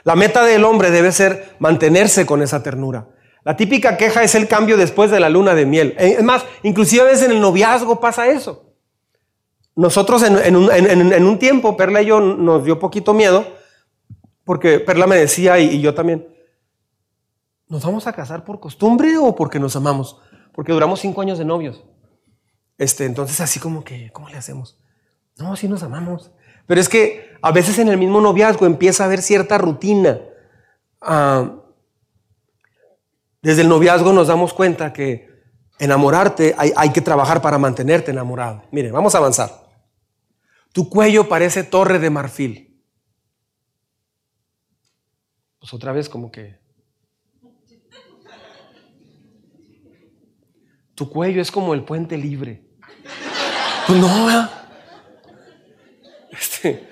La 0.04 0.16
meta 0.16 0.44
del 0.44 0.64
hombre 0.64 0.90
debe 0.90 1.12
ser 1.12 1.56
mantenerse 1.58 2.26
con 2.26 2.42
esa 2.42 2.62
ternura. 2.62 3.08
La 3.44 3.56
típica 3.56 3.96
queja 3.96 4.22
es 4.22 4.34
el 4.34 4.48
cambio 4.48 4.76
después 4.76 5.10
de 5.10 5.20
la 5.20 5.28
luna 5.28 5.54
de 5.54 5.66
miel. 5.66 5.94
Es 5.98 6.22
más, 6.22 6.44
inclusive 6.62 7.02
a 7.02 7.06
veces 7.06 7.26
en 7.26 7.32
el 7.32 7.40
noviazgo 7.40 8.00
pasa 8.00 8.26
eso. 8.26 8.64
Nosotros 9.76 10.22
en, 10.22 10.56
un, 10.56 11.38
tiempo, 11.38 11.76
Perla 11.76 12.00
y 12.00 12.06
yo 12.06 12.20
nos 12.20 12.64
dio 12.64 12.78
poquito 12.78 13.12
miedo, 13.12 13.44
porque 14.44 14.78
Perla 14.78 15.06
me 15.06 15.16
decía 15.16 15.58
y, 15.58 15.80
yo 15.80 15.94
también, 15.94 16.28
¿nos 17.68 17.84
vamos 17.84 18.06
a 18.06 18.12
casar 18.12 18.44
por 18.44 18.60
costumbre 18.60 19.16
o 19.18 19.34
porque 19.34 19.58
nos 19.58 19.74
amamos? 19.74 20.18
Porque 20.54 20.72
duramos 20.72 21.00
cinco 21.00 21.20
años 21.20 21.38
de 21.38 21.44
novios. 21.44 21.84
Este, 22.78 23.04
entonces 23.04 23.40
así 23.40 23.60
como 23.60 23.84
que, 23.84 24.10
¿cómo 24.12 24.28
le 24.28 24.36
hacemos? 24.36 24.78
No, 25.36 25.56
sí 25.56 25.68
nos 25.68 25.82
amamos. 25.82 26.30
Pero 26.66 26.80
es 26.80 26.88
que 26.88 27.36
a 27.42 27.52
veces 27.52 27.78
en 27.78 27.88
el 27.88 27.98
mismo 27.98 28.20
noviazgo 28.20 28.66
empieza 28.66 29.02
a 29.02 29.06
haber 29.06 29.20
cierta 29.20 29.58
rutina. 29.58 30.20
Ah, 31.00 31.56
desde 33.42 33.62
el 33.62 33.68
noviazgo 33.68 34.12
nos 34.12 34.28
damos 34.28 34.54
cuenta 34.54 34.92
que 34.92 35.28
enamorarte 35.78 36.54
hay, 36.56 36.72
hay 36.76 36.90
que 36.90 37.00
trabajar 37.00 37.42
para 37.42 37.58
mantenerte 37.58 38.10
enamorado. 38.10 38.62
Mire, 38.70 38.90
vamos 38.90 39.14
a 39.14 39.18
avanzar. 39.18 39.50
Tu 40.72 40.88
cuello 40.88 41.28
parece 41.28 41.62
torre 41.64 41.98
de 41.98 42.10
marfil. 42.10 42.82
Pues 45.58 45.72
otra 45.74 45.92
vez 45.92 46.08
como 46.08 46.30
que... 46.30 46.63
Tu 50.94 51.08
cuello 51.10 51.42
es 51.42 51.50
como 51.50 51.74
el 51.74 51.84
puente 51.84 52.16
libre. 52.16 52.62
Pues 53.86 53.98
no, 53.98 54.48
este, 56.30 56.88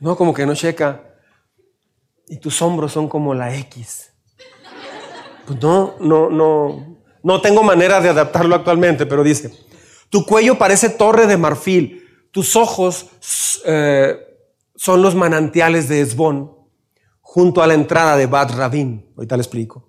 no, 0.00 0.16
como 0.16 0.34
que 0.34 0.46
no 0.46 0.54
checa. 0.54 1.04
Y 2.26 2.38
tus 2.38 2.60
hombros 2.60 2.92
son 2.92 3.08
como 3.08 3.34
la 3.34 3.54
X. 3.54 4.12
Pues 5.46 5.60
no, 5.60 5.96
no, 6.00 6.30
no. 6.30 6.98
No 7.22 7.40
tengo 7.40 7.62
manera 7.62 8.00
de 8.00 8.08
adaptarlo 8.10 8.54
actualmente, 8.54 9.06
pero 9.06 9.24
dice, 9.24 9.52
tu 10.08 10.24
cuello 10.24 10.56
parece 10.56 10.88
torre 10.88 11.26
de 11.26 11.36
marfil, 11.36 12.06
tus 12.30 12.54
ojos 12.54 13.10
eh, 13.64 14.16
son 14.76 15.02
los 15.02 15.14
manantiales 15.14 15.88
de 15.88 16.00
Esbón, 16.00 16.56
junto 17.20 17.62
a 17.62 17.66
la 17.66 17.74
entrada 17.74 18.16
de 18.16 18.26
Bad 18.26 18.56
Rabin. 18.56 19.12
Ahorita 19.16 19.36
le 19.36 19.42
explico. 19.42 19.87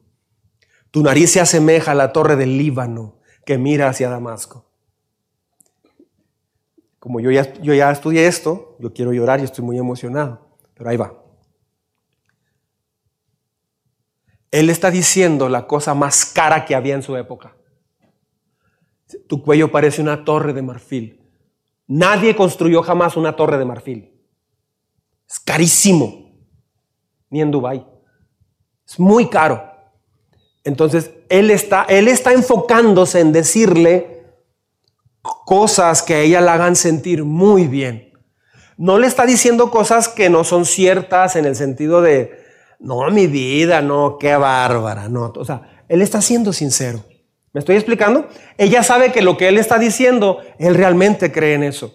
Tu 0.91 1.03
nariz 1.03 1.31
se 1.31 1.39
asemeja 1.39 1.91
a 1.91 1.95
la 1.95 2.11
torre 2.11 2.35
del 2.35 2.57
Líbano 2.57 3.19
que 3.45 3.57
mira 3.57 3.89
hacia 3.89 4.09
Damasco 4.09 4.69
como 6.99 7.21
yo 7.21 7.31
ya, 7.31 7.53
yo 7.61 7.73
ya 7.73 7.89
estudié 7.91 8.27
esto, 8.27 8.75
yo 8.79 8.93
quiero 8.93 9.13
llorar 9.13 9.39
y 9.39 9.43
estoy 9.43 9.63
muy 9.63 9.77
emocionado, 9.77 10.57
pero 10.75 10.89
ahí 10.89 10.97
va. 10.97 11.15
Él 14.51 14.69
está 14.69 14.91
diciendo 14.91 15.47
la 15.47 15.65
cosa 15.65 15.93
más 15.93 16.25
cara 16.25 16.65
que 16.65 16.75
había 16.75 16.95
en 16.95 17.03
su 17.03 17.15
época. 17.15 17.55
Tu 19.27 19.41
cuello 19.41 19.71
parece 19.71 20.01
una 20.01 20.25
torre 20.25 20.53
de 20.53 20.61
marfil. 20.61 21.21
Nadie 21.87 22.35
construyó 22.35 22.83
jamás 22.83 23.15
una 23.15 23.35
torre 23.35 23.57
de 23.57 23.65
marfil. 23.65 24.13
Es 25.27 25.39
carísimo. 25.39 26.31
Ni 27.29 27.41
en 27.41 27.51
Dubái. 27.51 27.85
Es 28.87 28.99
muy 28.99 29.29
caro. 29.29 29.68
Entonces, 30.70 31.11
él 31.30 31.49
está, 31.49 31.84
él 31.89 32.07
está 32.07 32.32
enfocándose 32.32 33.20
en 33.20 33.32
decirle 33.32 34.24
cosas 35.22 36.03
que 36.03 36.13
a 36.13 36.20
ella 36.22 36.41
la 36.41 36.53
hagan 36.53 36.76
sentir 36.76 37.26
muy 37.26 37.67
bien. 37.67 38.13
No 38.78 38.99
le 38.99 39.07
está 39.07 39.26
diciendo 39.26 39.72
cosas 39.72 40.07
que 40.07 40.30
no 40.30 40.43
son 40.43 40.65
ciertas 40.65 41.36
en 41.36 41.45
el 41.45 41.55
sentido 41.55 42.01
de, 42.01 42.39
no, 42.80 43.09
mi 43.09 43.26
vida, 43.26 43.82
no, 43.82 44.17
qué 44.20 44.36
bárbara, 44.36 45.09
no. 45.09 45.34
O 45.36 45.43
sea, 45.43 45.84
él 45.89 46.03
está 46.03 46.22
siendo 46.22 46.53
sincero. 46.53 47.03
¿Me 47.51 47.59
estoy 47.59 47.76
explicando? 47.76 48.28
Ella 48.57 48.84
sabe 48.84 49.11
que 49.11 49.24
lo 49.24 49.38
que 49.38 49.47
él 49.47 49.57
está 49.57 49.80
diciendo, 49.80 50.38
él 50.59 50.76
realmente 50.76 51.32
cree 51.32 51.55
en 51.55 51.63
eso. 51.63 51.93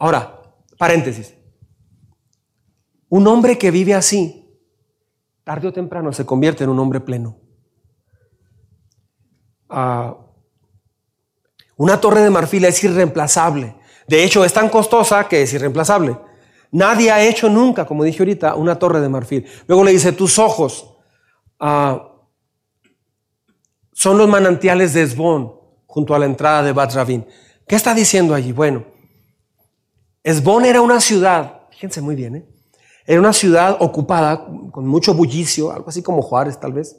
Ahora, 0.00 0.42
paréntesis. 0.78 1.32
Un 3.08 3.28
hombre 3.28 3.56
que 3.56 3.70
vive 3.70 3.94
así, 3.94 4.58
tarde 5.44 5.68
o 5.68 5.72
temprano 5.72 6.12
se 6.12 6.26
convierte 6.26 6.64
en 6.64 6.70
un 6.70 6.80
hombre 6.80 6.98
pleno. 6.98 7.41
Ah, 9.74 10.16
una 11.76 11.98
torre 11.98 12.20
de 12.20 12.30
marfil 12.30 12.64
es 12.66 12.84
irreemplazable. 12.84 13.74
De 14.06 14.22
hecho, 14.22 14.44
es 14.44 14.52
tan 14.52 14.68
costosa 14.68 15.26
que 15.26 15.42
es 15.42 15.52
irreemplazable. 15.54 16.18
Nadie 16.70 17.10
ha 17.10 17.24
hecho 17.24 17.48
nunca, 17.48 17.86
como 17.86 18.04
dije 18.04 18.18
ahorita, 18.20 18.54
una 18.54 18.78
torre 18.78 19.00
de 19.00 19.08
marfil. 19.08 19.46
Luego 19.66 19.82
le 19.82 19.92
dice, 19.92 20.12
tus 20.12 20.38
ojos 20.38 20.94
ah, 21.58 22.12
son 23.92 24.18
los 24.18 24.28
manantiales 24.28 24.92
de 24.92 25.02
Esbón, 25.02 25.54
junto 25.86 26.14
a 26.14 26.18
la 26.18 26.26
entrada 26.26 26.62
de 26.62 26.72
Bat 26.72 26.92
¿Qué 27.66 27.76
está 27.76 27.94
diciendo 27.94 28.34
allí? 28.34 28.52
Bueno, 28.52 28.84
Esbón 30.22 30.66
era 30.66 30.82
una 30.82 31.00
ciudad, 31.00 31.62
fíjense 31.70 32.00
muy 32.00 32.14
bien, 32.14 32.36
¿eh? 32.36 32.46
era 33.06 33.18
una 33.18 33.32
ciudad 33.32 33.76
ocupada 33.80 34.46
con 34.70 34.86
mucho 34.86 35.14
bullicio, 35.14 35.72
algo 35.72 35.88
así 35.88 36.02
como 36.02 36.22
Juárez 36.22 36.60
tal 36.60 36.72
vez. 36.72 36.96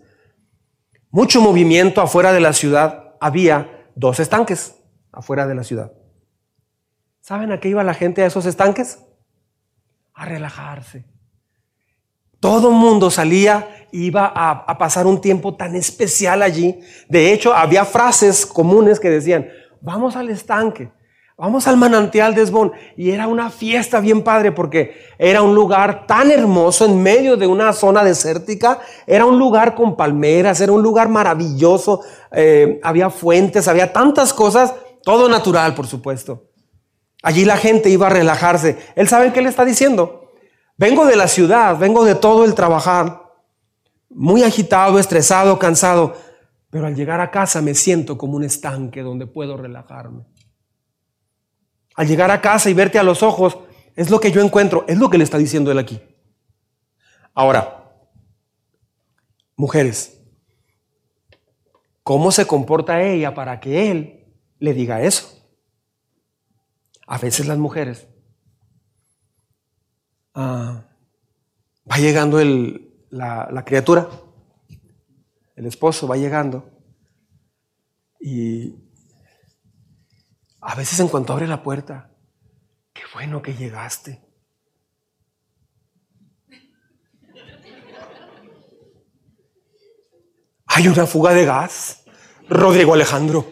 Mucho 1.14 1.42
movimiento 1.42 2.02
afuera 2.02 2.34
de 2.34 2.40
la 2.40 2.54
ciudad 2.54 3.14
había 3.22 3.86
dos 3.94 4.20
estanques 4.20 4.80
afuera 5.12 5.46
de 5.46 5.54
la 5.54 5.64
ciudad. 5.64 5.94
¿Saben 7.22 7.52
a 7.52 7.60
qué 7.60 7.70
iba 7.70 7.84
la 7.84 7.94
gente 7.94 8.24
a 8.24 8.26
esos 8.26 8.48
estanques? 8.48 8.98
A 10.16 10.26
relajarse. 10.26 11.06
Todo 12.40 12.72
mundo 12.72 13.12
salía, 13.12 13.88
iba 13.92 14.26
a, 14.26 14.50
a, 14.54 14.78
pasar 14.80 15.06
un 15.06 15.22
tiempo 15.22 15.56
tan 15.56 15.76
especial 15.76 16.42
allí. 16.42 16.80
De 17.08 17.32
hecho, 17.32 17.54
había 17.54 17.86
frases 17.86 18.44
comunes 18.44 19.00
que 19.00 19.12
decían, 19.12 19.48
vamos 19.82 20.16
al 20.16 20.32
estanque. 20.32 20.92
Vamos 21.36 21.68
al 21.68 21.78
manantial 21.78 22.36
de 22.36 22.44
Esbón. 22.44 22.74
Y 22.96 23.10
era 23.10 23.28
una 23.28 23.50
fiesta 23.50 24.00
bien 24.00 24.24
padre 24.24 24.52
porque 24.52 24.96
era 25.18 25.42
un 25.42 25.56
lugar 25.56 26.06
tan 26.06 26.30
hermoso 26.30 26.86
en 26.86 27.02
medio 27.02 27.38
de 27.38 27.48
una 27.48 27.74
zona 27.74 28.04
desértica. 28.04 28.80
Era 29.08 29.26
un 29.26 29.40
lugar 29.40 29.74
con 29.74 29.96
palmeras, 29.96 30.62
era 30.62 30.72
un 30.72 30.84
lugar 30.84 31.10
maravilloso. 31.10 32.02
Eh, 32.32 32.80
había 32.84 33.10
fuentes, 33.10 33.68
había 33.68 33.92
tantas 33.92 34.34
cosas. 34.34 34.74
Todo 35.04 35.28
natural, 35.28 35.74
por 35.74 35.88
supuesto. 35.88 36.50
Allí 37.24 37.46
la 37.46 37.58
gente 37.58 37.90
iba 37.90 38.08
a 38.08 38.12
relajarse. 38.12 38.78
Él 38.96 39.08
sabe 39.08 39.34
qué 39.34 39.42
le 39.42 39.50
está 39.50 39.66
diciendo. 39.66 40.32
Vengo 40.78 41.06
de 41.06 41.16
la 41.16 41.28
ciudad, 41.28 41.78
vengo 41.78 42.06
de 42.06 42.16
todo 42.16 42.46
el 42.46 42.54
trabajar. 42.54 43.24
Muy 44.10 44.44
agitado, 44.44 45.00
estresado, 45.00 45.58
cansado. 45.58 46.16
Pero 46.70 46.88
al 46.88 46.96
llegar 46.96 47.22
a 47.22 47.32
casa 47.32 47.62
me 47.62 47.74
siento 47.74 48.18
como 48.18 48.36
un 48.36 48.44
estanque 48.44 49.02
donde 49.02 49.26
puedo 49.26 49.58
relajarme. 49.58 50.26
Al 51.96 52.08
llegar 52.08 52.32
a 52.32 52.42
casa 52.42 52.70
y 52.70 52.74
verte 52.74 53.00
a 53.00 53.04
los 53.04 53.24
ojos, 53.24 53.58
es 53.96 54.10
lo 54.10 54.20
que 54.20 54.32
yo 54.32 54.42
encuentro, 54.42 54.86
es 54.88 54.98
lo 54.98 55.10
que 55.10 55.18
le 55.18 55.24
está 55.24 55.38
diciendo 55.38 55.72
él 55.72 55.80
aquí. 55.80 56.02
Ahora, 57.34 57.92
mujeres, 59.56 60.20
¿cómo 62.04 62.32
se 62.32 62.46
comporta 62.46 63.02
ella 63.02 63.34
para 63.34 63.60
que 63.60 63.92
él 63.92 64.26
le 64.60 64.74
diga 64.74 65.02
eso? 65.02 65.40
A 67.06 67.18
veces 67.18 67.48
las 67.48 67.58
mujeres, 67.58 68.08
ah, 70.34 70.86
va 71.90 71.98
llegando 71.98 72.40
la, 73.10 73.50
la 73.52 73.66
criatura, 73.66 74.10
el 75.56 75.66
esposo 75.66 76.08
va 76.08 76.18
llegando 76.18 76.70
y 78.20 78.83
a 80.66 80.76
veces 80.76 81.00
en 81.00 81.10
cuanto 81.10 81.34
abre 81.34 81.48
la 81.48 81.62
puerta, 81.62 82.10
qué 82.94 83.02
bueno 83.14 83.42
que 83.42 83.54
llegaste. 83.54 84.22
Hay 90.68 90.88
una 90.88 91.06
fuga 91.06 91.34
de 91.34 91.46
gas. 91.46 92.04
Rodrigo 92.50 92.94
Alejandro. 92.94 93.46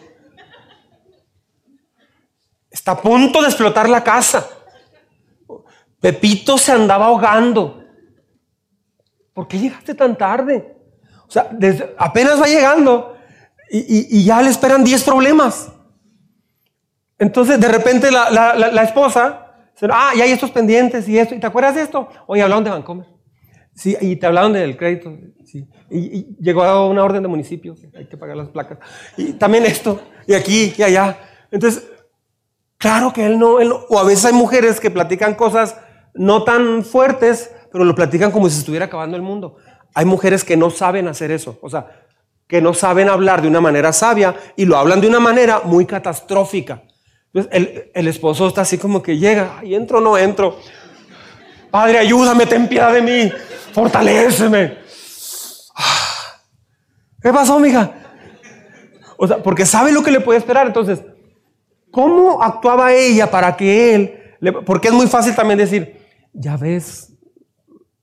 Está 2.70 2.92
a 2.92 3.00
punto 3.00 3.40
de 3.40 3.48
explotar 3.48 3.88
la 3.88 4.02
casa. 4.02 4.48
Pepito 6.00 6.58
se 6.58 6.72
andaba 6.72 7.06
ahogando. 7.06 7.84
¿Por 9.32 9.46
qué 9.46 9.58
llegaste 9.58 9.94
tan 9.94 10.16
tarde? 10.16 10.76
O 11.28 11.30
sea, 11.30 11.50
apenas 11.96 12.40
va 12.40 12.46
llegando 12.46 13.16
y, 13.70 14.18
y 14.18 14.24
ya 14.24 14.42
le 14.42 14.50
esperan 14.50 14.82
10 14.82 15.04
problemas. 15.04 15.71
Entonces, 17.22 17.60
de 17.60 17.68
repente 17.68 18.10
la, 18.10 18.82
esposa, 18.82 19.46
ah, 19.92 20.12
y 20.16 20.20
hay 20.20 20.32
estos 20.32 20.50
pendientes 20.50 21.08
y 21.08 21.16
esto, 21.16 21.36
¿y 21.36 21.38
te 21.38 21.46
acuerdas 21.46 21.76
de 21.76 21.82
esto? 21.82 22.08
Oye, 22.26 22.42
hablaron 22.42 22.64
de 22.64 22.70
Vancomer. 22.70 23.06
Sí, 23.76 23.96
y 24.00 24.16
te 24.16 24.26
hablaron 24.26 24.52
del 24.52 24.76
crédito. 24.76 25.16
Sí. 25.44 25.68
Y, 25.88 26.36
llegó 26.40 26.64
a 26.64 26.88
una 26.88 27.04
orden 27.04 27.22
de 27.22 27.28
municipio, 27.28 27.76
hay 27.96 28.08
que 28.08 28.16
pagar 28.16 28.36
las 28.36 28.48
placas. 28.48 28.78
Y 29.16 29.34
también 29.34 29.64
esto, 29.64 30.02
y 30.26 30.34
aquí, 30.34 30.74
y 30.76 30.82
allá. 30.82 31.16
Entonces, 31.52 31.88
claro 32.76 33.12
que 33.12 33.24
él 33.24 33.38
no, 33.38 33.60
él 33.60 33.70
o 33.72 33.98
a 34.00 34.04
veces 34.04 34.24
hay 34.24 34.32
mujeres 34.32 34.80
que 34.80 34.90
platican 34.90 35.36
cosas 35.36 35.76
no 36.14 36.42
tan 36.42 36.84
fuertes, 36.84 37.54
pero 37.70 37.84
lo 37.84 37.94
platican 37.94 38.32
como 38.32 38.48
si 38.50 38.58
estuviera 38.58 38.86
acabando 38.86 39.16
el 39.16 39.22
mundo. 39.22 39.58
Hay 39.94 40.06
mujeres 40.06 40.42
que 40.42 40.56
no 40.56 40.70
saben 40.70 41.06
hacer 41.06 41.30
eso, 41.30 41.56
o 41.62 41.70
sea, 41.70 41.86
que 42.48 42.60
no 42.60 42.74
saben 42.74 43.08
hablar 43.08 43.42
de 43.42 43.46
una 43.46 43.60
manera 43.60 43.92
sabia 43.92 44.34
y 44.56 44.64
lo 44.64 44.76
hablan 44.76 45.00
de 45.00 45.06
una 45.06 45.20
manera 45.20 45.60
muy 45.64 45.86
catastrófica. 45.86 46.82
Entonces 47.34 47.90
el, 47.94 48.08
esposo 48.08 48.46
está 48.48 48.60
así 48.60 48.76
como 48.76 49.02
que 49.02 49.16
llega, 49.16 49.60
y 49.62 49.74
entro 49.74 49.98
o 49.98 50.00
no 50.00 50.18
entro. 50.18 50.58
Padre, 51.70 51.98
ayúdame, 51.98 52.44
ten 52.44 52.68
piedad 52.68 52.92
de 52.92 53.00
mí, 53.00 53.32
fortaléceme. 53.72 54.78
¿Qué 57.22 57.32
pasó, 57.32 57.58
mija? 57.58 57.92
O 59.16 59.26
sea, 59.26 59.42
porque 59.42 59.64
sabe 59.64 59.92
lo 59.92 60.02
que 60.02 60.10
le 60.10 60.20
puede 60.20 60.38
esperar. 60.38 60.66
Entonces, 60.66 61.00
¿cómo 61.90 62.42
actuaba 62.42 62.92
ella 62.92 63.30
para 63.30 63.56
que 63.56 63.94
él, 63.94 64.20
porque 64.66 64.88
es 64.88 64.94
muy 64.94 65.06
fácil 65.06 65.34
también 65.34 65.58
decir, 65.58 65.96
ya 66.32 66.56
ves, 66.56 67.12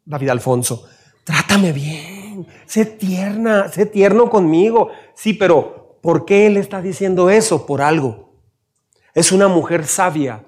David 0.06 0.30
Alfonso, 0.30 0.88
trátame 1.24 1.72
bien, 1.72 2.48
sé 2.66 2.86
tierna, 2.86 3.68
sé 3.70 3.86
tierno 3.86 4.30
conmigo. 4.30 4.90
Sí, 5.14 5.34
pero 5.34 6.00
¿por 6.02 6.26
qué 6.26 6.48
él 6.48 6.58
está 6.58 6.82
diciendo 6.82 7.30
eso? 7.30 7.68
Por 7.68 7.82
algo. 7.82 8.29
Es 9.14 9.32
una 9.32 9.48
mujer 9.48 9.86
sabia 9.86 10.46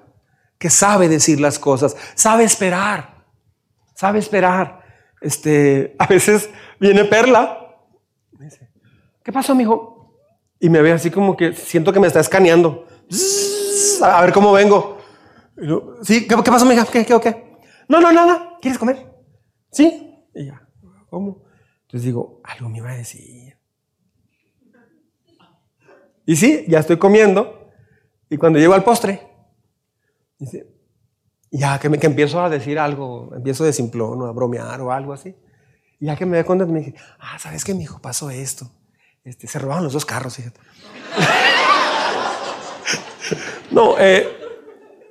que 0.58 0.70
sabe 0.70 1.08
decir 1.08 1.40
las 1.40 1.58
cosas, 1.58 1.96
sabe 2.14 2.44
esperar, 2.44 3.24
sabe 3.94 4.18
esperar. 4.18 4.80
Este, 5.20 5.94
a 5.98 6.06
veces 6.06 6.50
viene 6.78 7.04
Perla, 7.04 7.76
me 8.38 8.46
dice, 8.46 8.70
¿qué 9.22 9.32
pasó, 9.32 9.54
mijo? 9.54 10.18
Y 10.58 10.68
me 10.68 10.80
ve 10.82 10.92
así 10.92 11.10
como 11.10 11.36
que 11.36 11.54
siento 11.54 11.92
que 11.92 12.00
me 12.00 12.06
está 12.06 12.20
escaneando. 12.20 12.86
A 14.02 14.22
ver 14.22 14.32
cómo 14.32 14.52
vengo. 14.52 14.98
sí, 16.02 16.26
¿qué, 16.26 16.36
pasó, 16.36 16.64
mija? 16.64 16.84
¿Qué, 16.86 17.04
qué, 17.04 17.20
qué? 17.20 17.58
No, 17.88 18.00
no, 18.00 18.12
nada. 18.12 18.58
¿Quieres 18.60 18.78
comer? 18.78 19.12
Sí. 19.70 20.24
Y 20.34 20.46
ya, 20.46 20.68
¿cómo? 21.10 21.44
Entonces 21.82 22.06
digo, 22.06 22.40
algo 22.44 22.68
me 22.68 22.78
iba 22.78 22.90
a 22.90 22.96
decir. 22.96 23.56
Y 26.24 26.36
sí, 26.36 26.64
ya 26.68 26.78
estoy 26.78 26.98
comiendo. 26.98 27.61
Y 28.32 28.38
cuando 28.38 28.58
llego 28.58 28.72
al 28.72 28.82
postre, 28.82 29.20
ya 31.50 31.78
que, 31.78 31.88
empiezo 31.88 32.42
a 32.42 32.48
decir 32.48 32.78
algo, 32.78 33.30
empiezo 33.36 33.62
de 33.62 33.74
simplón 33.74 34.22
o 34.22 34.26
a 34.26 34.32
bromear 34.32 34.80
o 34.80 34.90
algo 34.90 35.12
así. 35.12 35.36
Ya 36.00 36.16
que 36.16 36.24
me 36.24 36.38
doy 36.38 36.46
cuenta, 36.46 36.64
me 36.64 36.78
dije, 36.78 36.94
ah, 37.20 37.38
¿sabes 37.38 37.62
qué, 37.62 37.74
mi 37.74 37.82
hijo? 37.82 38.00
Pasó 38.00 38.30
esto. 38.30 38.70
Este, 39.22 39.46
se 39.46 39.58
robaron 39.58 39.84
los 39.84 39.92
dos 39.92 40.06
carros, 40.06 40.36
fíjate. 40.36 40.58
no, 43.70 43.98
eh, 43.98 44.26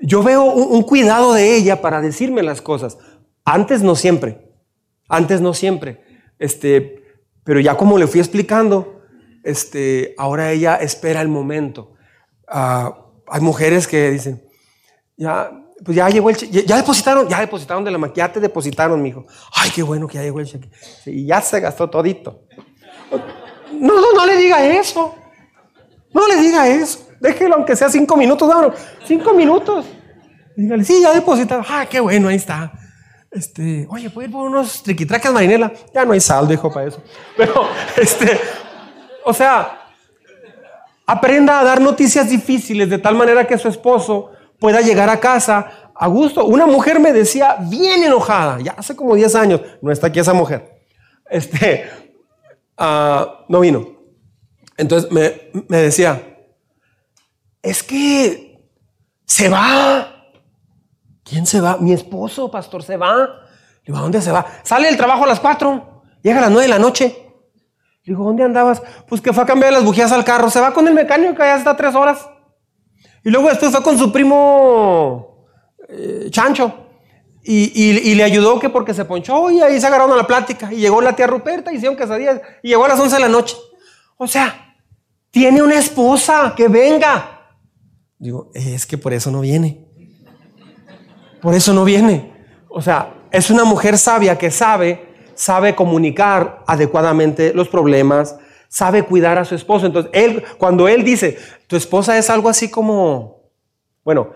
yo 0.01 0.23
veo 0.23 0.43
un, 0.43 0.77
un, 0.77 0.81
cuidado 0.81 1.33
de 1.33 1.55
ella 1.55 1.79
para 1.79 2.01
decirme 2.01 2.41
las 2.41 2.59
cosas. 2.59 2.97
Antes 3.45 3.83
no 3.83 3.95
siempre. 3.95 4.51
Antes 5.07 5.41
no 5.41 5.53
siempre. 5.53 6.03
Este, 6.39 7.03
pero 7.43 7.59
ya 7.59 7.77
como 7.77 7.99
le 7.99 8.07
fui 8.07 8.19
explicando, 8.19 9.03
este, 9.43 10.15
ahora 10.17 10.51
ella 10.51 10.77
espera 10.77 11.21
el 11.21 11.27
momento. 11.27 11.93
Uh, 12.51 13.10
hay 13.31 13.41
mujeres 13.41 13.87
que 13.87 14.11
dicen, 14.11 14.43
ya, 15.15 15.51
pues 15.83 15.95
ya 15.95 16.09
llegó 16.09 16.29
el 16.29 16.35
cheque, 16.35 16.65
ya, 16.65 16.75
depositaron, 16.75 17.27
ya 17.29 17.39
depositaron 17.39 17.83
de 17.83 17.91
la 17.91 17.97
máquina, 17.97 18.27
ya 18.27 18.33
te 18.33 18.39
depositaron, 18.41 19.01
mijo. 19.01 19.25
Ay, 19.55 19.71
qué 19.73 19.81
bueno 19.81 20.05
que 20.05 20.15
ya 20.15 20.23
llegó 20.23 20.41
el 20.41 20.45
cheque. 20.45 20.69
y 21.05 21.25
ya 21.25 21.41
se 21.41 21.59
gastó 21.61 21.89
todito. 21.89 22.43
No, 23.71 24.01
no, 24.01 24.13
no 24.13 24.25
le 24.25 24.35
diga 24.35 24.63
eso. 24.65 25.15
No 26.13 26.27
le 26.27 26.35
diga 26.41 26.67
eso. 26.67 27.07
Déjelo 27.21 27.55
aunque 27.55 27.75
sea 27.75 27.89
cinco 27.89 28.17
minutos, 28.17 28.49
no, 28.49 28.73
cinco 29.05 29.33
minutos. 29.33 29.85
Dígale, 30.57 30.83
sí, 30.83 31.01
ya 31.01 31.13
depositaron. 31.13 31.65
Ah, 31.69 31.85
qué 31.89 32.01
bueno, 32.01 32.27
ahí 32.27 32.35
está. 32.35 32.73
Este, 33.31 33.87
oye, 33.89 34.09
¿puedo 34.09 34.27
ir 34.27 34.33
por 34.33 34.45
unos 34.45 34.83
triquitracas 34.83 35.31
marinela? 35.31 35.71
Ya 35.93 36.03
no 36.03 36.11
hay 36.11 36.19
saldo, 36.19 36.53
hijo, 36.53 36.69
para 36.69 36.87
eso. 36.87 37.01
Pero, 37.37 37.65
este, 37.97 38.37
o 39.23 39.33
sea, 39.33 39.80
Aprenda 41.11 41.59
a 41.59 41.63
dar 41.65 41.81
noticias 41.81 42.29
difíciles 42.29 42.89
de 42.89 42.97
tal 42.97 43.15
manera 43.15 43.45
que 43.45 43.57
su 43.57 43.67
esposo 43.67 44.31
pueda 44.57 44.79
llegar 44.79 45.09
a 45.09 45.19
casa 45.19 45.91
a 45.93 46.07
gusto. 46.07 46.45
Una 46.45 46.65
mujer 46.65 47.01
me 47.01 47.11
decía 47.11 47.57
bien 47.59 48.01
enojada, 48.01 48.61
ya 48.61 48.75
hace 48.77 48.95
como 48.95 49.13
10 49.15 49.35
años, 49.35 49.61
no 49.81 49.91
está 49.91 50.07
aquí 50.07 50.19
esa 50.21 50.33
mujer, 50.33 50.85
este, 51.29 51.89
ah, 52.77 53.43
no 53.49 53.59
vino. 53.59 53.85
Entonces 54.77 55.11
me, 55.11 55.81
decía, 55.81 56.47
es 57.61 57.83
que 57.83 58.69
se 59.25 59.49
va. 59.49 60.31
¿Quién 61.25 61.45
se 61.45 61.59
va? 61.59 61.75
Mi 61.75 61.91
esposo, 61.91 62.49
pastor, 62.49 62.83
se 62.83 62.95
va. 62.95 63.23
¿a 63.23 63.99
dónde 63.99 64.21
se 64.21 64.31
va? 64.31 64.45
Sale 64.63 64.87
del 64.87 64.95
trabajo 64.95 65.25
a 65.25 65.27
las 65.27 65.41
4, 65.41 66.03
llega 66.23 66.37
a 66.37 66.41
las 66.43 66.51
9 66.51 66.63
de 66.63 66.69
la 66.69 66.79
noche. 66.79 67.30
Digo, 68.03 68.23
¿dónde 68.23 68.43
andabas? 68.43 68.81
Pues 69.07 69.21
que 69.21 69.31
fue 69.31 69.43
a 69.43 69.45
cambiar 69.45 69.73
las 69.73 69.83
bujías 69.83 70.11
al 70.11 70.25
carro. 70.25 70.49
Se 70.49 70.59
va 70.59 70.73
con 70.73 70.87
el 70.87 70.93
mecánico 70.93 71.37
ya 71.37 71.55
está 71.55 71.75
tres 71.75 71.93
horas. 71.93 72.27
Y 73.23 73.29
luego 73.29 73.49
después 73.49 73.71
fue 73.71 73.83
con 73.83 73.97
su 73.97 74.11
primo 74.11 75.45
eh, 75.87 76.27
Chancho. 76.29 76.87
Y, 77.43 78.13
le 78.13 78.23
ayudó 78.23 78.59
que 78.59 78.69
porque 78.69 78.93
se 78.93 79.03
ponchó 79.03 79.49
y 79.49 79.61
ahí 79.61 79.79
se 79.79 79.87
agarraron 79.87 80.13
a 80.13 80.17
la 80.17 80.27
plática. 80.27 80.71
Y 80.71 80.77
llegó 80.77 81.01
la 81.01 81.15
tía 81.15 81.27
Ruperta, 81.27 81.71
hicieron 81.71 81.97
quesadillas. 81.97 82.41
Y 82.61 82.69
llegó 82.69 82.85
a 82.85 82.89
las 82.89 82.99
11 82.99 83.15
de 83.15 83.21
la 83.21 83.29
noche. 83.29 83.55
O 84.17 84.27
sea, 84.27 84.75
tiene 85.31 85.61
una 85.61 85.77
esposa, 85.77 86.53
que 86.55 86.67
venga. 86.67 87.39
Digo, 88.19 88.51
es 88.53 88.85
que 88.85 88.97
por 88.97 89.13
eso 89.13 89.31
no 89.31 89.41
viene. 89.41 89.87
Por 91.41 91.55
eso 91.55 91.73
no 91.73 91.83
viene. 91.83 92.31
O 92.69 92.81
sea, 92.81 93.13
es 93.31 93.49
una 93.49 93.63
mujer 93.63 93.97
sabia 93.97 94.37
que 94.37 94.51
sabe 94.51 95.10
sabe 95.41 95.73
comunicar 95.73 96.63
adecuadamente 96.67 97.51
los 97.55 97.67
problemas, 97.67 98.37
sabe 98.67 99.01
cuidar 99.01 99.39
a 99.39 99.45
su 99.45 99.55
esposo. 99.55 99.87
Entonces, 99.87 100.11
él, 100.13 100.43
cuando 100.59 100.87
él 100.87 101.03
dice, 101.03 101.39
tu 101.65 101.75
esposa 101.75 102.15
es 102.19 102.29
algo 102.29 102.47
así 102.47 102.69
como, 102.69 103.49
Bueno, 104.03 104.33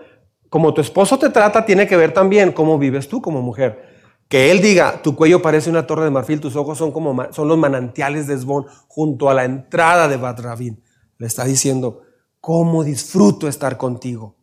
como 0.48 0.74
tu 0.74 0.80
esposo 0.80 1.16
te 1.16 1.30
trata, 1.30 1.64
tiene 1.64 1.86
que 1.86 1.96
ver 1.96 2.12
también 2.12 2.50
cómo 2.50 2.76
vives 2.76 3.06
tú 3.06 3.22
como 3.22 3.40
mujer. 3.40 3.84
Que 4.26 4.50
él 4.50 4.60
diga, 4.60 5.00
tu 5.00 5.14
cuello 5.14 5.40
parece 5.40 5.70
una 5.70 5.86
torre 5.86 6.02
de 6.02 6.10
marfil, 6.10 6.40
tus 6.40 6.56
ojos 6.56 6.76
son 6.76 6.90
como 6.90 7.32
son 7.32 7.46
los 7.46 7.56
manantiales 7.56 8.26
de 8.26 8.34
Esbón 8.34 8.66
junto 8.88 9.30
a 9.30 9.34
la 9.34 9.44
entrada 9.44 10.08
de 10.08 10.16
Badrabín. 10.16 10.82
Le 11.18 11.28
está 11.28 11.44
diciendo, 11.44 12.02
cómo 12.40 12.82
disfruto 12.82 13.46
estar 13.46 13.76
contigo. 13.76 14.34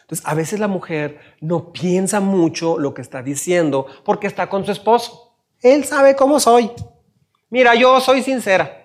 Entonces, 0.00 0.26
a 0.26 0.34
veces 0.34 0.58
la 0.58 0.66
mujer 0.66 1.20
no 1.40 1.72
piensa 1.72 2.18
mucho 2.18 2.76
lo 2.76 2.92
que 2.92 3.02
está 3.02 3.22
diciendo 3.22 3.86
porque 4.04 4.26
está 4.26 4.48
con 4.48 4.64
su 4.64 4.72
esposo. 4.72 5.31
Él 5.62 5.84
sabe 5.84 6.16
cómo 6.16 6.40
soy. 6.40 6.70
Mira, 7.48 7.74
yo 7.74 8.00
soy 8.00 8.22
sincera. 8.22 8.78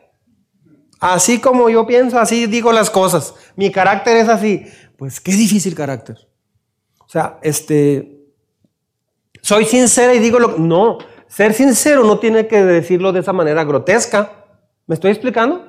Así 0.99 1.39
como 1.39 1.69
yo 1.69 1.86
pienso, 1.86 2.19
así 2.19 2.47
digo 2.47 2.71
las 2.71 2.89
cosas. 2.89 3.34
Mi 3.55 3.71
carácter 3.71 4.17
es 4.17 4.30
así. 4.30 4.65
Pues 4.97 5.19
qué 5.19 5.32
difícil 5.32 5.75
carácter. 5.75 6.17
O 6.99 7.09
sea, 7.09 7.39
este, 7.41 8.17
soy 9.41 9.65
sincera 9.65 10.13
y 10.13 10.19
digo 10.19 10.39
lo 10.39 10.55
que... 10.55 10.61
No, 10.61 10.97
ser 11.28 11.53
sincero 11.53 12.03
no 12.03 12.19
tiene 12.19 12.47
que 12.47 12.63
decirlo 12.63 13.11
de 13.11 13.21
esa 13.21 13.34
manera 13.34 13.63
grotesca. 13.63 14.45
¿Me 14.88 14.95
estoy 14.95 15.11
explicando? 15.11 15.65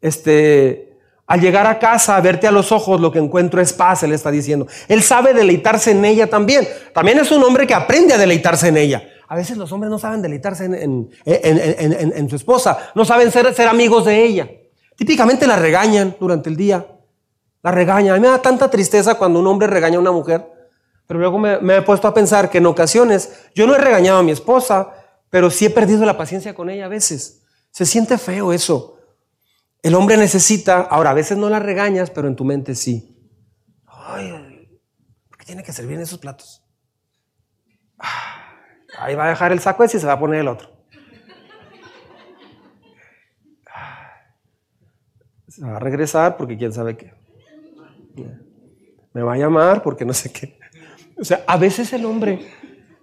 Este, 0.00 0.98
al 1.26 1.40
llegar 1.40 1.66
a 1.66 1.78
casa, 1.78 2.16
a 2.16 2.20
verte 2.20 2.46
a 2.46 2.52
los 2.52 2.70
ojos, 2.70 3.00
lo 3.00 3.10
que 3.10 3.18
encuentro 3.18 3.60
es 3.60 3.72
paz, 3.72 4.02
él 4.02 4.12
está 4.12 4.30
diciendo. 4.30 4.66
Él 4.88 5.02
sabe 5.02 5.34
deleitarse 5.34 5.90
en 5.90 6.04
ella 6.04 6.28
también. 6.28 6.68
También 6.94 7.18
es 7.18 7.30
un 7.32 7.42
hombre 7.42 7.66
que 7.66 7.74
aprende 7.74 8.14
a 8.14 8.18
deleitarse 8.18 8.68
en 8.68 8.76
ella. 8.76 9.08
A 9.28 9.34
veces 9.34 9.56
los 9.56 9.72
hombres 9.72 9.90
no 9.90 9.98
saben 9.98 10.22
deleitarse 10.22 10.64
en, 10.64 12.28
su 12.28 12.36
esposa, 12.36 12.90
no 12.94 13.04
saben 13.04 13.30
ser, 13.30 13.68
amigos 13.68 14.04
de 14.04 14.24
ella. 14.24 14.48
Típicamente 14.96 15.46
la 15.46 15.56
regañan 15.56 16.16
durante 16.18 16.48
el 16.48 16.56
día. 16.56 16.86
La 17.62 17.72
regañan. 17.72 18.14
A 18.14 18.18
mí 18.18 18.22
me 18.22 18.28
da 18.28 18.40
tanta 18.40 18.70
tristeza 18.70 19.16
cuando 19.16 19.40
un 19.40 19.46
hombre 19.46 19.66
regaña 19.66 19.96
a 19.96 20.00
una 20.00 20.12
mujer. 20.12 20.46
Pero 21.06 21.20
luego 21.20 21.38
me, 21.38 21.76
he 21.76 21.82
puesto 21.82 22.08
a 22.08 22.14
pensar 22.14 22.50
que 22.50 22.58
en 22.58 22.66
ocasiones 22.66 23.32
yo 23.54 23.66
no 23.66 23.74
he 23.74 23.78
regañado 23.78 24.18
a 24.18 24.22
mi 24.22 24.32
esposa, 24.32 24.92
pero 25.28 25.50
sí 25.50 25.66
he 25.66 25.70
perdido 25.70 26.04
la 26.04 26.16
paciencia 26.16 26.54
con 26.54 26.70
ella 26.70 26.86
a 26.86 26.88
veces. 26.88 27.42
Se 27.70 27.84
siente 27.84 28.18
feo 28.18 28.52
eso. 28.52 28.98
El 29.82 29.94
hombre 29.94 30.16
necesita, 30.16 30.80
ahora 30.80 31.10
a 31.10 31.14
veces 31.14 31.36
no 31.36 31.48
la 31.48 31.58
regañas, 31.58 32.10
pero 32.10 32.28
en 32.28 32.36
tu 32.36 32.44
mente 32.44 32.74
sí. 32.74 33.16
Ay, 33.86 34.30
¿por 35.28 35.38
qué 35.38 35.44
tiene 35.44 35.62
que 35.62 35.72
servir 35.72 35.96
en 35.96 36.02
esos 36.02 36.18
platos? 36.18 36.62
Ah, 37.98 38.35
ahí 38.98 39.14
va 39.14 39.26
a 39.26 39.28
dejar 39.30 39.52
el 39.52 39.60
saco 39.60 39.84
ese 39.84 39.96
y 39.96 40.00
se 40.00 40.06
va 40.06 40.14
a 40.14 40.18
poner 40.18 40.40
el 40.40 40.48
otro. 40.48 40.68
Se 45.48 45.64
va 45.64 45.76
a 45.76 45.80
regresar 45.80 46.36
porque 46.36 46.56
quién 46.56 46.72
sabe 46.72 46.96
qué. 46.96 47.14
Me 49.12 49.22
va 49.22 49.34
a 49.34 49.38
llamar 49.38 49.82
porque 49.82 50.04
no 50.04 50.12
sé 50.12 50.30
qué. 50.30 50.58
O 51.18 51.24
sea, 51.24 51.44
a 51.46 51.56
veces 51.56 51.92
el 51.94 52.04
hombre 52.04 52.46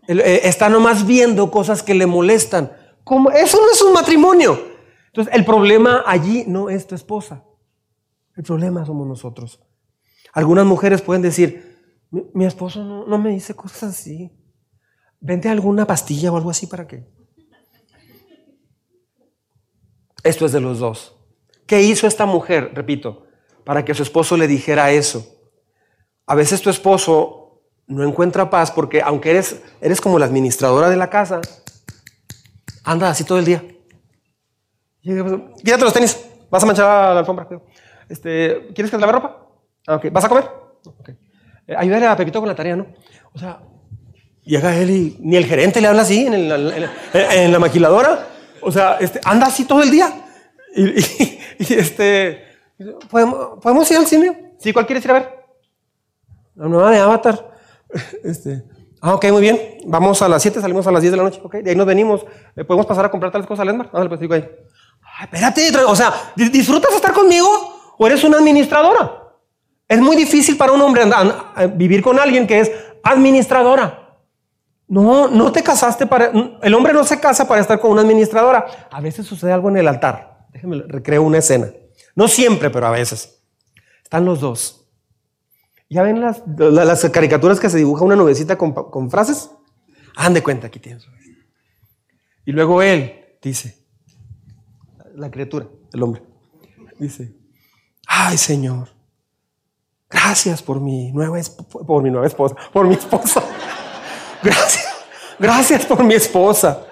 eh, 0.08 0.42
está 0.44 0.70
nomás 0.70 1.06
viendo 1.08 1.50
cosas 1.50 1.82
que 1.82 1.96
le 1.96 2.06
molestan. 2.06 2.72
Como, 3.04 3.32
eso 3.32 3.60
no 3.60 3.72
es 3.72 3.82
un 3.82 3.94
matrimonio. 3.94 4.60
Entonces, 5.08 5.34
el 5.34 5.46
problema 5.46 6.04
allí 6.06 6.44
no 6.48 6.70
es 6.70 6.88
tu 6.88 6.96
esposa. 6.96 7.44
El 8.36 8.44
problema 8.44 8.86
somos 8.86 9.08
nosotros. 9.08 9.60
Algunas 10.34 10.66
mujeres 10.66 11.02
pueden 11.02 11.22
decir, 11.22 11.80
mi, 12.12 12.46
esposo 12.46 12.84
no, 12.84 13.18
me 13.18 13.30
dice 13.30 13.54
cosas 13.56 13.92
así. 13.92 14.32
Vente 15.26 15.48
alguna 15.48 15.88
pastilla 15.88 16.34
o 16.34 16.36
algo 16.36 16.50
así 16.50 16.68
para 16.68 16.86
qué. 16.86 17.08
Esto 20.22 20.46
es 20.46 20.52
de 20.52 20.60
los 20.60 20.80
dos. 20.80 21.16
¿Qué 21.66 21.82
hizo 21.82 22.08
esta 22.08 22.26
mujer, 22.26 22.72
repito, 22.74 23.26
para 23.64 23.86
que 23.86 23.94
su 23.94 24.04
esposo 24.04 24.36
le 24.36 24.50
dijera 24.50 24.92
eso? 24.92 25.26
A 26.28 26.36
veces 26.36 26.62
tu 26.62 26.70
esposo 26.70 27.62
no 27.88 28.04
encuentra 28.04 28.50
paz 28.50 28.70
porque 28.70 29.02
aunque 29.02 29.32
eres, 29.32 29.62
eres 29.80 30.02
como 30.02 30.20
la 30.20 30.26
administradora 30.26 30.90
de 30.90 30.98
la 30.98 31.10
casa, 31.10 31.40
anda 32.84 33.10
así 33.10 33.24
todo 33.24 33.40
el 33.40 33.46
día. 33.46 33.64
Quítate 35.02 35.84
los 35.86 35.94
tenis, 35.94 36.20
vas 36.50 36.64
a 36.64 36.66
manchar 36.66 37.14
la 37.14 37.20
alfombra. 37.20 37.48
Este, 38.10 38.68
¿Quieres 38.76 38.92
que 38.92 38.98
te 38.98 39.00
lave 39.00 39.14
ropa? 39.14 39.48
Ah, 39.88 40.02
¿Vas 40.12 40.26
a 40.26 40.30
comer? 40.30 40.50
Okay. 41.00 41.16
Eh, 41.66 41.76
ayúdale 41.78 42.08
a 42.08 42.18
Pepito 42.18 42.42
con 42.42 42.50
la 42.50 42.56
tarea, 42.56 42.76
¿no? 42.76 42.88
O 43.32 43.40
sea, 43.40 43.62
llega 44.44 44.76
él 44.76 44.90
y 44.90 45.18
ni 45.20 45.36
el 45.36 45.46
gerente 45.46 45.82
le 45.82 45.88
habla 45.88 46.02
así 46.04 46.26
en, 46.26 47.52
la 47.52 47.60
maquiladora. 47.60 48.28
O 48.62 48.72
sea, 48.72 48.98
este, 49.00 49.20
anda 49.24 49.48
así 49.48 49.66
todo 49.66 49.82
el 49.82 49.92
día. 49.92 50.12
Y, 50.76 51.74
este, 51.74 52.44
¿podemos, 53.10 53.60
¿podemos, 53.62 53.90
ir 53.92 53.98
al 53.98 54.08
cine? 54.08 54.54
¿Sí? 54.58 54.74
¿Cuál 54.74 54.86
quieres 54.86 55.06
ir 55.06 55.12
a 55.12 55.14
ver? 55.14 55.46
La 56.56 56.68
nueva 56.68 56.92
de 56.92 57.00
Avatar. 57.00 57.52
Este, 58.24 58.64
ah, 59.02 59.14
ok, 59.14 59.26
muy 59.32 59.42
bien. 59.42 59.78
Vamos 59.86 60.22
a 60.22 60.28
las 60.28 60.42
7, 60.42 60.62
salimos 60.62 60.88
a 60.88 60.92
las 60.92 61.02
10 61.02 61.12
de 61.12 61.18
la 61.18 61.24
noche. 61.24 61.42
Ok, 61.44 61.56
de 61.58 61.70
ahí 61.70 61.76
nos 61.76 61.86
venimos. 61.86 62.26
Eh, 62.56 62.64
¿Podemos 62.64 62.86
pasar 62.86 63.06
a 63.06 63.12
comprar 63.12 63.32
tales 63.32 63.48
cosas 63.48 63.62
a 63.62 63.66
Lesmar? 63.66 63.90
Ah, 63.94 64.06
pues 64.08 64.20
digo 64.20 64.34
ahí. 64.34 64.50
Ay, 65.20 65.28
espérate, 65.32 65.86
o 65.86 65.96
sea, 65.96 66.12
¿disfrutas 66.36 66.94
estar 66.96 67.14
conmigo 67.14 67.48
o 67.98 68.08
eres 68.08 68.24
una 68.24 68.38
administradora? 68.40 69.24
Es 69.88 70.00
muy 70.00 70.16
difícil 70.16 70.58
para 70.58 70.72
un 70.72 70.82
hombre 70.82 71.04
vivir 71.76 72.02
con 72.02 72.20
alguien 72.20 72.48
que 72.48 72.62
es 72.62 72.72
administradora. 73.04 74.03
No, 74.94 75.28
no 75.28 75.52
te 75.52 75.64
casaste 75.64 76.06
para... 76.06 76.32
El 76.62 76.74
hombre 76.76 76.94
no 76.94 77.04
se 77.04 77.20
casa 77.20 77.48
para 77.48 77.60
estar 77.60 77.80
con 77.80 77.90
una 77.90 78.02
administradora. 78.02 78.88
A 78.92 79.02
veces 79.02 79.26
sucede 79.26 79.52
algo 79.52 79.70
en 79.70 79.78
el 79.78 79.88
altar. 79.88 80.46
Déjenme 80.52 80.84
recreo 80.88 81.24
una 81.24 81.40
escena. 81.40 81.72
No 82.14 82.28
siempre, 82.28 82.70
pero 82.70 82.86
a 82.86 82.92
veces. 82.92 83.44
Están 84.04 84.24
los 84.24 84.40
dos. 84.40 84.88
¿Ya 85.90 86.04
ven 86.04 86.22
las, 86.22 86.44
caricaturas 87.12 87.60
que 87.60 87.72
se 87.72 87.78
dibuja 87.80 88.06
una 88.06 88.16
nubecita 88.16 88.56
con, 88.56 88.72
con 88.72 89.10
frases? 89.10 89.50
Han 90.16 90.36
de 90.36 90.44
cuenta, 90.44 90.68
aquí 90.68 90.78
tienes. 90.78 91.08
Y 92.46 92.52
luego 92.52 92.84
él 92.84 93.38
dice, 93.42 93.84
la 95.16 95.32
criatura, 95.32 95.66
el 95.92 96.04
hombre, 96.04 96.22
dice, 97.00 97.34
ay 98.06 98.38
Señor, 98.38 98.90
gracias 100.08 100.62
por 100.62 100.80
mi 100.80 101.12
nueva, 101.12 101.40
por 101.88 102.04
mi 102.04 102.12
nueva 102.12 102.28
esposa, 102.28 102.56
por 102.72 102.86
mi 102.86 102.94
esposa. 102.94 103.44
Gracias, 104.44 104.83
gracias 105.44 105.86
por 105.86 106.02
mi 106.06 106.14
esposa. 106.14 106.88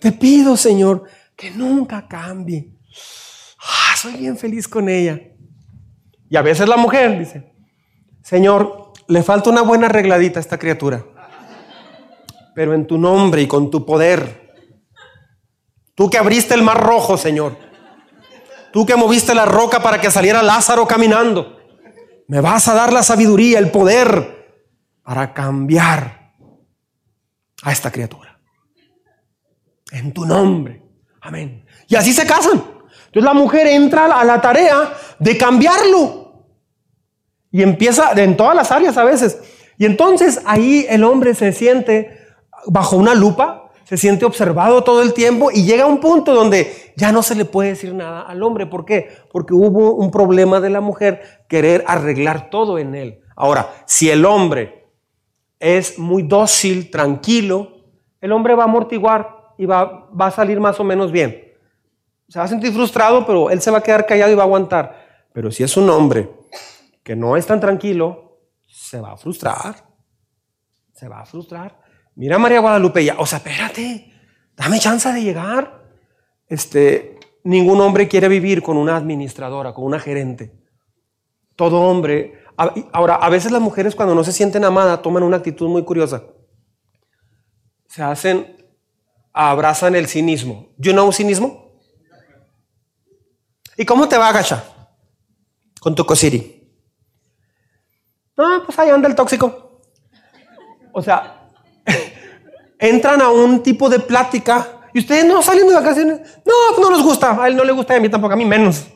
Te 0.00 0.10
pido, 0.10 0.56
Señor, 0.56 1.04
que 1.36 1.50
nunca 1.50 2.08
cambie. 2.08 2.70
Ah, 3.60 3.94
soy 3.94 4.14
bien 4.14 4.38
feliz 4.38 4.66
con 4.66 4.88
ella. 4.88 5.20
Y 6.30 6.36
a 6.36 6.42
veces 6.42 6.66
la 6.66 6.78
mujer 6.78 7.18
dice, 7.18 7.52
Señor, 8.22 8.92
le 9.06 9.22
falta 9.22 9.50
una 9.50 9.60
buena 9.60 9.86
arregladita 9.86 10.40
a 10.40 10.40
esta 10.40 10.58
criatura, 10.58 11.04
pero 12.54 12.72
en 12.72 12.86
tu 12.86 12.96
nombre 12.96 13.42
y 13.42 13.46
con 13.46 13.70
tu 13.70 13.84
poder, 13.84 14.54
tú 15.94 16.08
que 16.08 16.16
abriste 16.16 16.54
el 16.54 16.62
mar 16.62 16.82
rojo, 16.82 17.18
Señor, 17.18 17.58
tú 18.72 18.86
que 18.86 18.96
moviste 18.96 19.34
la 19.34 19.44
roca 19.44 19.82
para 19.82 20.00
que 20.00 20.10
saliera 20.10 20.42
Lázaro 20.42 20.86
caminando, 20.86 21.58
me 22.28 22.40
vas 22.40 22.66
a 22.68 22.74
dar 22.74 22.94
la 22.94 23.02
sabiduría, 23.02 23.58
el 23.58 23.70
poder 23.70 24.62
para 25.02 25.34
cambiar 25.34 26.23
a 27.62 27.72
esta 27.72 27.90
criatura. 27.90 28.40
En 29.90 30.12
tu 30.12 30.24
nombre. 30.24 30.82
Amén. 31.20 31.64
Y 31.88 31.96
así 31.96 32.12
se 32.12 32.26
casan. 32.26 32.62
Entonces 33.06 33.24
la 33.24 33.34
mujer 33.34 33.66
entra 33.66 34.06
a 34.06 34.24
la 34.24 34.40
tarea 34.40 34.92
de 35.18 35.38
cambiarlo. 35.38 36.48
Y 37.50 37.62
empieza 37.62 38.12
en 38.20 38.36
todas 38.36 38.56
las 38.56 38.72
áreas 38.72 38.96
a 38.96 39.04
veces. 39.04 39.38
Y 39.78 39.86
entonces 39.86 40.40
ahí 40.44 40.86
el 40.88 41.04
hombre 41.04 41.34
se 41.34 41.52
siente 41.52 42.18
bajo 42.66 42.96
una 42.96 43.14
lupa, 43.14 43.70
se 43.84 43.96
siente 43.96 44.24
observado 44.24 44.82
todo 44.82 45.02
el 45.02 45.12
tiempo 45.12 45.50
y 45.52 45.64
llega 45.64 45.84
a 45.84 45.86
un 45.86 46.00
punto 46.00 46.34
donde 46.34 46.92
ya 46.96 47.12
no 47.12 47.22
se 47.22 47.34
le 47.34 47.44
puede 47.44 47.70
decir 47.70 47.94
nada 47.94 48.22
al 48.22 48.42
hombre. 48.42 48.66
¿Por 48.66 48.84
qué? 48.84 49.08
Porque 49.30 49.54
hubo 49.54 49.94
un 49.94 50.10
problema 50.10 50.60
de 50.60 50.70
la 50.70 50.80
mujer 50.80 51.44
querer 51.48 51.84
arreglar 51.86 52.50
todo 52.50 52.78
en 52.78 52.94
él. 52.94 53.20
Ahora, 53.36 53.70
si 53.86 54.10
el 54.10 54.24
hombre 54.24 54.83
es 55.58 55.98
muy 55.98 56.22
dócil, 56.22 56.90
tranquilo, 56.90 57.74
el 58.20 58.32
hombre 58.32 58.54
va 58.54 58.64
a 58.64 58.66
amortiguar 58.66 59.54
y 59.58 59.66
va, 59.66 60.08
va 60.10 60.26
a 60.26 60.30
salir 60.30 60.60
más 60.60 60.78
o 60.80 60.84
menos 60.84 61.12
bien. 61.12 61.52
Se 62.28 62.38
va 62.38 62.46
a 62.46 62.48
sentir 62.48 62.72
frustrado, 62.72 63.26
pero 63.26 63.50
él 63.50 63.60
se 63.60 63.70
va 63.70 63.78
a 63.78 63.82
quedar 63.82 64.06
callado 64.06 64.32
y 64.32 64.34
va 64.34 64.42
a 64.42 64.46
aguantar. 64.46 65.28
Pero 65.32 65.50
si 65.50 65.62
es 65.62 65.76
un 65.76 65.90
hombre 65.90 66.30
que 67.02 67.14
no 67.14 67.36
es 67.36 67.46
tan 67.46 67.60
tranquilo, 67.60 68.40
se 68.66 69.00
va 69.00 69.12
a 69.12 69.16
frustrar. 69.16 69.76
Se 70.92 71.08
va 71.08 71.20
a 71.20 71.26
frustrar. 71.26 71.78
Mira 72.16 72.38
María 72.38 72.60
Guadalupe 72.60 73.04
ya, 73.04 73.16
o 73.18 73.26
sea, 73.26 73.38
espérate, 73.38 74.12
dame 74.56 74.78
chance 74.78 75.12
de 75.12 75.22
llegar. 75.22 75.82
Este, 76.46 77.18
ningún 77.42 77.80
hombre 77.80 78.08
quiere 78.08 78.28
vivir 78.28 78.62
con 78.62 78.76
una 78.76 78.96
administradora, 78.96 79.72
con 79.72 79.84
una 79.84 79.98
gerente. 79.98 80.52
Todo 81.56 81.80
hombre. 81.80 82.43
Ahora, 82.56 83.16
a 83.16 83.28
veces 83.28 83.50
las 83.50 83.60
mujeres 83.60 83.94
cuando 83.94 84.14
no 84.14 84.22
se 84.22 84.32
sienten 84.32 84.64
amadas 84.64 85.02
toman 85.02 85.22
una 85.22 85.38
actitud 85.38 85.68
muy 85.68 85.84
curiosa. 85.84 86.22
Se 87.88 88.02
hacen, 88.02 88.56
abrazan 89.32 89.94
el 89.96 90.06
cinismo. 90.06 90.72
¿Yo 90.78 90.92
no 90.92 91.10
cinismo? 91.12 91.80
¿Y 93.76 93.84
cómo 93.84 94.08
te 94.08 94.16
va 94.16 94.26
a 94.26 94.30
agachar? 94.30 94.64
Con 95.80 95.94
tu 95.94 96.06
cosiri. 96.06 96.54
No, 98.36 98.64
pues 98.64 98.78
ahí 98.78 98.90
anda 98.90 99.08
el 99.08 99.14
tóxico. 99.14 99.82
O 100.92 101.02
sea, 101.02 101.50
entran 102.78 103.20
a 103.20 103.30
un 103.30 103.62
tipo 103.62 103.88
de 103.88 103.98
plática 103.98 104.88
y 104.92 105.00
ustedes 105.00 105.24
no 105.24 105.42
salen 105.42 105.66
de 105.66 105.74
vacaciones. 105.74 106.20
No, 106.44 106.52
pues 106.70 106.80
no 106.80 106.90
nos 106.90 107.02
gusta. 107.02 107.42
A 107.42 107.48
él 107.48 107.56
no 107.56 107.64
le 107.64 107.72
gusta 107.72 107.94
y 107.94 107.98
a 107.98 108.00
mí 108.00 108.08
tampoco, 108.08 108.34
a 108.34 108.36
mí 108.36 108.44
menos. 108.44 108.86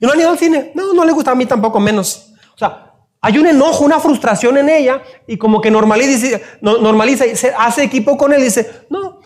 Y 0.00 0.06
no 0.06 0.12
han 0.12 0.20
ido 0.20 0.30
al 0.30 0.38
cine. 0.38 0.72
No, 0.74 0.92
no 0.92 1.04
le 1.04 1.12
gusta 1.12 1.30
a 1.30 1.34
mí 1.36 1.46
tampoco 1.46 1.78
menos. 1.78 2.32
O 2.54 2.58
sea, 2.58 2.93
hay 3.24 3.38
un 3.38 3.46
enojo, 3.46 3.86
una 3.86 3.98
frustración 4.00 4.58
en 4.58 4.68
ella 4.68 5.02
y 5.26 5.38
como 5.38 5.62
que 5.62 5.70
normaliza, 5.70 6.38
normaliza 6.60 7.24
y 7.26 7.34
se 7.34 7.54
hace 7.56 7.82
equipo 7.82 8.18
con 8.18 8.34
él 8.34 8.42
y 8.42 8.44
dice, 8.44 8.84
no, 8.90 9.20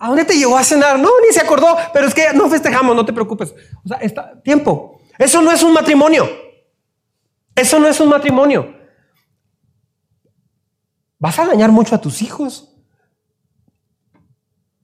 ¿a 0.00 0.08
dónde 0.08 0.24
te 0.24 0.36
llevó 0.36 0.58
a 0.58 0.64
cenar? 0.64 0.98
No, 0.98 1.08
ni 1.24 1.32
se 1.32 1.40
acordó, 1.40 1.76
pero 1.92 2.08
es 2.08 2.12
que 2.14 2.32
no 2.34 2.48
festejamos, 2.50 2.96
no 2.96 3.06
te 3.06 3.12
preocupes. 3.12 3.54
O 3.84 3.88
sea, 3.88 3.98
está 3.98 4.42
tiempo. 4.42 4.98
Eso 5.16 5.40
no 5.42 5.52
es 5.52 5.62
un 5.62 5.74
matrimonio. 5.74 6.28
Eso 7.54 7.78
no 7.78 7.86
es 7.86 8.00
un 8.00 8.08
matrimonio. 8.08 8.74
Vas 11.20 11.38
a 11.38 11.46
dañar 11.46 11.70
mucho 11.70 11.94
a 11.94 12.00
tus 12.00 12.20
hijos. 12.20 12.74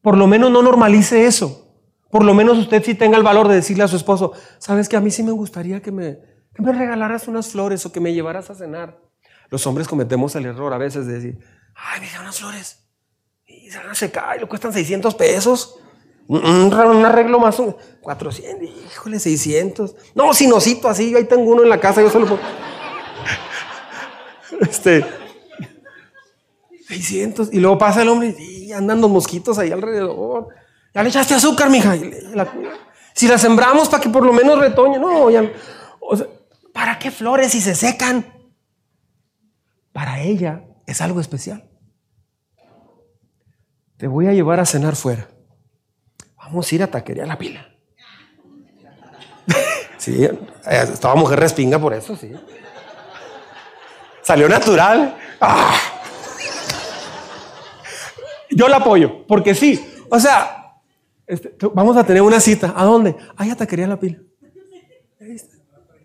Por 0.03 0.17
lo 0.17 0.29
menos 0.29 0.53
no 0.53 0.63
normalice 0.63 1.27
eso. 1.27 1.75
Por 2.13 2.23
lo 2.23 2.33
menos 2.33 2.59
usted 2.59 2.81
sí 2.85 2.95
tenga 2.95 3.17
el 3.17 3.25
valor 3.25 3.49
de 3.49 3.57
decirle 3.57 3.83
a 3.83 3.89
su 3.89 3.97
esposo, 3.97 4.35
sabes 4.59 4.89
que 4.89 4.97
a 4.97 5.01
mí 5.01 5.11
sí 5.11 5.25
me 5.25 5.33
gustaría 5.33 5.83
que 5.83 5.91
me, 5.91 6.32
me 6.59 6.73
regalaras 6.73 7.29
unas 7.29 7.49
flores 7.49 7.85
o 7.87 7.93
que 7.93 8.01
me 8.01 8.13
llevaras 8.13 8.51
a 8.51 8.55
cenar. 8.55 8.99
Los 9.49 9.67
hombres 9.67 9.89
cometemos 9.89 10.35
el 10.35 10.47
error 10.47 10.73
a 10.73 10.79
veces 10.79 11.07
de 11.07 11.15
decir, 11.15 11.39
ay, 11.75 12.01
mira 12.01 12.21
unas 12.21 12.39
flores. 12.39 12.85
Y 13.47 13.71
se 13.71 13.79
van 13.79 13.91
a 13.91 13.95
secar 13.95 14.37
y 14.37 14.41
le 14.41 14.47
cuestan 14.47 14.73
600 14.73 15.15
pesos. 15.15 15.79
Un, 16.29 16.45
un, 16.45 17.05
arreglo 17.05 17.39
más, 17.39 17.61
400, 18.01 18.69
híjole, 18.93 19.19
600. 19.19 19.95
No, 20.15 20.33
sinosito 20.33 20.89
así, 20.89 21.11
yo 21.11 21.19
ahí 21.19 21.25
tengo 21.25 21.51
uno 21.51 21.63
en 21.63 21.69
la 21.69 21.81
casa, 21.81 22.01
yo 22.01 22.11
solo 22.11 22.27
Este, 24.61 25.05
600. 26.89 27.53
Y 27.53 27.61
luego 27.61 27.79
pasa 27.79 28.03
el 28.03 28.09
hombre 28.09 28.35
y 28.39 28.73
andan 28.73 29.01
los 29.01 29.11
mosquitos 29.11 29.59
ahí 29.59 29.73
alrededor. 29.73 30.49
Ya 30.95 31.03
le 31.03 31.09
echaste 31.09 31.35
azúcar, 31.35 31.71
mija. 31.71 31.97
si 33.15 33.29
la 33.29 33.39
sembramos 33.39 33.89
para 33.89 34.03
que 34.03 34.09
por 34.09 34.25
lo 34.25 34.33
menos 34.33 34.59
retoñe. 34.59 34.99
No, 34.99 35.31
ya. 35.31 35.51
¿Para 36.73 36.99
qué 36.99 37.11
flores 37.11 37.53
si 37.53 37.61
se 37.61 37.75
secan? 37.75 38.33
Para 39.93 40.21
ella 40.21 40.65
es 40.87 41.01
algo 41.01 41.21
especial. 41.21 41.69
Te 43.97 44.07
voy 44.07 44.27
a 44.27 44.33
llevar 44.33 44.59
a 44.59 44.67
cenar 44.67 44.97
fuera. 44.97 45.29
Vamos 46.37 46.71
a 46.71 46.75
ir 46.75 46.83
a 46.83 46.89
taquería 46.89 47.27
la 47.27 47.39
pila. 47.39 47.69
sí, 49.99 50.29
estaba 50.67 51.15
mujer 51.15 51.39
respinga 51.39 51.79
por 51.79 51.95
eso, 51.95 52.17
sí. 52.17 52.33
Salió 54.23 54.49
natural. 54.49 55.17
¡Ah! 55.41 55.77
Yo 58.51 58.69
la 58.69 58.77
apoyo, 58.79 59.27
porque 59.27 59.55
sí. 59.55 60.05
O 60.11 60.19
sea, 60.19 60.81
este, 61.27 61.55
vamos 61.73 61.97
a 61.97 62.05
tener 62.05 62.23
una 62.23 62.41
cita. 62.41 62.75
¿A 62.77 62.85
dónde? 62.85 63.17
Ahí 63.37 63.51
a 63.51 63.57
taquería 63.57 63.87
la 63.87 63.99
pila. 63.99 64.19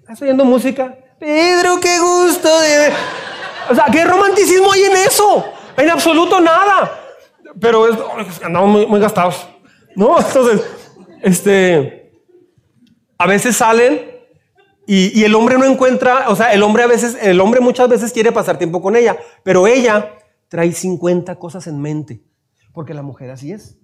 ¿Estás 0.08 0.22
oyendo 0.22 0.45
música? 0.45 0.97
Pedro, 1.20 1.82
qué 1.82 1.99
gusto. 1.99 2.47
O 3.70 3.76
sea, 3.76 3.88
¿qué 3.91 4.05
romanticismo 4.05 4.72
hay 4.72 4.84
en 4.84 4.95
eso? 5.05 5.43
En 5.76 5.89
absoluto 5.89 6.39
nada. 6.39 6.97
Pero 7.60 7.89
es, 7.89 8.41
andamos 8.41 8.88
muy, 8.88 8.99
gastados. 9.01 9.45
¿No? 9.97 10.18
Entonces, 10.26 10.66
este, 11.22 12.24
a 13.18 13.28
veces 13.28 13.58
salen 13.58 13.99
y, 14.86 15.20
y, 15.20 15.26
el 15.26 15.36
hombre 15.36 15.58
no 15.58 15.66
encuentra, 15.66 16.30
o 16.30 16.38
sea, 16.38 16.53
el 16.53 16.64
hombre 16.64 16.84
a 16.84 16.88
veces, 16.88 17.18
el 17.22 17.41
hombre 17.41 17.60
muchas 17.60 17.89
veces 17.89 18.14
quiere 18.14 18.32
pasar 18.32 18.58
tiempo 18.58 18.82
con 18.82 18.95
ella, 18.95 19.18
pero 19.43 19.68
ella 19.68 20.14
trae 20.47 20.72
50 20.72 21.36
cosas 21.36 21.68
en 21.68 21.82
mente. 21.82 22.24
Porque 22.72 22.93
la 22.93 23.01
mujer 23.01 23.30
así 23.30 23.51
es. 23.51 23.78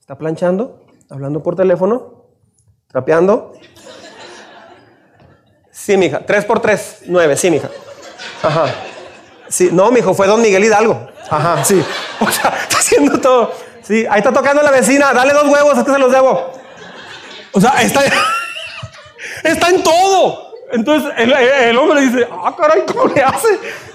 Está 0.00 0.18
planchando, 0.18 0.84
hablando 1.08 1.42
por 1.42 1.56
teléfono, 1.56 2.26
trapeando. 2.88 3.54
Sí, 5.76 5.96
mija. 5.96 6.20
Tres 6.20 6.44
por 6.44 6.60
tres, 6.60 6.98
nueve. 7.06 7.36
Sí, 7.36 7.50
mija. 7.50 7.68
Ajá. 8.42 8.66
Sí, 9.48 9.68
no, 9.72 9.90
mijo, 9.90 10.14
fue 10.14 10.26
don 10.26 10.40
Miguel 10.40 10.64
Hidalgo. 10.64 11.08
Ajá, 11.30 11.62
sí. 11.64 11.84
O 12.20 12.30
sea, 12.30 12.56
está 12.62 12.78
haciendo 12.78 13.20
todo. 13.20 13.52
Sí, 13.82 14.06
ahí 14.08 14.18
está 14.18 14.32
tocando 14.32 14.62
la 14.62 14.70
vecina. 14.70 15.12
Dale 15.12 15.34
dos 15.34 15.48
huevos, 15.48 15.76
es 15.76 15.84
que 15.84 15.92
se 15.92 15.98
los 15.98 16.10
debo. 16.10 16.50
O 17.52 17.60
sea, 17.60 17.82
está, 17.82 18.00
está 19.44 19.68
en 19.68 19.82
todo. 19.82 20.54
Entonces 20.72 21.12
el, 21.18 21.76
hombre 21.76 22.00
dice, 22.00 22.26
ah, 22.32 22.54
caray, 22.58 22.82
¿cómo 22.86 23.06
le 23.14 23.22
hace? 23.22 23.48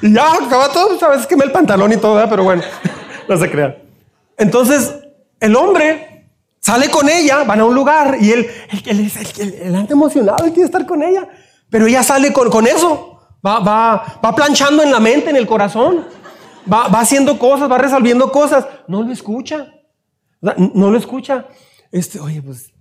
Y 0.03 0.13
ya 0.13 0.33
acaba 0.33 0.69
todo. 0.71 0.97
Sabes 0.99 1.25
que 1.25 1.35
me 1.35 1.43
el 1.43 1.51
pantalón 1.51 1.91
y 1.91 1.97
todo, 1.97 2.29
pero 2.29 2.43
bueno 2.43 2.61
no 3.27 3.37
se 3.37 3.49
crean. 3.49 3.75
Entonces, 4.37 4.95
el 5.39 5.55
hombre 5.55 6.27
sale 6.59 6.89
con 6.89 7.09
ella, 7.09 7.43
van 7.43 7.59
a 7.59 7.65
un 7.65 7.75
lugar 7.75 8.17
y 8.19 8.31
él, 8.31 8.47
él, 8.85 9.11
él, 9.61 9.75
anda 9.75 9.93
emocionado 9.93 10.47
y 10.47 10.51
quiere 10.51 10.65
estar 10.65 10.85
con 10.85 11.01
ella, 11.03 11.27
pero 11.71 11.87
ella 11.87 12.03
sale 12.03 12.31
con, 12.31 12.51
con 12.51 12.67
eso, 12.67 13.19
va, 13.43 13.59
va, 13.59 14.19
va 14.23 14.35
planchando 14.35 14.83
en 14.83 14.91
la 14.91 14.99
mente, 14.99 15.31
en 15.31 15.37
el 15.37 15.47
corazón, 15.47 16.05
va, 16.71 16.89
va 16.89 16.99
haciendo 16.99 17.39
cosas, 17.39 17.71
va 17.71 17.77
resolviendo 17.77 18.31
cosas, 18.31 18.67
no 18.87 19.01
lo 19.01 19.11
escucha, 19.11 19.73
no 20.41 20.91
lo 20.91 20.97
escucha. 20.97 21.47
Este, 21.91 22.19
oye, 22.19 22.41
pues, 22.41 22.73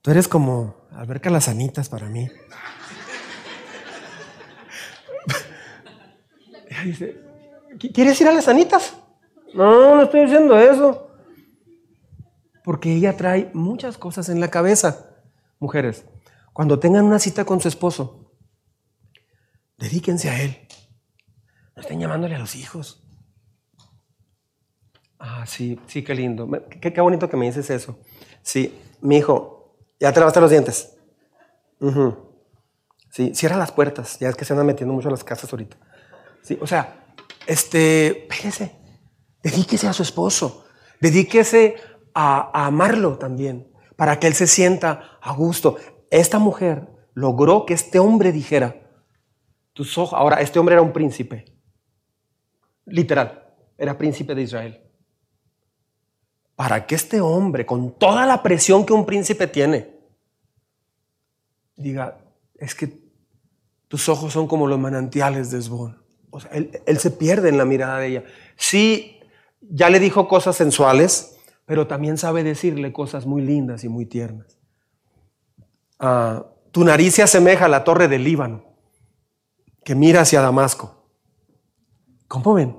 tú 0.00 0.10
eres 0.10 0.26
como 0.26 0.74
alberca 0.90 1.28
las 1.30 1.46
anitas 1.48 1.90
para 1.90 2.08
mí. 2.08 2.28
¿Quieres 7.94 8.20
ir 8.20 8.28
a 8.28 8.32
las 8.32 8.46
sanitas? 8.46 8.94
No, 9.52 9.94
no 9.96 10.02
estoy 10.02 10.22
diciendo 10.22 10.58
eso. 10.58 11.10
Porque 12.64 12.94
ella 12.94 13.16
trae 13.16 13.50
muchas 13.52 13.98
cosas 13.98 14.28
en 14.28 14.40
la 14.40 14.48
cabeza. 14.48 15.06
Mujeres, 15.58 16.04
cuando 16.52 16.78
tengan 16.78 17.04
una 17.04 17.18
cita 17.18 17.44
con 17.44 17.60
su 17.60 17.68
esposo, 17.68 18.32
dedíquense 19.78 20.30
a 20.30 20.42
él. 20.42 20.56
No 21.74 21.82
estén 21.82 22.00
llamándole 22.00 22.34
a 22.34 22.38
los 22.38 22.54
hijos. 22.54 23.02
Ah, 25.18 25.46
sí, 25.46 25.80
sí, 25.86 26.02
qué 26.02 26.14
lindo. 26.14 26.48
Qué, 26.80 26.92
qué 26.92 27.00
bonito 27.00 27.28
que 27.28 27.36
me 27.36 27.46
dices 27.46 27.70
eso. 27.70 27.98
Sí, 28.42 28.78
mi 29.00 29.18
hijo, 29.18 29.76
ya 30.00 30.12
te 30.12 30.20
lavaste 30.20 30.40
los 30.40 30.50
dientes. 30.50 30.96
Sí, 33.10 33.34
cierra 33.34 33.56
las 33.56 33.72
puertas. 33.72 34.18
Ya 34.18 34.28
es 34.28 34.36
que 34.36 34.44
se 34.44 34.52
andan 34.52 34.66
metiendo 34.66 34.94
mucho 34.94 35.08
a 35.08 35.10
las 35.10 35.24
casas 35.24 35.52
ahorita. 35.52 35.76
Sí, 36.42 36.58
o 36.60 36.66
sea, 36.66 37.14
este, 37.46 38.26
pégese, 38.28 38.72
dedíquese 39.42 39.86
a 39.86 39.92
su 39.92 40.02
esposo, 40.02 40.64
dedíquese 41.00 41.76
a, 42.14 42.66
amarlo 42.66 43.18
también, 43.18 43.72
para 43.96 44.18
que 44.18 44.26
él 44.26 44.34
se 44.34 44.46
sienta 44.46 45.18
a 45.20 45.32
gusto. 45.32 45.76
Esta 46.12 46.38
mujer 46.38 46.86
logró 47.14 47.66
que 47.66 47.74
este 47.74 47.98
hombre 47.98 48.30
dijera, 48.30 48.76
tus 49.72 49.98
ojos, 49.98 50.16
ahora 50.16 50.40
este 50.40 50.58
hombre 50.58 50.74
era 50.74 50.82
un 50.82 50.92
príncipe, 50.92 51.44
literal, 52.86 53.52
era 53.76 53.98
príncipe 53.98 54.34
de 54.34 54.42
Israel. 54.42 54.80
Para 56.54 56.86
que 56.86 56.94
este 56.94 57.20
hombre, 57.20 57.66
con 57.66 57.98
toda 57.98 58.26
la 58.26 58.42
presión 58.42 58.86
que 58.86 58.92
un 58.92 59.06
príncipe 59.06 59.46
tiene, 59.46 59.96
diga, 61.74 62.18
es 62.54 62.74
que 62.76 63.02
tus 63.88 64.08
ojos 64.08 64.32
son 64.32 64.46
como 64.46 64.68
los 64.68 64.78
manantiales 64.78 65.50
de 65.50 65.58
Esbón 65.58 66.02
él, 66.52 66.98
se 66.98 67.10
pierde 67.10 67.48
en 67.48 67.58
la 67.58 67.64
mirada 67.64 67.98
de 67.98 68.08
ella. 68.08 68.24
Sí, 68.56 69.20
ya 69.60 69.90
le 69.90 70.00
dijo 70.00 70.28
cosas 70.28 70.56
sensuales, 70.56 71.36
pero 71.66 71.86
también 71.86 72.18
sabe 72.18 72.42
decirle 72.42 72.92
cosas 72.92 73.26
muy 73.26 73.42
lindas 73.42 73.84
y 73.84 73.88
muy 73.88 74.06
tiernas. 74.06 74.58
Ah, 76.04 76.44
tu 76.72 76.82
nariz 76.82 77.14
se 77.14 77.22
asemeja 77.22 77.66
a 77.66 77.68
la 77.68 77.84
torre 77.84 78.08
del 78.08 78.24
Líbano, 78.24 78.64
que 79.84 79.94
mira 79.94 80.22
hacia 80.22 80.40
Damasco. 80.40 81.06
¿Cómo 82.26 82.54
ven? 82.54 82.76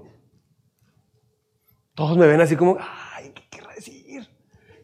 Todos 1.96 2.18
me 2.18 2.28
ven 2.28 2.42
así 2.42 2.58
como, 2.58 2.78
ay, 2.82 3.32
¿qué 3.34 3.44
querrá 3.50 3.74
decir? 3.76 4.28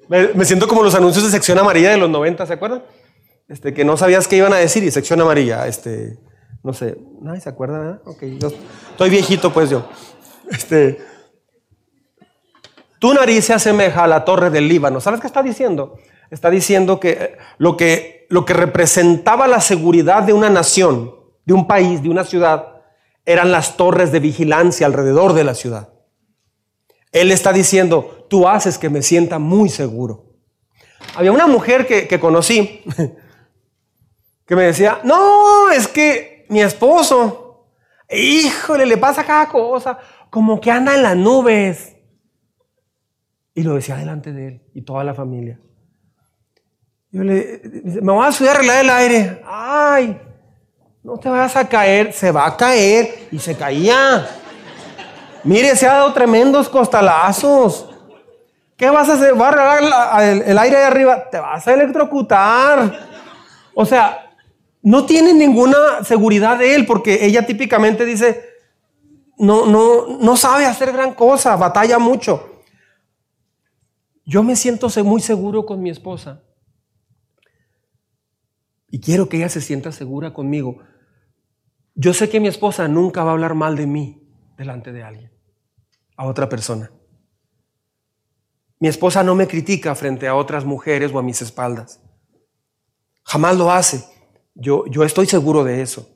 Me, 0.08 0.46
siento 0.46 0.70
como 0.70 0.84
los 0.84 0.96
anuncios 0.96 1.26
de 1.26 1.32
sección 1.32 1.60
amarilla 1.60 1.92
de 1.92 1.98
los 1.98 2.10
90, 2.10 2.46
¿se 2.46 2.54
acuerdan? 2.54 2.84
Este, 3.50 3.74
que 3.74 3.84
no 3.84 3.98
sabías 3.98 4.30
qué 4.30 4.38
iban 4.38 4.54
a 4.54 4.58
decir 4.58 4.86
y 4.86 4.92
sección 4.92 5.20
amarilla, 5.20 5.68
este, 5.68 6.18
no 6.64 6.72
sé, 6.72 6.98
nadie 7.20 7.42
se 7.42 7.50
acuerda, 7.50 7.80
¿verdad? 7.80 8.02
Ok, 8.06 8.24
yo 8.40 8.52
estoy 8.92 9.10
viejito, 9.10 9.52
pues 9.52 9.70
yo. 9.70 9.90
Este, 10.50 11.00
tu 13.00 13.14
nariz 13.14 13.44
se 13.44 13.54
asemeja 13.54 14.06
a 14.06 14.08
la 14.08 14.24
torre 14.24 14.50
del 14.50 14.70
Líbano. 14.70 15.02
¿Sabes 15.02 15.20
qué 15.20 15.28
está 15.28 15.44
diciendo? 15.44 15.98
Está 16.32 16.50
diciendo 16.50 17.00
que 17.00 17.38
lo 17.58 17.76
que, 17.76 18.28
lo 18.30 18.46
que 18.46 18.54
representaba 18.54 19.48
la 19.48 19.62
seguridad 19.62 20.24
de 20.24 20.34
una 20.34 20.50
nación, 20.50 21.16
de 21.46 21.54
un 21.54 21.68
país, 21.68 22.04
de 22.04 22.10
una 22.10 22.24
ciudad, 22.24 22.82
eran 23.26 23.52
las 23.52 23.78
torres 23.78 24.12
de 24.12 24.20
vigilancia 24.20 24.86
alrededor 24.86 25.34
de 25.34 25.44
la 25.44 25.54
ciudad. 25.54 25.90
Él 27.12 27.32
está 27.32 27.52
diciendo, 27.52 28.26
tú 28.30 28.48
haces 28.48 28.78
que 28.78 28.90
me 28.90 29.02
sienta 29.02 29.40
muy 29.40 29.70
seguro. 29.70 30.26
Había 31.16 31.32
una 31.32 31.48
mujer 31.48 31.88
que, 31.88 32.08
que 32.08 32.20
conocí 32.20 32.84
que 34.46 34.56
me 34.56 34.64
decía, 34.64 35.00
no, 35.04 35.70
es 35.70 35.88
que 35.88 36.46
mi 36.50 36.62
esposo, 36.62 37.68
híjole, 38.10 38.86
le 38.88 38.98
pasa 38.98 39.24
cada 39.24 39.48
cosa, 39.48 40.00
como 40.32 40.60
que 40.60 40.72
anda 40.72 40.96
en 40.96 41.04
las 41.04 41.16
nubes. 41.16 41.96
Y 43.54 43.62
lo 43.64 43.76
decía 43.76 43.96
delante 43.96 44.34
de 44.34 44.48
él 44.48 44.62
y 44.74 44.82
toda 44.82 45.04
la 45.04 45.14
familia. 45.14 45.60
Yo 47.12 47.24
le 47.24 47.62
me 48.02 48.12
voy 48.14 48.26
a 48.26 48.32
subir 48.32 48.50
a 48.50 48.54
arreglar 48.54 48.84
el 48.84 48.90
aire. 48.90 49.42
Ay, 49.46 50.22
no 51.04 51.18
te 51.18 51.30
vas 51.30 51.56
a 51.56 51.68
caer, 51.68 52.14
se 52.14 52.32
va 52.32 52.46
a 52.46 52.56
caer. 52.56 53.28
Y 53.32 53.40
se 53.40 53.56
caía. 53.56 54.28
Mire, 55.44 55.76
se 55.76 55.88
ha 55.88 55.94
dado 55.94 56.14
tremendos 56.14 56.70
costalazos. 56.70 57.90
¿Qué 58.78 58.90
vas 58.90 59.10
a 59.10 59.14
hacer? 59.14 59.40
¿Va 59.40 59.48
a 59.48 59.50
arreglar 59.50 60.24
el, 60.24 60.42
el 60.44 60.58
aire 60.58 60.78
de 60.78 60.84
arriba? 60.84 61.30
Te 61.30 61.40
vas 61.40 61.68
a 61.68 61.74
electrocutar. 61.74 63.08
O 63.74 63.86
sea, 63.86 64.30
no 64.82 65.06
tiene 65.06 65.34
ninguna 65.34 66.04
seguridad 66.04 66.58
de 66.58 66.76
él 66.76 66.86
porque 66.86 67.26
ella 67.26 67.46
típicamente 67.46 68.06
dice, 68.06 68.50
no, 69.38 69.66
no, 69.66 70.20
no 70.20 70.36
sabe 70.36 70.66
hacer 70.66 70.92
gran 70.92 71.14
cosa, 71.14 71.56
batalla 71.56 71.98
mucho. 71.98 72.64
Yo 74.26 74.44
me 74.44 74.56
siento 74.56 74.88
muy 75.04 75.22
seguro 75.22 75.66
con 75.66 75.82
mi 75.82 75.90
esposa. 75.90 76.42
Y 78.90 79.00
quiero 79.00 79.30
que 79.30 79.38
ella 79.38 79.50
se 79.50 79.62
sienta 79.62 79.92
segura 79.92 80.34
conmigo. 80.34 80.80
Yo 81.96 82.14
sé 82.14 82.30
que 82.30 82.40
mi 82.40 82.48
esposa 82.48 82.88
nunca 82.88 83.24
va 83.24 83.32
a 83.32 83.34
hablar 83.34 83.56
mal 83.56 83.76
de 83.76 83.88
mí 83.88 84.28
delante 84.58 84.92
de 84.92 85.04
alguien, 85.04 85.32
a 86.18 86.26
otra 86.26 86.50
persona. 86.50 86.92
Mi 88.80 88.88
esposa 88.88 89.24
no 89.24 89.36
me 89.36 89.48
critica 89.48 89.94
frente 89.96 90.28
a 90.28 90.36
otras 90.36 90.66
mujeres 90.66 91.12
o 91.14 91.20
a 91.20 91.24
mis 91.24 91.42
espaldas. 91.42 92.02
Jamás 93.24 93.58
lo 93.58 93.72
hace. 93.72 94.06
Yo, 94.56 94.86
yo 94.88 95.04
estoy 95.04 95.28
seguro 95.28 95.64
de 95.64 95.82
eso. 95.82 96.10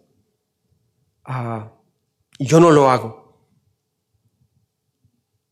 Ah, 1.26 1.74
y 2.38 2.46
yo 2.46 2.60
no 2.60 2.72
lo 2.72 2.90
hago. 2.90 3.48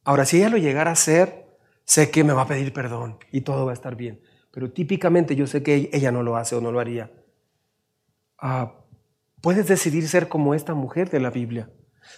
Ahora, 0.03 0.25
si 0.25 0.37
ella 0.37 0.49
lo 0.49 0.57
llegara 0.57 0.89
a 0.89 0.93
hacer, 0.93 1.57
sé 1.85 2.09
que 2.09 2.23
me 2.23 2.33
va 2.33 2.43
a 2.43 2.47
pedir 2.47 2.73
perdón 2.73 3.19
y 3.31 3.41
todo 3.41 3.65
va 3.65 3.71
a 3.71 3.75
estar 3.75 3.95
bien. 3.95 4.21
Pero 4.51 4.71
típicamente 4.71 5.35
yo 5.35 5.47
sé 5.47 5.63
que 5.63 5.89
ella 5.93 6.11
no 6.11 6.23
lo 6.23 6.35
hace 6.35 6.55
o 6.55 6.61
no 6.61 6.71
lo 6.71 6.79
haría. 6.79 7.11
Ah, 8.37 8.73
puedes 9.41 9.67
decidir 9.67 10.07
ser 10.07 10.27
como 10.27 10.53
esta 10.53 10.73
mujer 10.73 11.09
de 11.09 11.19
la 11.19 11.29
Biblia. 11.29 11.69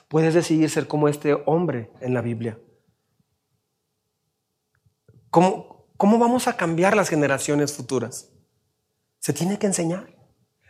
Puedes 0.08 0.34
decidir 0.34 0.70
ser 0.70 0.88
como 0.88 1.08
este 1.08 1.36
hombre 1.46 1.92
en 2.02 2.14
la 2.14 2.22
Biblia. 2.22 2.58
¿Cómo, 5.30 5.88
¿Cómo 5.98 6.18
vamos 6.18 6.48
a 6.48 6.58
cambiar 6.58 6.96
las 6.96 7.10
generaciones 7.10 7.74
futuras? 7.74 8.32
Se 9.20 9.34
tiene 9.34 9.60
que 9.60 9.68
enseñar. 9.68 10.16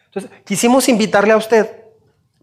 Entonces, 0.06 0.32
quisimos 0.46 0.90
invitarle 0.90 1.34
a 1.34 1.38
usted 1.38 1.86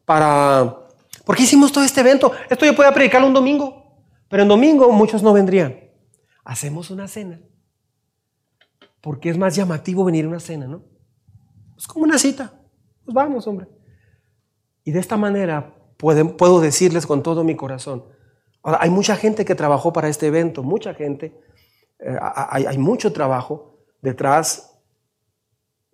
para... 0.04 0.76
¿Por 1.24 1.36
qué 1.36 1.42
hicimos 1.42 1.70
todo 1.72 1.84
este 1.84 2.00
evento? 2.00 2.32
Esto 2.48 2.64
yo 2.64 2.74
podía 2.74 2.92
predicarlo 2.92 3.26
un 3.26 3.34
domingo, 3.34 4.04
pero 4.28 4.42
en 4.42 4.48
domingo 4.48 4.90
muchos 4.90 5.22
no 5.22 5.32
vendrían 5.32 5.90
hacemos 6.44 6.90
una 6.90 7.06
cena. 7.06 7.40
Porque 9.00 9.30
es 9.30 9.38
más 9.38 9.56
llamativo 9.56 10.04
venir 10.04 10.24
a 10.24 10.28
una 10.28 10.40
cena, 10.40 10.66
¿no? 10.66 10.84
Es 11.76 11.86
como 11.86 12.04
una 12.04 12.18
cita. 12.18 12.52
Pues 13.04 13.14
vamos, 13.14 13.46
hombre. 13.46 13.66
Y 14.84 14.92
de 14.92 15.00
esta 15.00 15.16
manera 15.16 15.74
puedo 15.96 16.60
decirles 16.60 17.06
con 17.06 17.22
todo 17.22 17.44
mi 17.44 17.56
corazón. 17.56 18.04
Ahora, 18.62 18.78
hay 18.80 18.90
mucha 18.90 19.16
gente 19.16 19.44
que 19.44 19.54
trabajó 19.54 19.92
para 19.92 20.08
este 20.08 20.26
evento, 20.26 20.62
mucha 20.62 20.94
gente. 20.94 21.34
Eh, 21.98 22.16
hay, 22.20 22.66
hay 22.66 22.78
mucho 22.78 23.12
trabajo 23.12 23.78
detrás. 24.02 24.78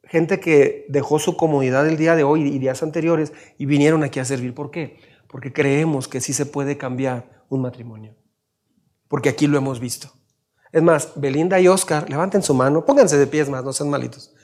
Gente 0.05 0.39
que 0.39 0.87
dejó 0.89 1.19
su 1.19 1.37
comodidad 1.37 1.89
el 1.89 1.97
día 1.97 2.15
de 2.15 2.25
hoy 2.25 2.43
y 2.43 2.59
días 2.59 2.83
anteriores 2.83 3.33
y 3.59 3.67
vinieron 3.67 4.05
aquí 4.05 4.21
a 4.21 4.25
servir. 4.25 4.55
¿Por 4.55 4.71
qué? 4.71 4.99
Porque 5.29 5.53
creemos 5.53 6.07
que 6.09 6.21
sí 6.21 6.33
se 6.33 6.47
puede 6.47 6.77
cambiar 6.77 7.45
un 7.49 7.63
matrimonio. 7.63 8.15
Porque 9.09 9.29
aquí 9.29 9.47
lo 9.47 9.59
hemos 9.59 9.81
visto. 9.81 10.16
Es 10.77 10.83
más, 10.83 11.13
Belinda 11.17 11.59
y 11.59 11.69
Oscar, 11.69 12.11
levanten 12.11 12.43
su 12.43 12.53
mano, 12.53 12.85
pónganse 12.85 13.17
de 13.17 13.27
pies 13.27 13.49
más, 13.49 13.65
no 13.65 13.73
sean 13.73 13.89
malitos. 13.89 14.35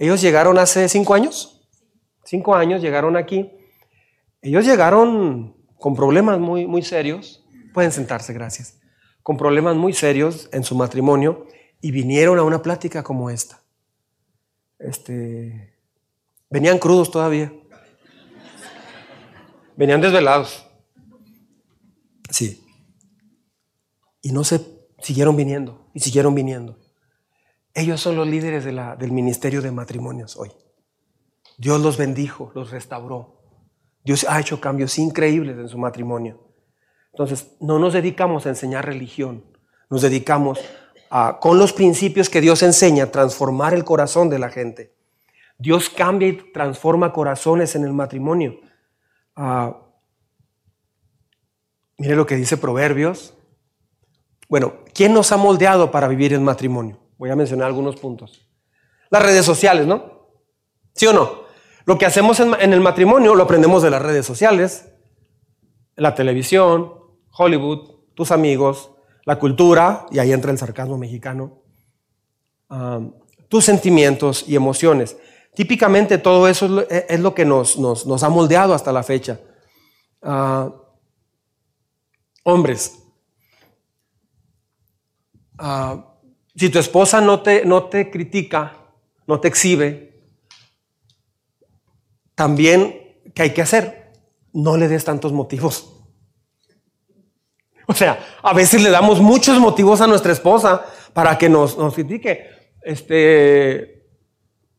Ellos 0.00 0.18
llegaron 0.22 0.58
hace 0.58 0.88
cinco 0.88 1.12
años, 1.12 1.68
cinco 2.24 2.54
años 2.54 2.80
llegaron 2.80 3.18
aquí. 3.18 3.52
Ellos 4.40 4.64
llegaron 4.64 5.54
con 5.76 5.94
problemas 5.94 6.38
muy, 6.38 6.66
muy 6.66 6.80
serios, 6.80 7.44
pueden 7.74 7.92
sentarse, 7.92 8.32
gracias, 8.32 8.80
con 9.22 9.36
problemas 9.36 9.76
muy 9.76 9.92
serios 9.92 10.48
en 10.52 10.64
su 10.64 10.74
matrimonio 10.74 11.46
y 11.82 11.90
vinieron 11.90 12.38
a 12.38 12.44
una 12.44 12.62
plática 12.62 13.02
como 13.02 13.28
esta. 13.28 13.60
Este, 14.78 15.74
venían 16.48 16.78
crudos 16.78 17.10
todavía, 17.10 17.52
venían 19.76 20.00
desvelados. 20.00 20.66
Sí. 22.30 22.64
Y 24.22 24.32
no 24.32 24.44
se 24.44 24.77
siguieron 25.00 25.36
viniendo 25.36 25.88
y 25.94 26.00
siguieron 26.00 26.34
viniendo. 26.34 26.78
Ellos 27.74 28.00
son 28.00 28.16
los 28.16 28.26
líderes 28.26 28.64
del 28.64 29.12
ministerio 29.12 29.62
de 29.62 29.70
matrimonios 29.70 30.36
hoy. 30.36 30.50
Dios 31.56 31.80
los 31.80 31.96
bendijo, 31.96 32.50
los 32.54 32.70
restauró. 32.70 33.40
Dios 34.04 34.26
ha 34.28 34.40
hecho 34.40 34.60
cambios 34.60 34.98
increíbles 34.98 35.56
en 35.58 35.68
su 35.68 35.78
matrimonio. 35.78 36.40
Entonces, 37.12 37.56
no 37.60 37.78
nos 37.78 37.92
dedicamos 37.92 38.46
a 38.46 38.50
enseñar 38.50 38.86
religión, 38.86 39.44
nos 39.90 40.02
dedicamos 40.02 40.60
a, 41.10 41.38
con 41.40 41.58
los 41.58 41.72
principios 41.72 42.28
que 42.28 42.40
Dios 42.40 42.62
enseña, 42.62 43.10
transformar 43.10 43.74
el 43.74 43.84
corazón 43.84 44.28
de 44.28 44.38
la 44.38 44.50
gente. 44.50 44.94
Dios 45.58 45.90
cambia 45.90 46.28
y 46.28 46.52
transforma 46.52 47.12
corazones 47.12 47.74
en 47.74 47.84
el 47.84 47.92
matrimonio. 47.92 48.60
Ah, 49.34 49.76
mire 51.96 52.14
lo 52.14 52.26
que 52.26 52.36
dice 52.36 52.56
Proverbios 52.56 53.37
bueno, 54.48 54.74
¿quién 54.94 55.12
nos 55.12 55.30
ha 55.32 55.36
moldeado 55.36 55.90
para 55.90 56.08
vivir 56.08 56.32
en 56.32 56.42
matrimonio? 56.42 56.98
Voy 57.18 57.30
a 57.30 57.36
mencionar 57.36 57.66
algunos 57.66 57.96
puntos. 57.96 58.48
Las 59.10 59.22
redes 59.22 59.44
sociales, 59.44 59.86
¿no? 59.86 60.30
¿Sí 60.94 61.06
o 61.06 61.12
no? 61.12 61.46
Lo 61.84 61.98
que 61.98 62.06
hacemos 62.06 62.40
en, 62.40 62.72
el 62.72 62.80
matrimonio 62.80 63.34
lo 63.34 63.44
aprendemos 63.44 63.82
de 63.82 63.90
las 63.90 64.02
redes 64.02 64.26
sociales, 64.26 64.88
la 65.96 66.14
televisión, 66.14 66.92
Hollywood, 67.36 67.90
tus 68.14 68.30
amigos, 68.30 68.90
la 69.24 69.38
cultura, 69.38 70.06
y 70.10 70.18
ahí 70.18 70.32
entra 70.32 70.50
el 70.50 70.58
sarcasmo 70.58 70.98
mexicano, 70.98 71.62
tus 73.48 73.64
sentimientos 73.64 74.44
y 74.46 74.56
emociones. 74.56 75.16
Típicamente 75.54 76.18
todo 76.18 76.46
eso 76.46 76.84
es 76.90 77.20
lo, 77.20 77.34
que 77.34 77.44
nos, 77.44 77.76
ha 78.22 78.28
moldeado 78.28 78.74
hasta 78.74 78.92
la 78.92 79.02
fecha. 79.02 79.40
Ah, 80.22 80.70
hombres, 82.44 82.97
Ah, 85.58 86.14
si 86.54 86.70
tu 86.70 86.78
esposa 86.78 87.20
no 87.20 87.42
te, 87.42 87.64
no 87.64 87.84
te 87.84 88.10
critica, 88.10 88.76
no 89.26 89.40
te 89.40 89.48
exhibe, 89.48 90.08
también, 92.34 93.20
¿qué 93.34 93.42
hay 93.42 93.50
que 93.52 93.62
hacer? 93.62 94.12
No 94.52 94.76
le 94.76 94.88
des 94.88 95.04
tantos 95.04 95.32
motivos. 95.32 95.92
O 97.86 97.94
sea, 97.94 98.24
a 98.42 98.54
veces 98.54 98.82
le 98.82 98.90
damos 98.90 99.20
muchos 99.20 99.58
motivos 99.58 100.00
a 100.00 100.06
nuestra 100.06 100.32
esposa 100.32 100.84
para 101.12 101.36
que 101.36 101.48
nos, 101.48 101.76
nos 101.76 101.94
critique. 101.94 102.46
Este, 102.82 104.06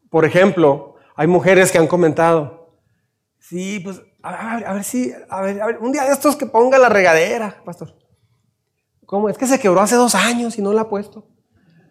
por 0.09 0.25
ejemplo, 0.25 0.95
hay 1.15 1.27
mujeres 1.27 1.71
que 1.71 1.77
han 1.77 1.87
comentado, 1.87 2.79
sí, 3.39 3.81
pues, 3.81 4.01
a 4.21 4.73
ver, 4.73 4.83
si, 4.83 5.11
a 5.29 5.41
ver, 5.41 5.61
a 5.61 5.65
ver, 5.65 5.77
un 5.79 5.91
día 5.91 6.03
de 6.03 6.13
estos 6.13 6.35
que 6.35 6.45
ponga 6.45 6.77
la 6.77 6.87
regadera, 6.87 7.61
pastor. 7.65 7.98
¿Cómo? 9.09 9.27
Es 9.27 9.39
que 9.39 9.47
se 9.47 9.59
quebró 9.59 9.81
hace 9.81 9.95
dos 9.95 10.13
años 10.13 10.59
y 10.59 10.61
no 10.61 10.71
la 10.71 10.81
ha 10.81 10.87
puesto. 10.87 11.25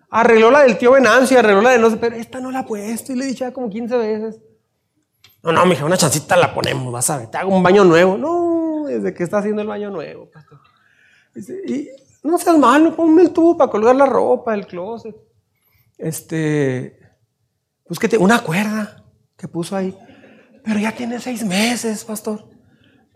Arregló 0.08 0.52
la 0.52 0.62
del 0.62 0.78
tío 0.78 0.92
Venancio 0.92 1.36
arregló 1.36 1.60
la 1.60 1.70
de 1.70 1.80
no 1.80 1.90
sé, 1.90 1.96
pero 1.96 2.14
esta 2.14 2.38
no 2.38 2.52
la 2.52 2.60
ha 2.60 2.64
puesto. 2.64 3.12
Y 3.12 3.16
le 3.16 3.24
he 3.24 3.26
dicho 3.26 3.44
ya 3.44 3.52
como 3.52 3.68
15 3.68 3.96
veces. 3.96 4.40
No, 5.42 5.50
no, 5.50 5.66
mija, 5.66 5.84
una 5.84 5.96
chancita 5.96 6.36
la 6.36 6.54
ponemos, 6.54 6.92
vas 6.92 7.10
a 7.10 7.16
ver, 7.16 7.26
te 7.26 7.36
hago 7.36 7.52
un 7.52 7.60
baño 7.60 7.82
nuevo. 7.82 8.16
No, 8.16 8.84
desde 8.86 9.12
que 9.14 9.24
está 9.24 9.38
haciendo 9.38 9.62
el 9.62 9.66
baño 9.66 9.90
nuevo, 9.90 10.30
pastor. 10.30 10.60
Y, 11.66 11.88
no 12.22 12.38
seas 12.38 12.56
malo, 12.56 12.94
ponme 12.94 13.22
el 13.22 13.32
tubo 13.32 13.56
para 13.56 13.68
colgar 13.68 13.96
la 13.96 14.06
ropa, 14.06 14.54
el 14.54 14.68
closet. 14.68 15.16
Este, 15.96 17.00
búsquete 17.88 18.16
una 18.16 18.44
cuerda 18.44 19.04
que 19.36 19.48
puso 19.48 19.74
ahí. 19.74 19.92
Pero 20.62 20.78
ya 20.78 20.92
tiene 20.92 21.18
seis 21.18 21.44
meses, 21.44 22.04
pastor. 22.04 22.57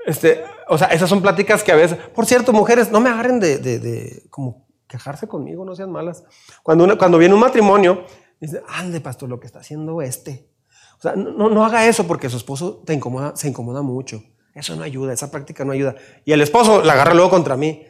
Este, 0.07 0.43
o 0.69 0.77
sea, 0.79 0.89
esas 0.89 1.09
son 1.09 1.23
pláticas 1.23 1.63
que 1.63 1.73
a 1.73 1.77
veces, 1.77 1.99
por 2.15 2.27
cierto, 2.27 2.53
mujeres, 2.53 2.91
no 2.91 3.01
me 3.01 3.11
agarren 3.11 3.39
de, 3.41 3.59
de, 3.59 4.25
como 4.31 4.67
quejarse 4.89 5.27
conmigo, 5.27 5.65
no 5.65 5.75
sean 5.75 5.91
malas. 5.91 6.25
Cuando, 6.63 6.99
cuando 6.99 7.19
viene 7.19 7.35
un 7.35 7.41
matrimonio, 7.41 8.05
dice, 8.41 8.63
ande, 8.69 9.01
pastor, 9.01 9.29
lo 9.29 9.41
que 9.41 9.47
está 9.47 9.61
haciendo 9.61 10.03
este. 10.03 10.49
O 10.99 11.03
sea, 11.03 11.15
no, 11.17 11.49
no 11.49 11.65
haga 11.65 11.87
eso 11.87 12.07
porque 12.07 12.29
su 12.29 12.37
esposo 12.37 12.83
te 12.85 12.95
incomoda, 12.95 13.35
se 13.37 13.49
incomoda 13.49 13.83
mucho. 13.83 14.23
Eso 14.55 14.77
no 14.77 14.83
ayuda, 14.83 15.13
esa 15.13 15.31
práctica 15.31 15.65
no 15.65 15.73
ayuda. 15.73 15.95
Y 16.25 16.33
el 16.33 16.43
esposo 16.43 16.83
la 16.83 16.93
agarra 16.93 17.15
luego 17.15 17.31
contra 17.31 17.57
mí. 17.57 17.87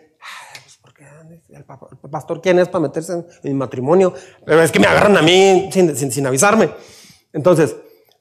Pues, 0.62 0.76
¿por 0.78 0.94
qué? 0.94 1.04
El, 1.50 1.64
pastor, 2.10 2.40
¿quién 2.40 2.58
es 2.58 2.68
para 2.68 2.82
meterse 2.82 3.12
en, 3.12 3.26
mi 3.42 3.54
matrimonio? 3.54 4.14
Pero 4.46 4.62
es 4.62 4.70
que 4.70 4.78
me 4.78 4.86
agarran 4.86 5.16
a 5.16 5.22
mí 5.22 5.68
sin, 5.72 5.96
sin, 5.96 6.12
sin 6.12 6.26
avisarme. 6.26 6.70
Entonces, 7.32 7.76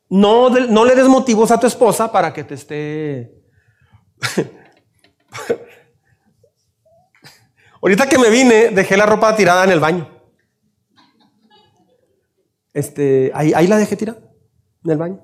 no, 0.09 0.49
no 0.49 0.85
le 0.85 0.95
des 0.95 1.07
motivos 1.07 1.51
a 1.51 1.59
tu 1.59 1.67
esposa 1.67 2.11
para 2.11 2.33
que 2.33 2.43
te 2.43 2.55
esté... 2.55 3.40
Ahorita 7.81 8.07
que 8.07 8.19
me 8.19 8.29
vine, 8.29 8.69
dejé 8.69 8.95
la 8.95 9.05
ropa 9.07 9.35
tirada 9.35 9.63
en 9.63 9.71
el 9.71 9.79
baño. 9.79 10.07
Este, 12.73 13.31
ahí, 13.33 13.67
la 13.67 13.77
dejé 13.77 13.95
tirada, 13.97 14.19
en 14.85 14.91
el 14.91 14.97
baño. 14.97 15.19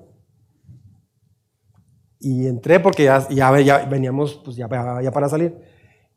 Y 2.20 2.46
entré 2.48 2.80
porque 2.80 3.04
ya, 3.04 3.50
veníamos 3.88 4.40
pues 4.44 4.56
ya, 4.56 4.68
ya, 5.02 5.12
para 5.12 5.28
salir. 5.28 5.56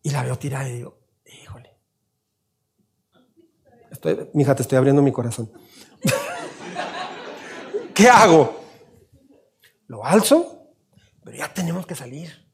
Y 0.02 0.10
la 0.10 0.24
veo 0.24 0.36
tirada 0.38 0.68
y 0.68 0.78
digo, 0.78 0.98
híjole. 1.26 1.78
Estoy, 3.92 4.30
mija, 4.34 4.56
te 4.56 4.64
estoy 4.64 4.80
abriendo 4.80 5.04
mi 5.04 5.12
corazón. 5.12 5.52
¿Qué 7.94 8.10
hago? 8.10 8.60
Lo 9.86 10.04
alzo, 10.04 10.74
pero 11.24 11.38
ya 11.38 11.54
tenemos 11.54 11.86
que 11.86 11.94
salir. 11.94 12.51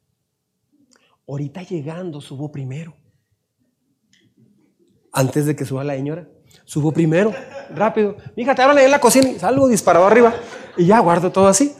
Ahorita 1.28 1.62
llegando 1.62 2.22
subo 2.22 2.52
primero. 2.52 2.96
Antes 5.12 5.46
de 5.46 5.56
que 5.56 5.66
suba 5.66 5.84
la 5.84 5.96
señora. 5.96 6.28
Subo 6.64 6.92
primero, 6.92 7.34
rápido. 7.74 8.16
Mija, 8.36 8.56
te 8.56 8.62
abro 8.62 8.78
en 8.78 8.92
la 8.92 9.00
cocina 9.00 9.30
y 9.30 9.40
salgo 9.40 9.68
disparado 9.68 10.06
arriba. 10.06 10.34
Y 10.78 10.86
ya 10.86 11.00
guardo 11.00 11.32
todo 11.32 11.48
así. 11.48 11.76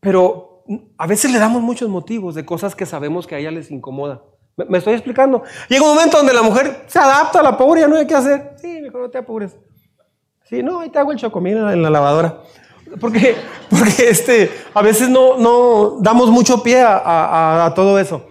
Pero 0.00 0.64
a 0.96 1.06
veces 1.06 1.30
le 1.30 1.38
damos 1.38 1.62
muchos 1.62 1.88
motivos 1.88 2.34
de 2.34 2.46
cosas 2.46 2.74
que 2.74 2.86
sabemos 2.86 3.26
que 3.26 3.34
a 3.34 3.38
ella 3.38 3.50
les 3.50 3.70
incomoda. 3.70 4.22
¿Me, 4.56 4.78
estoy 4.78 4.94
explicando? 4.94 5.42
Llega 5.68 5.84
un 5.84 5.94
momento 5.94 6.16
donde 6.16 6.32
la 6.32 6.42
mujer 6.42 6.84
se 6.86 6.98
adapta 6.98 7.40
a 7.40 7.42
la 7.42 7.58
pobre, 7.58 7.82
ya 7.82 7.88
no 7.88 7.96
hay 7.96 8.06
qué 8.06 8.14
hacer. 8.14 8.54
Sí, 8.56 8.80
mejor 8.80 9.02
no 9.02 9.10
te 9.10 9.18
apures. 9.18 9.54
Sí, 10.44 10.62
no, 10.62 10.80
ahí 10.80 10.88
te 10.88 10.98
hago 10.98 11.12
el 11.12 11.18
chocomil 11.18 11.58
en 11.58 11.82
la 11.82 11.90
lavadora. 11.90 12.40
Porque, 13.00 13.36
porque 13.68 14.08
este, 14.08 14.50
a 14.72 14.80
veces 14.80 15.10
no, 15.10 15.36
no 15.36 15.98
damos 16.00 16.30
mucho 16.30 16.62
pie 16.62 16.82
a 16.82 17.70
todo 17.74 17.98
eso. 17.98 18.28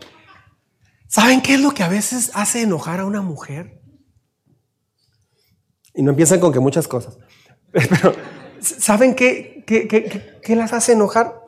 ¿Saben 1.16 1.42
qué 1.42 1.54
es 1.54 1.62
lo 1.62 1.72
que 1.72 1.82
a 1.82 1.88
veces 1.88 2.30
hace 2.34 2.64
enojar 2.64 3.00
a 3.00 3.06
una 3.06 3.22
mujer? 3.22 3.82
Y 5.94 6.04
no 6.04 6.10
empiezan 6.10 6.42
con 6.42 6.52
que 6.52 6.60
muchas 6.60 6.90
cosas. 6.90 7.18
Pero, 7.72 8.14
¿saben 8.60 9.16
qué, 9.16 9.64
qué, 9.66 9.88
qué, 9.88 10.40
qué 10.44 10.56
las 10.58 10.74
hace 10.74 10.92
enojar? 10.92 11.42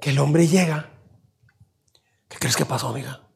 que 0.00 0.08
el 0.08 0.18
hombre 0.20 0.46
llega. 0.46 0.88
¿Qué 2.28 2.38
crees 2.38 2.56
que 2.56 2.64
pasó, 2.64 2.88
amiga? 2.88 3.28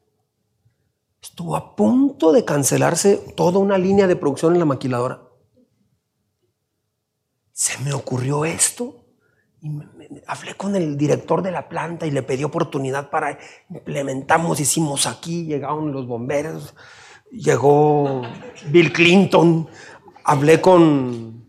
Estuvo 1.21 1.55
a 1.55 1.77
punto 1.77 2.33
de 2.33 2.47
cancelarse 2.47 3.19
toda 3.37 3.59
una 3.59 3.77
línea 3.77 4.07
de 4.07 4.17
producción 4.17 4.55
en 4.55 4.61
la 4.61 4.65
maquiladora. 4.65 5.23
Se 7.53 7.77
me 7.81 7.93
ocurrió 7.93 8.47
esto 8.47 9.05
y 9.61 9.69
hablé 10.27 10.55
con 10.55 10.77
el 10.77 10.97
director 10.97 11.43
de 11.43 11.51
la 11.51 11.69
planta 11.69 12.07
y 12.07 12.11
le 12.11 12.23
pedí 12.23 12.45
oportunidad 12.45 13.11
para 13.11 13.39
implementamos, 13.71 14.61
hicimos 14.61 15.07
aquí, 15.07 15.45
llegaron 15.45 15.93
los 15.93 16.07
bomberos, 16.07 16.75
llegó 17.31 18.23
Bill 18.67 18.93
Clinton, 18.93 19.69
hablé 20.25 20.61
con 20.61 21.45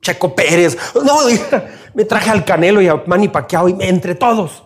Checo 0.00 0.34
Pérez. 0.34 0.76
No, 0.94 1.18
me 1.94 2.04
traje 2.04 2.30
al 2.30 2.44
Canelo 2.44 2.80
y 2.80 2.88
a 2.88 3.02
Manny 3.06 3.28
Pacquiao 3.28 3.68
y 3.68 3.76
entre 3.80 4.14
todos 4.14 4.64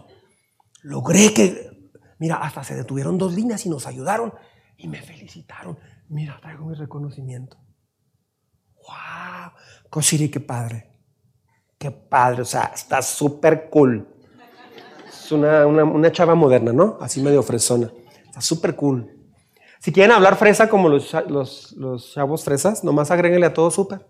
logré 0.83 1.33
que, 1.33 1.91
mira, 2.19 2.37
hasta 2.37 2.65
se 2.65 2.75
detuvieron 2.75 3.19
dos 3.19 3.35
líneas 3.35 3.65
y 3.65 3.71
nos 3.71 3.87
ayudaron 3.87 4.35
y 4.77 4.89
me 4.89 5.01
felicitaron. 5.01 5.79
Mira, 6.09 6.39
traigo 6.41 6.67
mi 6.67 6.75
reconocimiento. 6.75 7.57
¡Wow! 8.75 9.53
Cosiri, 9.89 10.29
qué 10.29 10.41
padre. 10.41 10.92
Qué 11.83 11.91
padre, 11.91 12.43
o 12.43 12.45
sea, 12.45 12.71
está 12.73 13.03
súper 13.03 13.69
cool. 13.69 14.07
Es 15.09 15.33
una, 15.33 15.67
una, 15.67 16.13
chava 16.13 16.37
moderna, 16.37 16.73
¿no? 16.73 16.97
Así 17.01 17.21
medio 17.21 17.43
fresona. 17.43 17.91
Está 18.25 18.41
súper 18.41 18.77
cool. 18.77 19.11
Si 19.81 19.91
quieren 19.91 20.13
hablar 20.13 20.37
fresa 20.37 20.69
como 20.69 20.89
los, 20.89 21.13
los, 21.27 21.73
los 21.73 22.13
chavos 22.15 22.45
fresas, 22.45 22.85
nomás 22.85 23.11
agréguenle 23.11 23.47
a 23.47 23.53
todo 23.53 23.69
súper. 23.73 24.07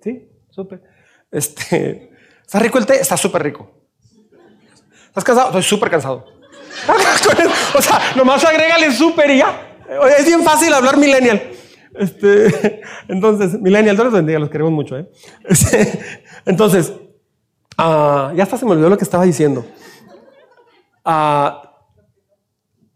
¿Sí? 0.00 0.28
Súper. 0.48 0.80
Este, 1.32 2.12
¿Está 2.42 2.60
rico 2.60 2.78
el 2.78 2.86
té? 2.86 3.00
Está 3.00 3.16
súper 3.16 3.42
rico. 3.42 3.68
¿Estás 5.08 5.24
cansado? 5.24 5.48
Estoy 5.48 5.62
súper 5.64 5.90
cansado. 5.90 6.24
o 7.76 7.82
sea, 7.82 8.00
nomás 8.14 8.44
agrégale 8.44 8.92
súper 8.92 9.28
y 9.32 9.38
ya. 9.38 9.76
Es 10.16 10.24
bien 10.24 10.44
fácil 10.44 10.72
hablar 10.72 10.98
millennial. 10.98 11.50
Este, 11.94 12.82
entonces, 13.08 13.60
millennial, 13.60 13.96
Dios 13.96 14.06
los 14.06 14.14
bendiga, 14.14 14.38
los 14.38 14.50
queremos 14.50 14.72
mucho. 14.72 14.96
¿eh? 14.96 15.08
Este, 15.44 16.00
entonces, 16.46 16.92
uh, 17.78 18.34
ya 18.34 18.42
hasta 18.42 18.58
se 18.58 18.64
me 18.64 18.72
olvidó 18.72 18.88
lo 18.88 18.98
que 18.98 19.04
estaba 19.04 19.24
diciendo. 19.24 19.64
Uh, 21.04 21.50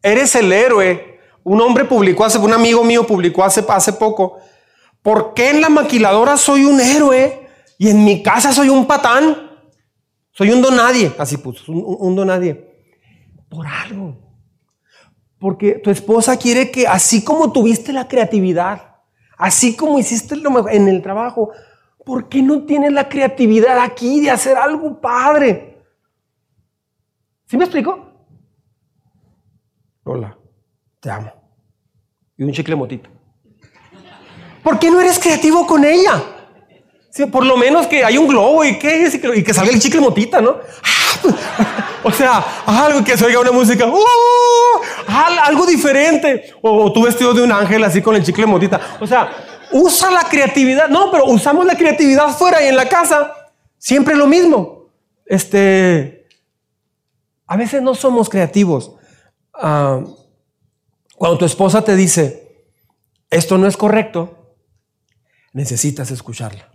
eres 0.03 0.34
el 0.34 0.53
héroe. 0.53 1.18
Un 1.44 1.61
hombre 1.61 1.84
publicó 1.84 2.24
hace, 2.24 2.38
un 2.38 2.53
amigo 2.53 2.84
mío 2.84 3.07
publicó 3.07 3.44
hace, 3.44 3.64
hace 3.68 3.92
poco. 3.92 4.38
¿Por 5.03 5.32
qué 5.32 5.51
en 5.51 5.61
la 5.61 5.68
maquiladora 5.68 6.36
soy 6.36 6.64
un 6.64 6.80
héroe? 6.80 7.49
Y 7.78 7.88
en 7.88 8.05
mi 8.05 8.22
casa 8.22 8.53
soy 8.53 8.68
un 8.68 8.86
patán. 8.86 9.49
Soy 10.32 10.51
un 10.51 10.61
donadie. 10.61 11.12
Así 11.18 11.38
puso, 11.38 11.72
un 11.72 12.14
donadie. 12.14 12.68
Por 13.49 13.66
algo. 13.66 14.16
Porque 15.38 15.72
tu 15.72 15.90
esposa 15.90 16.36
quiere 16.36 16.70
que 16.70 16.86
así 16.86 17.24
como 17.24 17.53
tuviste 17.53 17.92
la 17.92 18.09
creatividad, 18.09 18.88
así 19.39 19.74
como 19.76 19.99
hiciste 19.99 20.36
lo 20.36 20.68
en 20.68 20.89
el 20.89 21.01
trabajo, 21.01 21.53
¿por 22.05 22.28
qué 22.28 22.43
no 22.43 22.64
tienes 22.64 22.93
la 22.93 23.09
creatividad 23.09 23.78
aquí 23.78 24.20
de 24.20 24.30
hacer 24.30 24.59
algo 24.59 25.01
padre? 25.01 25.78
¿Sí 27.47 27.57
me 27.57 27.64
explico? 27.64 28.07
Hola, 30.05 30.36
te 31.01 31.11
amo. 31.11 31.32
Y 32.36 32.45
un 32.45 32.53
chicle 32.53 32.76
motito. 32.76 33.09
¿Por 34.62 34.78
qué 34.78 34.91
no 34.91 35.01
eres 35.01 35.18
creativo 35.18 35.66
con 35.66 35.84
ella? 35.84 36.34
por 37.32 37.45
lo 37.45 37.57
menos 37.57 37.89
que 37.89 38.05
hay 38.05 38.16
un 38.16 38.28
globo 38.28 38.64
y 38.64 38.78
que, 38.78 39.11
y 39.34 39.43
que 39.43 39.55
salga 39.55 39.72
el 39.72 39.80
chicle 39.80 40.01
motita, 40.01 40.41
¿no? 40.41 40.59
O 42.03 42.12
sea, 42.12 42.44
algo 42.66 43.05
que 43.05 43.16
se 43.16 43.24
oiga 43.24 43.40
una 43.40 43.53
música, 43.53 43.86
¡oh! 43.86 44.82
algo 45.44 45.66
diferente. 45.66 46.55
O, 46.62 46.92
tú 46.92 47.03
vestido 47.03 47.34
de 47.34 47.42
un 47.42 47.53
ángel 47.53 47.82
así 47.84 48.03
con 48.03 48.14
el 48.14 48.24
chicle 48.24 48.46
motita. 48.46 48.80
O 49.01 49.07
sea, 49.07 49.30
usa 49.72 50.11
la 50.11 50.22
creatividad. 50.22 50.88
No, 50.88 51.11
pero 51.11 51.26
usamos 51.26 51.66
la 51.66 51.76
creatividad 51.76 52.28
fuera 52.36 52.62
y 52.62 52.68
en 52.68 52.76
la 52.76 52.88
casa. 52.88 53.32
Siempre 53.78 54.14
lo 54.14 54.26
mismo. 54.26 54.90
Este, 55.26 56.26
a 57.46 57.57
veces 57.57 57.82
no 57.82 57.94
somos 57.94 58.28
creativos. 58.28 58.92
Ah, 59.55 60.01
cuando 61.16 61.38
tu 61.38 61.44
esposa 61.44 61.82
te 61.82 61.96
dice, 61.96 62.66
esto 63.30 63.59
no 63.59 63.66
es 63.66 63.76
correcto, 63.76 64.57
necesitas 65.53 66.11
escucharla. 66.11 66.70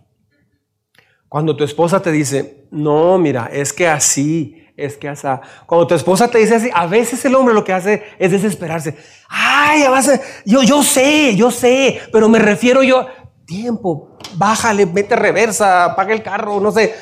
Cuando 1.28 1.56
tu 1.56 1.64
esposa 1.64 2.00
te 2.00 2.12
dice, 2.12 2.68
no, 2.70 3.18
mira, 3.18 3.48
es 3.52 3.72
que 3.72 3.88
así, 3.88 4.63
es 4.76 4.96
que 4.96 5.08
así. 5.08 5.26
Cuando 5.66 5.86
tu 5.86 5.94
esposa 5.94 6.28
te 6.28 6.38
dice 6.38 6.56
así, 6.56 6.70
a 6.72 6.86
veces 6.86 7.24
el 7.24 7.34
hombre 7.34 7.54
lo 7.54 7.64
que 7.64 7.72
hace 7.72 8.02
es 8.18 8.30
desesperarse. 8.30 8.96
Ay, 9.28 9.82
a 9.82 10.02
yo, 10.44 10.62
yo 10.62 10.82
sé, 10.82 11.36
yo 11.36 11.50
sé, 11.50 12.00
pero 12.12 12.28
me 12.28 12.38
refiero 12.38 12.82
yo, 12.82 13.06
tiempo, 13.46 14.18
bájale, 14.34 14.86
mete 14.86 15.16
reversa, 15.16 15.84
apaga 15.84 16.12
el 16.12 16.22
carro, 16.22 16.60
no 16.60 16.72
sé, 16.72 16.94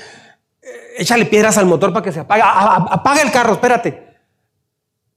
échale 0.96 1.26
piedras 1.26 1.56
al 1.58 1.66
motor 1.66 1.92
para 1.92 2.04
que 2.04 2.12
se 2.12 2.20
apague, 2.20 2.42
apaga 2.44 3.22
el 3.22 3.30
carro, 3.30 3.54
espérate. 3.54 4.12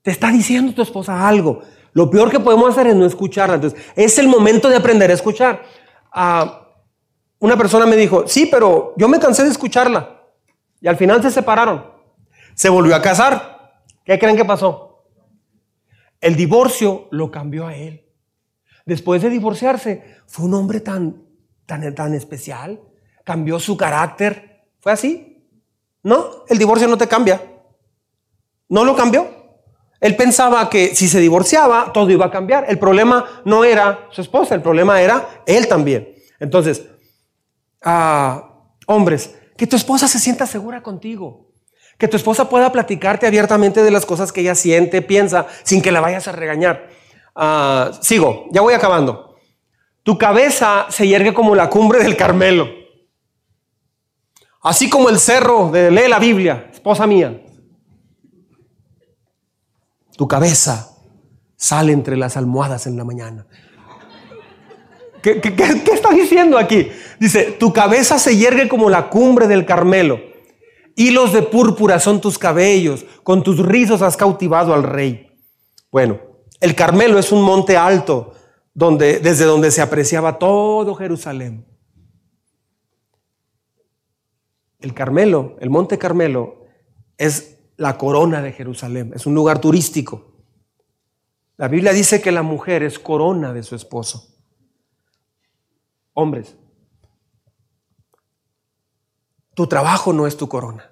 Te 0.01 0.12
está 0.12 0.30
diciendo 0.30 0.74
tu 0.74 0.82
esposa 0.82 1.28
algo. 1.28 1.62
Lo 1.93 2.10
peor 2.10 2.30
que 2.30 2.39
podemos 2.39 2.70
hacer 2.70 2.88
es 2.88 2.95
no 2.95 3.06
escucharla. 3.06 3.56
Entonces, 3.56 3.80
es 3.95 4.20
el 4.20 4.28
momento 4.28 4.70
de 4.70 4.76
aprender 4.76 5.10
a 5.10 5.14
escuchar. 5.14 5.64
Ah, 6.12 6.62
una 7.39 7.58
persona 7.58 7.86
me 7.86 7.95
dijo, 7.95 8.28
sí, 8.28 8.45
pero 8.45 8.93
yo 8.97 9.08
me 9.08 9.20
cansé 9.20 9.43
de 9.43 9.49
escucharla. 9.49 10.22
Y 10.80 10.88
al 10.88 10.97
final 10.97 11.24
se 11.24 11.32
separaron. 11.32 11.95
Se 12.56 12.70
volvió 12.70 12.95
a 12.95 13.01
casar. 13.01 13.84
¿Qué 14.03 14.18
creen 14.18 14.36
que 14.36 14.45
pasó? 14.45 15.03
El 16.20 16.36
divorcio 16.36 17.08
lo 17.12 17.30
cambió 17.30 17.68
a 17.68 17.76
él. 17.76 18.06
Después 18.86 19.22
de 19.22 19.30
divorciarse, 19.30 20.22
fue 20.26 20.45
un 20.45 20.53
hombre 20.53 20.80
tan, 20.80 21.24
tan, 21.66 21.93
tan 21.93 22.14
especial. 22.14 22.80
Cambió 23.24 23.60
su 23.60 23.78
carácter. 23.78 24.70
¿Fue 24.80 24.91
así? 24.91 25.47
No, 26.03 26.45
el 26.47 26.58
divorcio 26.58 26.88
no 26.88 26.97
te 26.97 27.08
cambia. 27.08 27.41
No 28.70 28.84
lo 28.86 28.95
cambió. 28.95 29.28
Él 29.99 30.16
pensaba 30.16 30.70
que 30.70 30.93
si 30.95 31.08
se 31.08 31.20
divorciaba, 31.20 31.91
todo 31.91 32.12
iba 32.12 32.26
a 32.26 32.32
cambiar. 32.32 32.66
El 32.70 32.78
problema 32.78 33.41
no 33.43 33.64
era 33.64 34.08
su 34.12 34.22
esposa, 34.22 34.53
el 34.53 34.62
problema 34.62 35.01
era 35.01 35.43
él 35.47 35.68
también. 35.68 36.14
Entonces, 36.39 36.86
hombres, 38.86 39.36
que 39.58 39.68
tu 39.68 39.76
esposa 39.76 40.08
se 40.08 40.20
sienta 40.20 40.45
segura 40.45 40.84
contigo. 40.84 41.45
Que 41.98 42.08
tu 42.08 42.18
esposa 42.18 42.50
pueda 42.50 42.72
platicarte 42.72 43.26
abiertamente 43.26 43.84
de 43.84 43.91
las 43.91 44.06
cosas 44.06 44.32
que 44.32 44.41
ella 44.41 44.56
siente, 44.56 45.02
piensa, 45.02 45.48
sin 45.64 45.82
que 45.82 45.91
la 45.91 46.02
vayas 46.02 46.28
a 46.28 46.34
regañar. 46.34 46.89
Ah, 47.36 47.91
sigo, 48.02 48.48
ya 48.52 48.62
voy 48.62 48.74
acabando. 48.74 49.38
Tu 50.04 50.18
cabeza 50.18 50.88
se 50.89 51.08
yergue 51.08 51.34
como 51.34 51.56
la 51.56 51.70
cumbre 51.70 52.04
del 52.04 52.16
Carmelo. 52.16 52.68
Así 54.62 54.89
como 54.89 55.10
el 55.10 55.20
cerro 55.20 55.70
de 55.72 55.91
lee 55.91 56.08
la 56.08 56.20
Biblia, 56.20 56.70
esposa 56.72 57.08
mía. 57.08 57.41
Tu 60.18 60.28
cabeza 60.28 60.91
sale 61.56 61.91
entre 61.91 62.18
las 62.18 62.38
almohadas 62.38 62.88
en 62.88 62.98
la 62.98 63.04
mañana. 63.04 63.46
¿Qué, 65.22 65.41
está 65.91 66.12
diciendo 66.12 66.58
aquí? 66.58 66.88
Dice, 67.20 67.52
tu 67.60 67.74
cabeza 67.74 68.20
se 68.20 68.38
yergue 68.38 68.68
como 68.68 68.89
la 68.91 69.10
cumbre 69.10 69.48
del 69.48 69.66
Carmelo. 69.66 70.20
Hilos 70.96 71.34
de 71.34 71.41
púrpura 71.41 72.00
son 72.00 72.22
tus 72.22 72.38
cabellos, 72.38 73.06
con 73.24 73.43
tus 73.43 73.60
rizos 73.60 74.02
has 74.02 74.16
cautivado 74.16 74.74
al 74.74 74.84
rey. 74.84 75.38
Bueno, 75.91 76.20
el 76.62 76.74
Carmelo 76.74 77.20
es 77.20 77.32
un 77.32 77.41
monte 77.41 77.76
alto 77.76 78.34
donde, 78.74 79.20
desde 79.20 79.46
donde 79.46 79.72
se 79.72 79.82
apreciaba 79.82 80.39
todo 80.39 80.96
Jerusalén. 80.96 81.66
El 84.80 84.93
Carmelo, 84.93 85.58
el 85.60 85.70
monte 85.70 85.98
Carmelo, 85.98 86.66
es 87.18 87.60
la 87.78 87.98
corona 87.98 88.41
de 88.41 88.52
Jerusalén, 88.52 89.12
es 89.16 89.26
un 89.26 89.36
lugar 89.36 89.60
turístico. 89.60 90.36
La 91.58 91.68
Biblia 91.68 91.93
dice 91.93 92.22
que 92.22 92.32
la 92.32 92.43
mujer 92.43 92.84
es 92.84 93.00
corona 93.00 93.54
de 93.54 93.64
su 93.64 93.76
esposo. 93.76 94.34
Hombres, 96.14 96.58
tu 99.56 99.68
trabajo 99.68 100.14
no 100.14 100.28
es 100.28 100.38
tu 100.38 100.47
corona. 100.47 100.91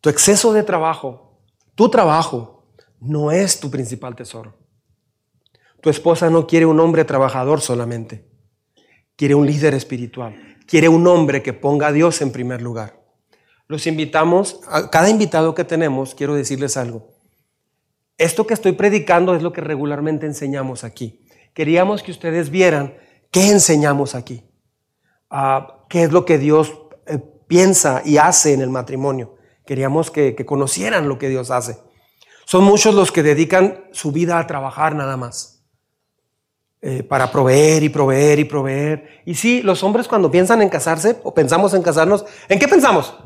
Tu 0.00 0.10
exceso 0.10 0.52
de 0.52 0.64
trabajo, 0.64 1.40
tu 1.74 1.88
trabajo, 1.88 2.66
no 3.00 3.30
es 3.30 3.60
tu 3.60 3.70
principal 3.70 4.16
tesoro. 4.16 4.58
Tu 5.80 5.90
esposa 5.90 6.30
no 6.30 6.46
quiere 6.46 6.66
un 6.66 6.80
hombre 6.80 7.04
trabajador 7.04 7.60
solamente, 7.60 8.26
quiere 9.16 9.34
un 9.34 9.46
líder 9.46 9.74
espiritual, 9.74 10.34
quiere 10.66 10.88
un 10.88 11.06
hombre 11.06 11.42
que 11.42 11.52
ponga 11.52 11.88
a 11.88 11.92
Dios 11.92 12.22
en 12.22 12.32
primer 12.32 12.62
lugar. 12.62 13.04
Los 13.66 13.86
invitamos, 13.86 14.60
a 14.66 14.90
cada 14.90 15.10
invitado 15.10 15.54
que 15.54 15.64
tenemos, 15.64 16.14
quiero 16.14 16.34
decirles 16.34 16.76
algo. 16.76 17.14
Esto 18.16 18.46
que 18.46 18.54
estoy 18.54 18.72
predicando 18.72 19.34
es 19.34 19.42
lo 19.42 19.52
que 19.52 19.60
regularmente 19.60 20.26
enseñamos 20.26 20.84
aquí. 20.84 21.26
Queríamos 21.52 22.02
que 22.02 22.12
ustedes 22.12 22.48
vieran 22.48 22.96
qué 23.30 23.48
enseñamos 23.48 24.14
aquí, 24.14 24.44
ah, 25.28 25.73
qué 25.88 26.04
es 26.04 26.12
lo 26.12 26.24
que 26.24 26.38
Dios 26.38 26.74
eh, 27.06 27.18
piensa 27.46 28.02
y 28.04 28.18
hace 28.18 28.52
en 28.52 28.60
el 28.60 28.70
matrimonio. 28.70 29.36
Queríamos 29.66 30.10
que, 30.10 30.34
conocieran 30.44 31.08
lo 31.08 31.18
que 31.18 31.28
Dios 31.28 31.50
hace. 31.50 31.78
Son 32.44 32.64
muchos 32.64 32.94
los 32.94 33.10
que 33.10 33.22
dedican 33.22 33.84
su 33.92 34.12
vida 34.12 34.38
a 34.38 34.46
trabajar 34.46 34.94
nada 34.94 35.16
más. 35.16 35.64
Eh, 36.82 37.02
para 37.02 37.32
proveer 37.32 37.82
y 37.82 37.88
proveer 37.88 38.38
y 38.40 38.44
proveer. 38.44 39.22
Y 39.24 39.34
sí, 39.34 39.62
los 39.62 39.82
hombres 39.82 40.06
cuando 40.06 40.30
piensan 40.30 40.60
en 40.60 40.68
casarse 40.68 41.18
o 41.24 41.32
pensamos 41.32 41.72
en 41.72 41.82
casarnos, 41.82 42.26
¿en 42.46 42.58
qué 42.58 42.68
pensamos? 42.68 43.16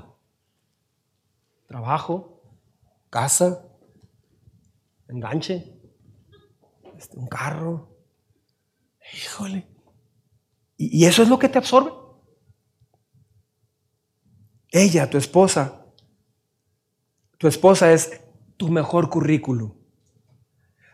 Trabajo, 1.66 2.40
casa, 3.10 3.64
enganche, 5.08 5.72
este, 6.96 7.18
un 7.18 7.26
carro. 7.26 7.96
Híjole. 9.12 9.66
¿Y, 10.76 11.06
eso 11.06 11.22
es 11.22 11.28
lo 11.28 11.38
que 11.38 11.48
te 11.48 11.58
absorbe? 11.58 11.90
Ella, 14.70 15.08
tu 15.08 15.16
esposa, 15.16 15.86
tu 17.38 17.48
esposa 17.48 17.92
es 17.92 18.20
tu 18.56 18.68
mejor 18.68 19.08
currículum. 19.08 19.72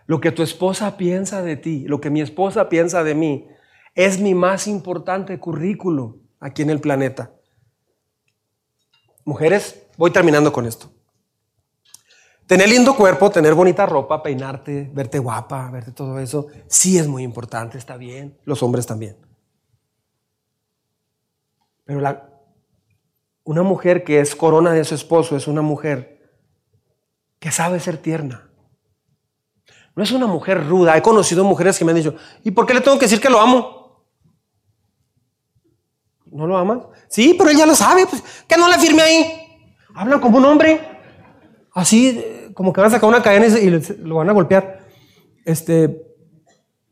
Lo 0.06 0.20
que 0.20 0.30
tu 0.30 0.42
esposa 0.42 0.96
piensa 0.96 1.42
de 1.42 1.56
ti, 1.56 1.84
lo 1.88 2.00
que 2.00 2.10
mi 2.10 2.20
esposa 2.20 2.68
piensa 2.68 3.02
de 3.02 3.14
mí, 3.14 3.48
es 3.94 4.20
mi 4.20 4.34
más 4.34 4.66
importante 4.66 5.38
currículum 5.38 6.20
aquí 6.40 6.62
en 6.62 6.70
el 6.70 6.80
planeta. 6.80 7.32
Mujeres, 9.24 9.86
voy 9.96 10.10
terminando 10.10 10.52
con 10.52 10.66
esto. 10.66 10.90
Tener 12.46 12.68
lindo 12.68 12.94
cuerpo, 12.94 13.30
tener 13.30 13.54
bonita 13.54 13.86
ropa, 13.86 14.22
peinarte, 14.22 14.90
verte 14.92 15.18
guapa, 15.18 15.70
verte 15.70 15.92
todo 15.92 16.18
eso, 16.18 16.48
sí 16.66 16.98
es 16.98 17.08
muy 17.08 17.22
importante, 17.22 17.78
está 17.78 17.96
bien. 17.96 18.38
Los 18.44 18.62
hombres 18.62 18.86
también. 18.86 19.16
Pero 21.86 22.00
la, 22.00 22.34
una 23.45 23.62
mujer 23.62 24.05
que 24.05 24.20
es 24.20 24.34
corona 24.34 24.72
de 24.72 24.84
su 24.84 24.95
esposo 24.95 25.36
es 25.36 25.47
una 25.47 25.62
mujer 25.62 26.14
que 27.38 27.51
sabe 27.51 27.78
ser 27.78 27.99
tierna. 27.99 28.51
No 29.95 30.03
es 30.03 30.11
una 30.12 30.26
mujer 30.26 30.66
ruda. 30.66 30.97
He 30.97 31.03
conocido 31.03 31.45
mujeres 31.45 31.78
que 31.78 31.84
me 31.84 31.92
han 31.92 31.99
dicho, 31.99 32.16
¿y 32.42 32.51
por 32.51 32.66
qué 32.66 32.74
le 32.74 32.80
tengo 32.80 32.99
que 32.99 33.05
decir 33.05 33.20
que 33.20 33.30
lo 33.30 33.40
amo? 33.40 34.07
¿No 36.26 36.47
lo 36.47 36.57
amas? 36.57 36.78
Sí, 37.09 37.34
pero 37.38 37.51
él 37.51 37.57
ya 37.57 37.66
lo 37.66 37.76
sabe. 37.76 38.07
Pues, 38.07 38.24
que 38.49 38.57
no 38.57 38.68
le 38.68 38.78
firme 38.78 39.03
ahí. 39.03 39.70
Hablan 39.95 40.20
como 40.20 40.38
un 40.38 40.45
hombre. 40.47 40.80
Así, 41.72 42.51
como 42.55 42.72
que 42.72 42.80
van 42.80 42.88
a 42.88 42.95
sacar 42.95 43.09
una 43.09 43.22
cadena 43.22 43.47
y 43.47 43.70
lo 43.99 44.16
van 44.16 44.30
a 44.30 44.32
golpear. 44.32 44.80
Este, 45.45 46.03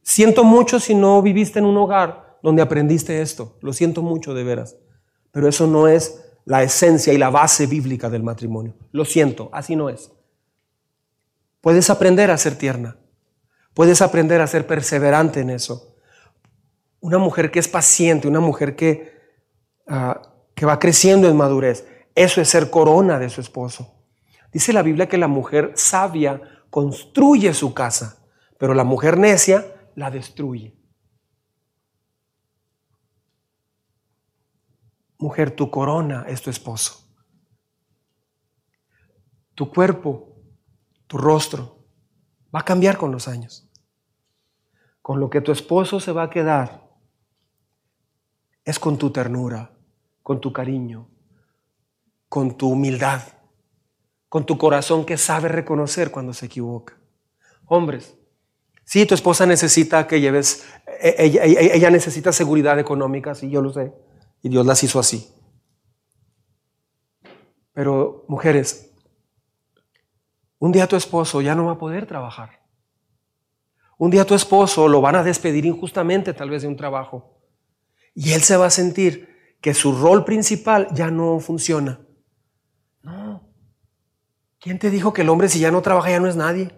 siento 0.03 0.45
mucho 0.45 0.79
si 0.79 0.95
no 0.95 1.23
viviste 1.23 1.59
en 1.59 1.65
un 1.65 1.77
hogar 1.77 2.39
donde 2.43 2.63
aprendiste 2.63 3.21
esto. 3.21 3.57
Lo 3.63 3.73
siento 3.73 4.03
mucho 4.03 4.33
de 4.33 4.45
veras. 4.45 4.77
Pero 5.33 5.49
eso 5.49 5.67
no 5.67 5.89
es 5.89 6.32
la 6.45 6.63
esencia 6.63 7.13
y 7.13 7.19
la 7.19 7.31
base 7.31 7.67
bíblica 7.67 8.11
del 8.11 8.23
matrimonio. 8.23 8.75
Lo 8.91 9.05
siento, 9.05 9.49
así 9.53 9.77
no 9.77 9.89
es. 9.89 10.11
Puedes 11.61 11.91
aprender 11.91 12.31
a 12.31 12.37
ser 12.37 12.57
tierna. 12.57 12.97
Puedes 13.75 14.03
aprender 14.03 14.41
a 14.41 14.47
ser 14.47 14.67
perseverante 14.67 15.41
en 15.41 15.51
eso. 15.51 15.97
Una 17.01 17.19
mujer 17.19 17.51
que 17.51 17.59
es 17.59 17.69
paciente, 17.69 18.29
una 18.29 18.41
mujer 18.41 18.77
que, 18.77 19.13
ah, 19.87 20.23
que 20.55 20.67
va 20.67 20.79
creciendo 20.79 21.29
en 21.29 21.37
madurez. 21.37 21.87
Eso 22.15 22.41
es 22.41 22.49
ser 22.49 22.71
corona 22.71 23.19
de 23.19 23.31
su 23.31 23.41
esposo. 23.41 23.95
Dice 24.53 24.73
la 24.73 24.83
Biblia 24.83 25.09
que 25.09 25.17
la 25.17 25.29
mujer 25.29 25.73
sabia 25.75 26.43
construye 26.69 27.55
su 27.55 27.73
casa, 27.73 28.19
pero 28.59 28.75
la 28.75 28.85
mujer 28.85 29.19
necia 29.19 29.65
la 29.95 30.11
destruye. 30.11 30.75
Mujer, 35.23 35.53
tu 35.53 35.71
corona 35.71 36.25
es 36.29 36.43
tu 36.43 36.51
esposo. 36.51 37.09
Tu 39.55 39.71
cuerpo, 39.71 40.37
tu 41.07 41.17
rostro, 41.17 41.87
va 42.55 42.61
a 42.61 42.65
cambiar 42.65 42.99
con 42.99 43.11
los 43.13 43.29
años. 43.29 43.69
Con 45.01 45.21
lo 45.21 45.31
que 45.31 45.41
tu 45.41 45.53
esposo 45.53 46.01
se 46.01 46.13
va 46.13 46.25
a 46.25 46.31
quedar 46.31 46.91
es 48.65 48.79
con 48.79 48.99
tu 48.99 49.11
ternura, 49.11 49.73
con 50.23 50.41
tu 50.41 50.53
cariño, 50.53 51.09
con 52.29 52.57
tu 52.57 52.69
humildad 52.69 53.23
con 54.33 54.47
tu 54.47 54.57
corazón 54.57 55.05
que 55.05 55.19
sabe 55.19 55.51
reconocer 55.51 56.11
cuando 56.11 56.33
se 56.33 56.47
equivoca. 56.47 56.97
Hombres, 57.67 58.17
sí, 58.83 59.05
tu 59.05 59.15
esposa 59.15 59.45
necesita 59.45 60.07
que 60.07 60.23
lleves, 60.23 60.65
e, 61.03 61.15
e, 61.19 61.77
ella, 61.77 61.91
necesita 61.91 62.33
seguridad 62.33 62.79
económica, 62.79 63.35
sí, 63.35 63.51
yo 63.51 63.61
lo 63.61 63.75
sé, 63.75 63.93
y 64.43 64.49
Dios 64.49 64.67
las 64.67 64.83
hizo 64.83 64.99
así. 64.99 65.33
Pero 67.73 68.25
mujeres, 68.29 68.93
un 70.59 70.73
día 70.73 70.87
tu 70.87 70.97
esposo 70.97 71.41
ya 71.41 71.55
no 71.55 71.67
va 71.67 71.73
a 71.73 71.79
poder 71.79 72.07
trabajar. 72.07 72.61
Un 73.99 74.11
día 74.11 74.27
tu 74.27 74.35
esposo 74.35 74.89
lo 74.89 75.01
van 75.01 75.17
a 75.17 75.23
despedir 75.23 75.65
injustamente 75.65 76.35
tal 76.35 76.51
vez 76.51 76.63
de 76.63 76.69
un 76.69 76.77
trabajo. 76.77 77.41
Y 78.15 78.33
él 78.33 78.43
se 78.43 78.57
va 78.57 78.67
a 78.67 78.71
sentir 78.71 79.57
que 79.61 79.75
su 79.75 79.97
rol 79.97 80.25
principal 80.25 80.89
ya 80.93 81.11
no 81.11 81.39
funciona. 81.39 82.01
No, 83.03 83.53
¿Quién 84.63 84.79
te 84.79 84.91
dijo 84.91 85.13
que 85.13 85.23
el 85.23 85.29
hombre 85.29 85.49
si 85.49 85.59
ya 85.59 85.73
no 85.73 85.83
trabaja 85.83 86.11
ya 86.11 86.21
no 86.21 86.29
es 86.29 86.37
nadie? 86.37 86.71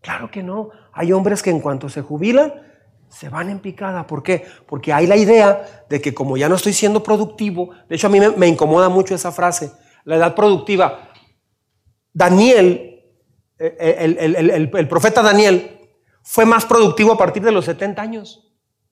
Claro 0.00 0.30
que 0.30 0.44
no. 0.44 0.70
Hay 0.92 1.12
hombres 1.12 1.42
que 1.42 1.50
en 1.50 1.60
cuanto 1.60 1.88
se 1.88 2.00
jubilan, 2.00 2.52
se 3.12 3.28
van 3.28 3.50
en 3.50 3.60
picada. 3.60 4.06
¿Por 4.06 4.22
qué? 4.22 4.44
Porque 4.66 4.92
hay 4.92 5.06
la 5.06 5.16
idea 5.16 5.84
de 5.88 6.00
que 6.00 6.14
como 6.14 6.36
ya 6.36 6.48
no 6.48 6.54
estoy 6.54 6.72
siendo 6.72 7.02
productivo, 7.02 7.70
de 7.88 7.96
hecho 7.96 8.06
a 8.06 8.10
mí 8.10 8.18
me, 8.36 8.48
incomoda 8.48 8.88
mucho 8.88 9.14
esa 9.14 9.30
frase, 9.30 9.70
la 10.04 10.16
edad 10.16 10.34
productiva. 10.34 11.10
Daniel, 12.12 13.04
eh, 13.58 13.76
eh, 13.78 14.68
el, 14.72 14.88
profeta 14.88 15.22
Daniel, 15.22 15.78
fue 16.22 16.46
más 16.46 16.64
productivo 16.64 17.12
a 17.12 17.18
partir 17.18 17.42
de 17.42 17.52
los 17.52 17.66
70 17.66 18.00
años. 18.00 18.50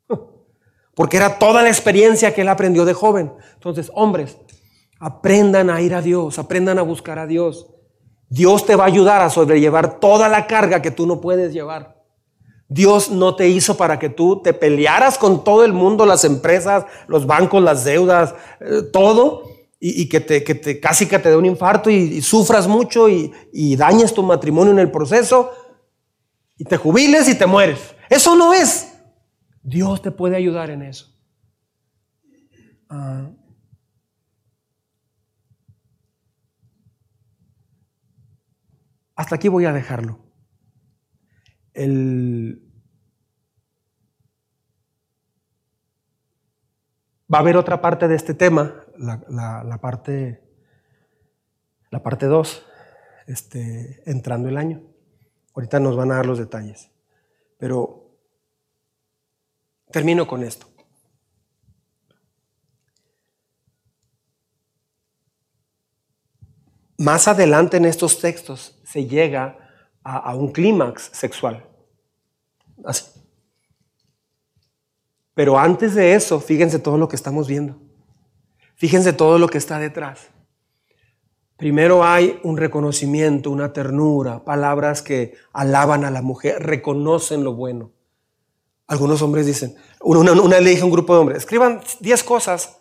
Porque 0.94 1.16
era 1.16 1.38
toda 1.38 1.62
la 1.62 1.68
experiencia 1.68 2.34
que 2.34 2.42
él 2.42 2.48
aprendió 2.48 2.84
de 2.84 2.92
joven. 2.92 3.32
Entonces, 3.54 3.90
hombres, 3.94 4.36
aprendan 4.98 5.70
a 5.70 5.80
ir 5.80 5.94
a 5.94 6.02
Dios, 6.02 6.38
aprendan 6.38 6.78
a 6.78 6.82
buscar 6.82 7.18
a 7.18 7.26
Dios. 7.26 7.68
Dios 8.28 8.66
te 8.66 8.76
va 8.76 8.84
a 8.84 8.88
ayudar 8.88 9.22
a 9.22 9.30
sobrellevar 9.30 9.98
toda 9.98 10.28
la 10.28 10.46
carga 10.46 10.82
que 10.82 10.90
tú 10.90 11.06
no 11.06 11.20
puedes 11.20 11.52
llevar. 11.52 11.99
Dios 12.70 13.10
no 13.10 13.34
te 13.34 13.48
hizo 13.48 13.76
para 13.76 13.98
que 13.98 14.08
tú 14.08 14.40
te 14.42 14.54
pelearas 14.54 15.18
con 15.18 15.42
todo 15.42 15.64
el 15.64 15.72
mundo, 15.72 16.06
las 16.06 16.24
empresas, 16.24 16.86
los 17.08 17.26
bancos, 17.26 17.60
las 17.60 17.84
deudas, 17.84 18.36
eh, 18.60 18.82
todo, 18.92 19.42
y, 19.80 20.08
que, 20.08 20.20
te, 20.20 20.44
que, 20.44 20.54
te, 20.54 20.78
casi 20.78 21.06
que 21.06 21.18
te 21.18 21.30
dé 21.30 21.36
un 21.36 21.46
infarto 21.46 21.90
y, 21.90 22.22
sufras 22.22 22.68
mucho 22.68 23.08
y, 23.08 23.32
y 23.52 23.74
dañes 23.74 24.14
tu 24.14 24.22
matrimonio 24.22 24.72
en 24.72 24.78
el 24.78 24.90
proceso, 24.90 25.50
y 26.56 26.64
te 26.64 26.76
jubiles 26.76 27.28
y 27.28 27.36
te 27.36 27.46
mueres. 27.46 27.96
Eso 28.08 28.36
no 28.36 28.52
es. 28.52 28.92
Dios 29.64 30.00
te 30.00 30.12
puede 30.12 30.36
ayudar 30.36 30.70
en 30.70 30.82
eso. 30.82 31.12
Ah. 32.88 33.30
Hasta 39.16 39.34
aquí 39.34 39.48
voy 39.48 39.64
a 39.64 39.72
dejarlo. 39.72 40.29
Va 47.32 47.38
a 47.38 47.40
haber 47.40 47.56
otra 47.56 47.80
parte 47.80 48.08
de 48.08 48.16
este 48.16 48.34
tema, 48.34 48.84
la, 48.98 49.78
parte 49.80 50.42
la 51.90 52.02
parte 52.02 52.26
2, 52.26 52.66
este, 53.26 54.02
entrando 54.10 54.48
el 54.48 54.56
año. 54.56 54.82
Ahorita 55.54 55.80
nos 55.80 55.96
van 55.96 56.12
a 56.12 56.16
dar 56.16 56.26
los 56.26 56.38
detalles. 56.38 56.90
Pero 57.58 58.16
termino 59.90 60.26
con 60.26 60.42
esto. 60.42 60.66
Más 66.98 67.28
adelante 67.28 67.78
en 67.78 67.86
estos 67.86 68.20
textos 68.20 68.78
se 68.84 69.06
llega 69.06 69.59
a, 70.02 70.34
un 70.34 70.52
clímax 70.52 71.10
sexual. 71.12 71.66
Así. 72.84 73.04
Pero 75.34 75.58
antes 75.58 75.94
de 75.94 76.14
eso, 76.14 76.40
fíjense 76.40 76.78
todo 76.78 76.98
lo 76.98 77.08
que 77.08 77.16
estamos 77.16 77.46
viendo. 77.46 77.76
Fíjense 78.74 79.12
todo 79.12 79.38
lo 79.38 79.48
que 79.48 79.58
está 79.58 79.78
detrás. 79.78 80.28
Primero 81.56 82.02
hay 82.02 82.40
un 82.42 82.56
reconocimiento, 82.56 83.50
una 83.50 83.72
ternura, 83.72 84.44
palabras 84.44 85.02
que 85.02 85.34
alaban 85.52 86.04
a 86.04 86.10
la 86.10 86.22
mujer, 86.22 86.62
reconocen 86.62 87.44
lo 87.44 87.54
bueno. 87.54 87.92
Algunos 88.86 89.20
hombres 89.20 89.44
dicen, 89.44 89.76
una, 90.00 90.32
una 90.32 90.58
le 90.58 90.70
dije 90.70 90.82
a 90.82 90.86
un 90.86 90.90
grupo 90.90 91.14
de 91.14 91.20
hombres, 91.20 91.38
escriban 91.38 91.80
10 92.00 92.24
cosas 92.24 92.78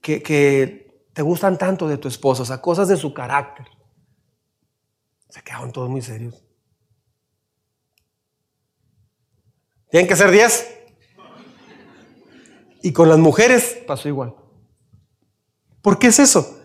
que, 0.00 0.22
que, 0.22 0.88
te 1.12 1.22
gustan 1.22 1.58
tanto 1.58 1.88
de 1.88 1.98
tu 1.98 2.08
esposo, 2.08 2.44
o 2.44 2.46
sea, 2.46 2.60
cosas 2.60 2.88
de 2.88 2.96
su 2.96 3.12
carácter. 3.12 3.66
Se 5.28 5.42
quedaron 5.42 5.72
todos 5.72 5.90
muy 5.90 6.02
serios. 6.02 6.44
¿Tienen 9.90 10.08
que 10.08 10.16
ser 10.16 10.30
10? 10.30 10.74
Y 12.82 12.92
con 12.92 13.08
las 13.08 13.18
mujeres 13.18 13.78
pasó 13.86 14.08
igual. 14.08 14.34
¿Por 15.82 15.98
qué 15.98 16.08
es 16.08 16.18
eso? 16.18 16.60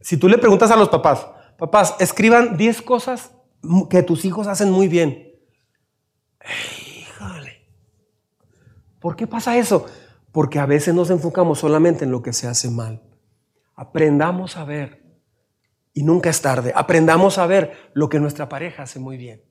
Si 0.00 0.16
tú 0.16 0.28
le 0.28 0.38
preguntas 0.38 0.70
a 0.70 0.76
los 0.76 0.88
papás, 0.88 1.26
papás, 1.58 1.94
escriban 1.98 2.56
10 2.56 2.82
cosas 2.82 3.32
que 3.88 4.02
tus 4.02 4.24
hijos 4.24 4.46
hacen 4.46 4.70
muy 4.70 4.88
bien. 4.88 5.32
Híjole. 7.00 7.66
¿Por 9.00 9.16
qué 9.16 9.26
pasa 9.26 9.56
eso? 9.56 9.86
Porque 10.32 10.58
a 10.58 10.66
veces 10.66 10.94
nos 10.94 11.10
enfocamos 11.10 11.60
solamente 11.60 12.04
en 12.04 12.10
lo 12.10 12.22
que 12.22 12.32
se 12.32 12.48
hace 12.48 12.70
mal. 12.70 13.02
Aprendamos 13.76 14.56
a 14.56 14.64
ver, 14.64 15.03
y 15.94 16.02
nunca 16.02 16.28
es 16.28 16.42
tarde, 16.42 16.72
aprendamos 16.74 17.38
a 17.38 17.46
ver 17.46 17.90
lo 17.94 18.08
que 18.08 18.18
nuestra 18.18 18.48
pareja 18.48 18.82
hace 18.82 18.98
muy 18.98 19.16
bien, 19.16 19.42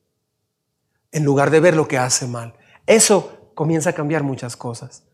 en 1.11 1.23
lugar 1.23 1.49
de 1.49 1.61
ver 1.61 1.75
lo 1.75 1.87
que 1.87 1.97
hace 1.97 2.27
mal. 2.27 2.53
Eso 2.85 3.51
comienza 3.55 3.91
a 3.91 3.93
cambiar 3.93 4.23
muchas 4.23 4.57
cosas. 4.57 5.05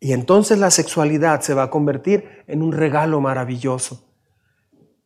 Y 0.00 0.12
entonces 0.12 0.58
la 0.58 0.70
sexualidad 0.70 1.42
se 1.42 1.54
va 1.54 1.64
a 1.64 1.70
convertir 1.70 2.42
en 2.48 2.62
un 2.62 2.72
regalo 2.72 3.20
maravilloso. 3.20 4.08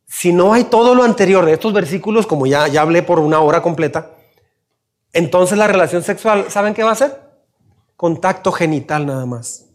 Si 0.07 0.31
no 0.31 0.53
hay 0.53 0.63
todo 0.63 0.95
lo 0.95 1.03
anterior 1.03 1.45
de 1.45 1.53
estos 1.53 1.73
versículos, 1.73 2.25
como 2.25 2.47
ya, 2.47 2.67
ya 2.67 2.81
hablé 2.81 3.03
por 3.03 3.19
una 3.19 3.41
hora 3.41 3.61
completa, 3.61 4.11
entonces 5.11 5.57
la 5.57 5.67
relación 5.67 6.01
sexual, 6.01 6.49
¿saben 6.49 6.73
qué 6.73 6.83
va 6.83 6.91
a 6.91 6.95
ser? 6.95 7.21
Contacto 7.97 8.51
genital 8.51 9.05
nada 9.05 9.25
más. 9.25 9.65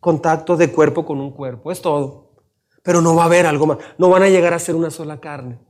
Contacto 0.00 0.56
de 0.56 0.72
cuerpo 0.72 1.06
con 1.06 1.20
un 1.20 1.30
cuerpo, 1.30 1.70
es 1.70 1.80
todo. 1.80 2.29
Pero 2.82 3.00
no 3.00 3.14
va 3.14 3.22
a 3.22 3.26
haber 3.26 3.46
algo 3.46 3.66
más. 3.66 3.78
No 3.98 4.08
van 4.08 4.22
a 4.22 4.28
llegar 4.28 4.54
a 4.54 4.58
ser 4.58 4.74
una 4.74 4.90
sola 4.90 5.20
carne. 5.20 5.60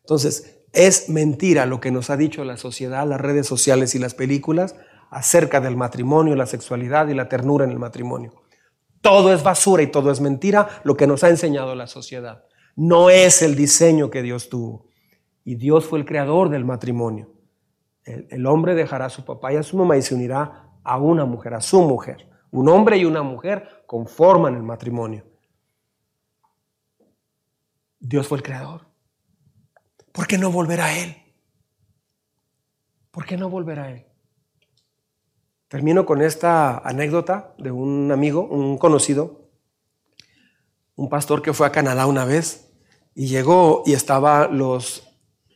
Entonces, 0.00 0.64
es 0.72 1.08
mentira 1.08 1.66
lo 1.66 1.80
que 1.80 1.90
nos 1.90 2.10
ha 2.10 2.16
dicho 2.16 2.44
la 2.44 2.56
sociedad, 2.56 3.06
las 3.06 3.20
redes 3.20 3.46
sociales 3.46 3.94
y 3.94 3.98
las 3.98 4.14
películas 4.14 4.76
acerca 5.10 5.60
del 5.60 5.76
matrimonio, 5.76 6.36
la 6.36 6.46
sexualidad 6.46 7.08
y 7.08 7.14
la 7.14 7.28
ternura 7.28 7.64
en 7.64 7.70
el 7.70 7.78
matrimonio. 7.78 8.34
Todo 9.00 9.32
es 9.32 9.42
basura 9.42 9.82
y 9.82 9.86
todo 9.86 10.10
es 10.10 10.20
mentira 10.20 10.68
lo 10.84 10.96
que 10.96 11.06
nos 11.06 11.24
ha 11.24 11.28
enseñado 11.28 11.74
la 11.74 11.86
sociedad. 11.86 12.44
No 12.74 13.08
es 13.08 13.40
el 13.40 13.56
diseño 13.56 14.10
que 14.10 14.22
Dios 14.22 14.48
tuvo. 14.48 14.88
Y 15.44 15.54
Dios 15.54 15.86
fue 15.86 15.98
el 16.00 16.04
creador 16.04 16.50
del 16.50 16.64
matrimonio. 16.64 17.32
El, 18.04 18.46
hombre 18.46 18.74
dejará 18.74 19.06
a 19.06 19.10
su 19.10 19.24
papá 19.24 19.52
y 19.52 19.56
a 19.56 19.62
su 19.62 19.76
mamá 19.76 19.96
y 19.96 20.02
se 20.02 20.14
unirá 20.14 20.70
a 20.84 20.98
una 20.98 21.24
mujer, 21.24 21.54
a 21.54 21.60
su 21.60 21.82
mujer. 21.82 22.28
Un 22.50 22.68
hombre 22.68 22.98
y 22.98 23.04
una 23.04 23.22
mujer 23.22 23.84
conforman 23.86 24.54
el 24.54 24.62
matrimonio. 24.62 25.24
Dios 28.08 28.28
fue 28.28 28.38
el 28.38 28.44
creador. 28.44 28.86
¿Por 30.12 30.26
qué 30.28 30.38
no 30.38 30.52
volver 30.52 30.80
a 30.80 30.96
Él? 30.96 31.16
¿Por 33.10 33.26
qué 33.26 33.36
no 33.36 33.50
volver 33.50 33.80
a 33.80 33.90
Él? 33.90 34.06
Termino 35.68 36.06
con 36.06 36.22
esta 36.22 36.78
anécdota 36.78 37.54
de 37.58 37.72
un 37.72 38.12
amigo, 38.12 38.46
un 38.46 38.78
conocido, 38.78 39.50
un 40.94 41.08
pastor 41.08 41.42
que 41.42 41.52
fue 41.52 41.66
a 41.66 41.72
Canadá 41.72 42.06
una 42.06 42.24
vez 42.24 42.72
y 43.14 43.26
llegó 43.26 43.82
y 43.84 43.94
estaba 43.94 44.46
los 44.46 45.02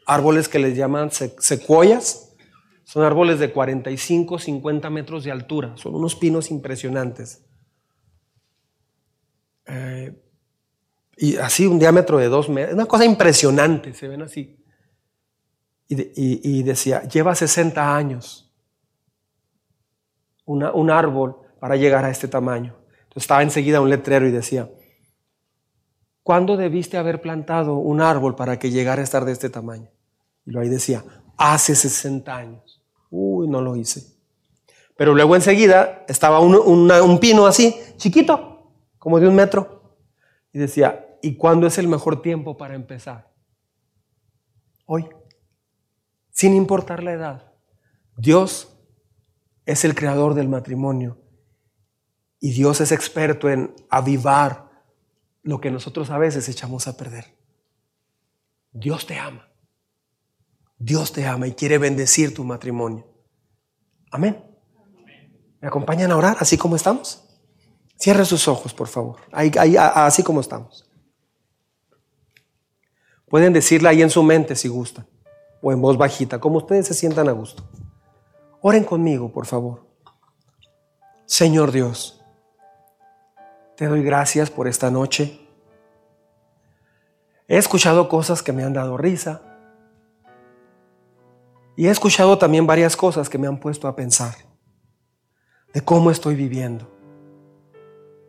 árboles 0.05 0.49
que 0.49 0.59
les 0.59 0.77
llaman 0.77 1.11
secuoyas. 1.13 2.35
Son 2.83 3.05
árboles 3.05 3.39
de 3.39 3.53
45, 3.53 4.41
50 4.41 4.91
metros 4.91 5.23
de 5.23 5.31
altura. 5.31 5.77
Son 5.77 5.95
unos 5.95 6.17
pinos 6.17 6.51
impresionantes. 6.51 7.45
Eh, 9.67 10.21
y 11.23 11.37
así 11.37 11.67
un 11.67 11.79
diámetro 11.79 12.17
de 12.17 12.29
dos 12.29 12.49
metros. 12.49 12.75
Una 12.75 12.87
cosa 12.87 13.05
impresionante, 13.05 13.93
se 13.93 14.09
ven 14.09 14.23
así. 14.23 14.57
Y, 15.87 16.59
y 16.59 16.63
decía, 16.63 17.03
lleva 17.03 17.35
60 17.35 17.95
años 17.95 18.51
un 20.47 20.91
árbol 20.91 21.37
para 21.61 21.77
llegar 21.77 22.07
a 22.07 22.11
este 22.11 22.27
tamaño. 22.27 22.75
Entonces 23.03 23.25
estaba 23.25 23.43
enseguida 23.43 23.83
un 23.83 23.91
letrero 23.91 24.27
y 24.27 24.31
decía, 24.31 24.71
¿cuándo 26.23 26.57
debiste 26.57 26.97
haber 26.97 27.21
plantado 27.21 27.77
un 27.77 28.01
árbol 28.01 28.35
para 28.35 28.59
que 28.59 28.71
llegara 28.71 29.03
a 29.03 29.05
estar 29.05 29.27
de 29.27 29.33
este 29.33 29.51
tamaño? 29.51 29.91
Y 30.47 30.53
lo 30.53 30.61
ahí 30.61 30.71
decía, 30.71 31.05
hace 31.37 31.75
60 31.75 32.35
años. 32.35 32.83
Uy, 33.11 33.47
no 33.47 33.61
lo 33.61 33.77
hice. 33.77 34.17
Pero 34.97 35.15
luego 35.15 35.37
enseguida 35.37 36.07
estaba 36.09 36.41
un, 36.41 36.55
un 36.57 37.19
pino 37.19 37.47
así, 37.47 37.77
chiquito, 37.99 38.73
como 38.99 39.21
de 39.21 39.29
un 39.29 39.35
metro. 39.35 39.99
Y 40.53 40.59
decía, 40.59 41.07
¿y 41.23 41.37
cuándo 41.37 41.67
es 41.67 41.79
el 41.79 41.89
mejor 41.89 42.23
tiempo 42.23 42.57
para 42.57 42.75
empezar? 42.75 43.33
Hoy, 44.87 45.09
sin 46.31 46.55
importar 46.55 47.03
la 47.03 47.13
edad. 47.13 47.53
Dios 48.17 48.77
es 49.67 49.85
el 49.85 49.95
creador 49.95 50.35
del 50.35 50.49
matrimonio. 50.49 51.19
Y 52.41 52.53
Dios 52.53 52.81
es 52.81 52.93
experto 52.93 53.49
en 53.49 53.75
avivar 53.91 54.71
lo 55.43 55.61
que 55.61 55.71
nosotros 55.71 56.11
a 56.11 56.19
veces 56.19 56.49
echamos 56.49 56.87
a 56.89 56.97
perder. 56.97 57.27
Dios 58.73 59.07
te 59.07 59.19
ama. 59.19 59.49
Dios 60.79 61.13
te 61.13 61.27
ama 61.27 61.47
y 61.47 61.53
quiere 61.53 61.79
bendecir 61.79 62.35
tu 62.35 62.43
matrimonio. 62.43 63.07
Amén. 64.11 64.43
¿Me 65.61 65.69
acompañan 65.69 66.11
a 66.11 66.17
orar 66.17 66.37
así 66.41 66.57
como 66.57 66.77
estamos? 66.77 67.23
Cierre 67.99 68.25
sus 68.25 68.49
ojos, 68.49 68.73
por 68.73 68.89
favor. 68.89 69.21
así 69.31 70.23
como 70.23 70.41
estamos. 70.41 70.90
Pueden 73.31 73.53
decirle 73.53 73.89
ahí 73.89 74.03
en 74.03 74.11
su 74.11 74.25
mente 74.25 74.57
si 74.57 74.67
gustan, 74.67 75.07
o 75.63 75.71
en 75.71 75.81
voz 75.81 75.97
bajita, 75.97 76.41
como 76.41 76.59
ustedes 76.59 76.89
se 76.89 76.95
sientan 76.95 77.29
a 77.29 77.33
gusto. 77.33 77.63
Oren 78.61 78.83
conmigo, 78.83 79.31
por 79.33 79.47
favor. 79.47 79.87
Señor 81.27 81.71
Dios, 81.71 82.21
te 83.77 83.87
doy 83.87 84.03
gracias 84.03 84.51
por 84.51 84.67
esta 84.67 84.91
noche. 84.91 85.41
He 87.47 87.57
escuchado 87.57 88.09
cosas 88.09 88.43
que 88.43 88.53
me 88.53 88.65
han 88.65 88.73
dado 88.73 88.97
risa. 88.97 89.43
Y 91.77 91.87
he 91.87 91.91
escuchado 91.91 92.37
también 92.37 92.67
varias 92.67 92.97
cosas 92.97 93.29
que 93.29 93.39
me 93.39 93.47
han 93.47 93.61
puesto 93.61 93.87
a 93.87 93.95
pensar 93.95 94.35
de 95.73 95.81
cómo 95.83 96.11
estoy 96.11 96.35
viviendo, 96.35 96.91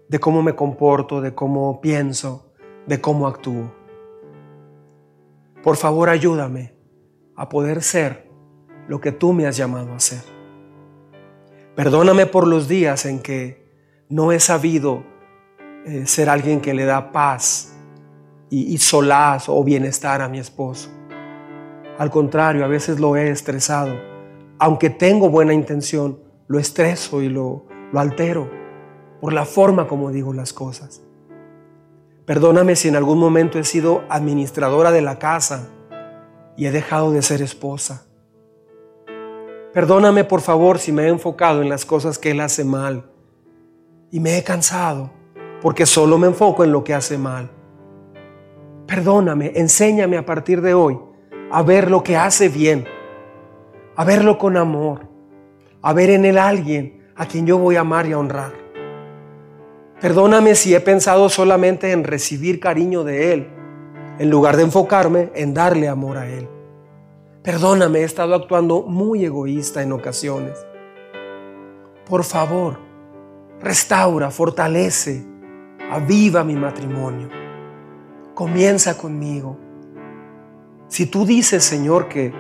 de 0.07 0.19
cómo 0.19 0.44
me 0.44 0.56
comporto, 0.56 1.22
de 1.22 1.34
cómo 1.34 1.82
pienso, 1.82 2.53
de 2.86 3.02
cómo 3.02 3.28
actúo. 3.28 3.81
Por 5.64 5.78
favor, 5.78 6.10
ayúdame 6.10 6.74
a 7.36 7.50
poder 7.50 7.82
ser 7.84 8.30
lo 8.88 9.00
que 9.00 9.12
tú 9.12 9.34
me 9.34 9.46
has 9.46 9.58
llamado 9.58 9.92
a 9.94 9.98
hacer. 9.98 10.24
Perdóname 11.76 12.26
por 12.26 12.48
los 12.48 12.68
días 12.68 13.06
en 13.06 13.20
que 13.20 13.66
no 14.10 14.32
he 14.32 14.40
sabido 14.40 15.04
eh, 15.86 16.06
ser 16.06 16.30
alguien 16.30 16.62
que 16.62 16.74
le 16.74 16.86
da 16.86 17.12
paz 17.12 17.76
y, 18.50 18.74
y 18.74 18.78
solaz 18.78 19.50
o 19.50 19.64
bienestar 19.64 20.22
a 20.22 20.30
mi 20.30 20.40
esposo. 20.40 20.90
Al 21.98 22.10
contrario, 22.10 22.66
a 22.66 22.68
veces 22.68 23.00
lo 23.00 23.16
he 23.16 23.30
estresado. 23.30 23.96
Aunque 24.60 24.90
tengo 24.90 25.30
buena 25.30 25.54
intención, 25.54 26.20
lo 26.48 26.60
estreso 26.60 27.22
y 27.22 27.30
lo 27.30 27.66
altero 27.94 28.50
por 29.22 29.34
la 29.34 29.46
forma 29.46 29.88
como 29.88 30.12
digo 30.12 30.34
las 30.34 30.52
cosas. 30.52 31.02
Perdóname 32.32 32.78
si 32.78 32.88
en 32.88 32.95
algún 32.95 33.20
momento 33.20 33.60
he 33.60 33.66
sido 33.66 34.06
administradora 34.08 34.94
de 34.94 35.02
la 35.02 35.20
casa 35.20 35.68
y 36.56 36.66
he 36.66 36.72
dejado 36.72 37.12
de 37.12 37.22
ser 37.22 37.41
esposa. 37.41 38.06
Perdóname 39.74 40.24
por 40.24 40.40
favor 40.40 40.80
si 40.80 40.94
me 40.94 41.03
he 41.03 41.08
enfocado 41.10 41.62
en 41.62 41.68
las 41.68 41.84
cosas 41.84 42.18
que 42.18 42.32
Él 42.32 42.40
hace 42.40 42.64
mal 42.64 43.12
y 44.12 44.22
me 44.22 44.38
he 44.38 44.44
cansado 44.45 45.12
porque 45.62 45.86
solo 45.86 46.18
me 46.18 46.28
enfoco 46.28 46.64
en 46.64 46.72
lo 46.72 46.86
que 46.86 46.94
hace 46.94 47.18
mal. 47.18 47.52
Perdóname, 48.88 49.52
enséñame 49.56 50.16
a 50.16 50.26
partir 50.26 50.62
de 50.62 50.74
hoy 50.74 50.98
a 51.52 51.62
ver 51.64 51.91
lo 51.91 52.02
que 52.02 52.16
hace 52.16 52.48
bien, 52.48 52.86
a 53.98 54.06
verlo 54.06 54.38
con 54.38 54.56
amor, 54.56 55.02
a 55.82 55.91
ver 55.91 56.10
en 56.10 56.24
Él 56.24 56.38
alguien 56.38 57.12
a 57.14 57.26
quien 57.26 57.45
yo 57.45 57.58
voy 57.58 57.76
a 57.76 57.82
amar 57.82 58.06
y 58.06 58.14
a 58.14 58.20
honrar. 58.20 58.70
Perdóname 60.02 60.56
si 60.56 60.73
he 60.73 60.80
pensado 60.80 61.30
solamente 61.30 61.91
en 61.91 62.03
recibir 62.03 62.60
cariño 62.60 63.03
de 63.03 63.34
Él, 63.34 63.48
en 64.18 64.32
lugar 64.32 64.57
de 64.57 64.64
enfocarme 64.64 65.30
en 65.36 65.53
darle 65.53 65.88
amor 65.88 66.18
a 66.18 66.28
Él. 66.28 66.49
Perdóname, 67.44 67.99
he 67.99 68.03
estado 68.03 68.34
actuando 68.34 68.82
muy 68.82 69.23
egoísta 69.23 69.84
en 69.84 69.91
ocasiones. 69.91 70.57
Por 72.10 72.23
favor, 72.23 72.80
restaura, 73.61 74.32
fortalece, 74.32 75.23
aviva 75.91 76.44
mi 76.44 76.56
matrimonio. 76.56 77.30
Comienza 78.34 78.98
conmigo. 78.98 79.56
Si 80.88 81.06
tú 81.06 81.28
dices, 81.28 81.64
Señor, 81.64 82.07
que, 82.07 82.34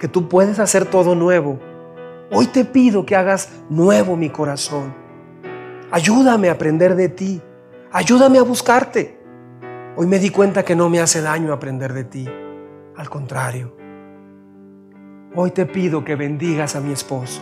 que 0.00 0.08
tú 0.08 0.26
puedes 0.26 0.58
hacer 0.58 0.86
todo 0.86 1.14
nuevo, 1.14 1.60
hoy 2.32 2.46
te 2.46 2.64
pido 2.64 3.04
que 3.04 3.14
hagas 3.14 3.50
nuevo 3.68 4.16
mi 4.16 4.30
corazón 4.30 5.05
Ayúdame 5.90 6.48
a 6.48 6.52
aprender 6.52 6.96
de 6.96 7.08
ti. 7.08 7.40
Ayúdame 7.92 8.38
a 8.38 8.42
buscarte. 8.42 9.20
Hoy 9.94 10.06
me 10.06 10.18
di 10.18 10.30
cuenta 10.30 10.64
que 10.64 10.74
no 10.74 10.90
me 10.90 10.98
hace 10.98 11.22
daño 11.22 11.52
aprender 11.52 11.92
de 11.92 12.04
ti. 12.04 12.28
Al 12.96 13.08
contrario. 13.08 13.76
Hoy 15.36 15.52
te 15.52 15.64
pido 15.64 16.04
que 16.04 16.16
bendigas 16.16 16.74
a 16.74 16.80
mi 16.80 16.92
esposo. 16.92 17.40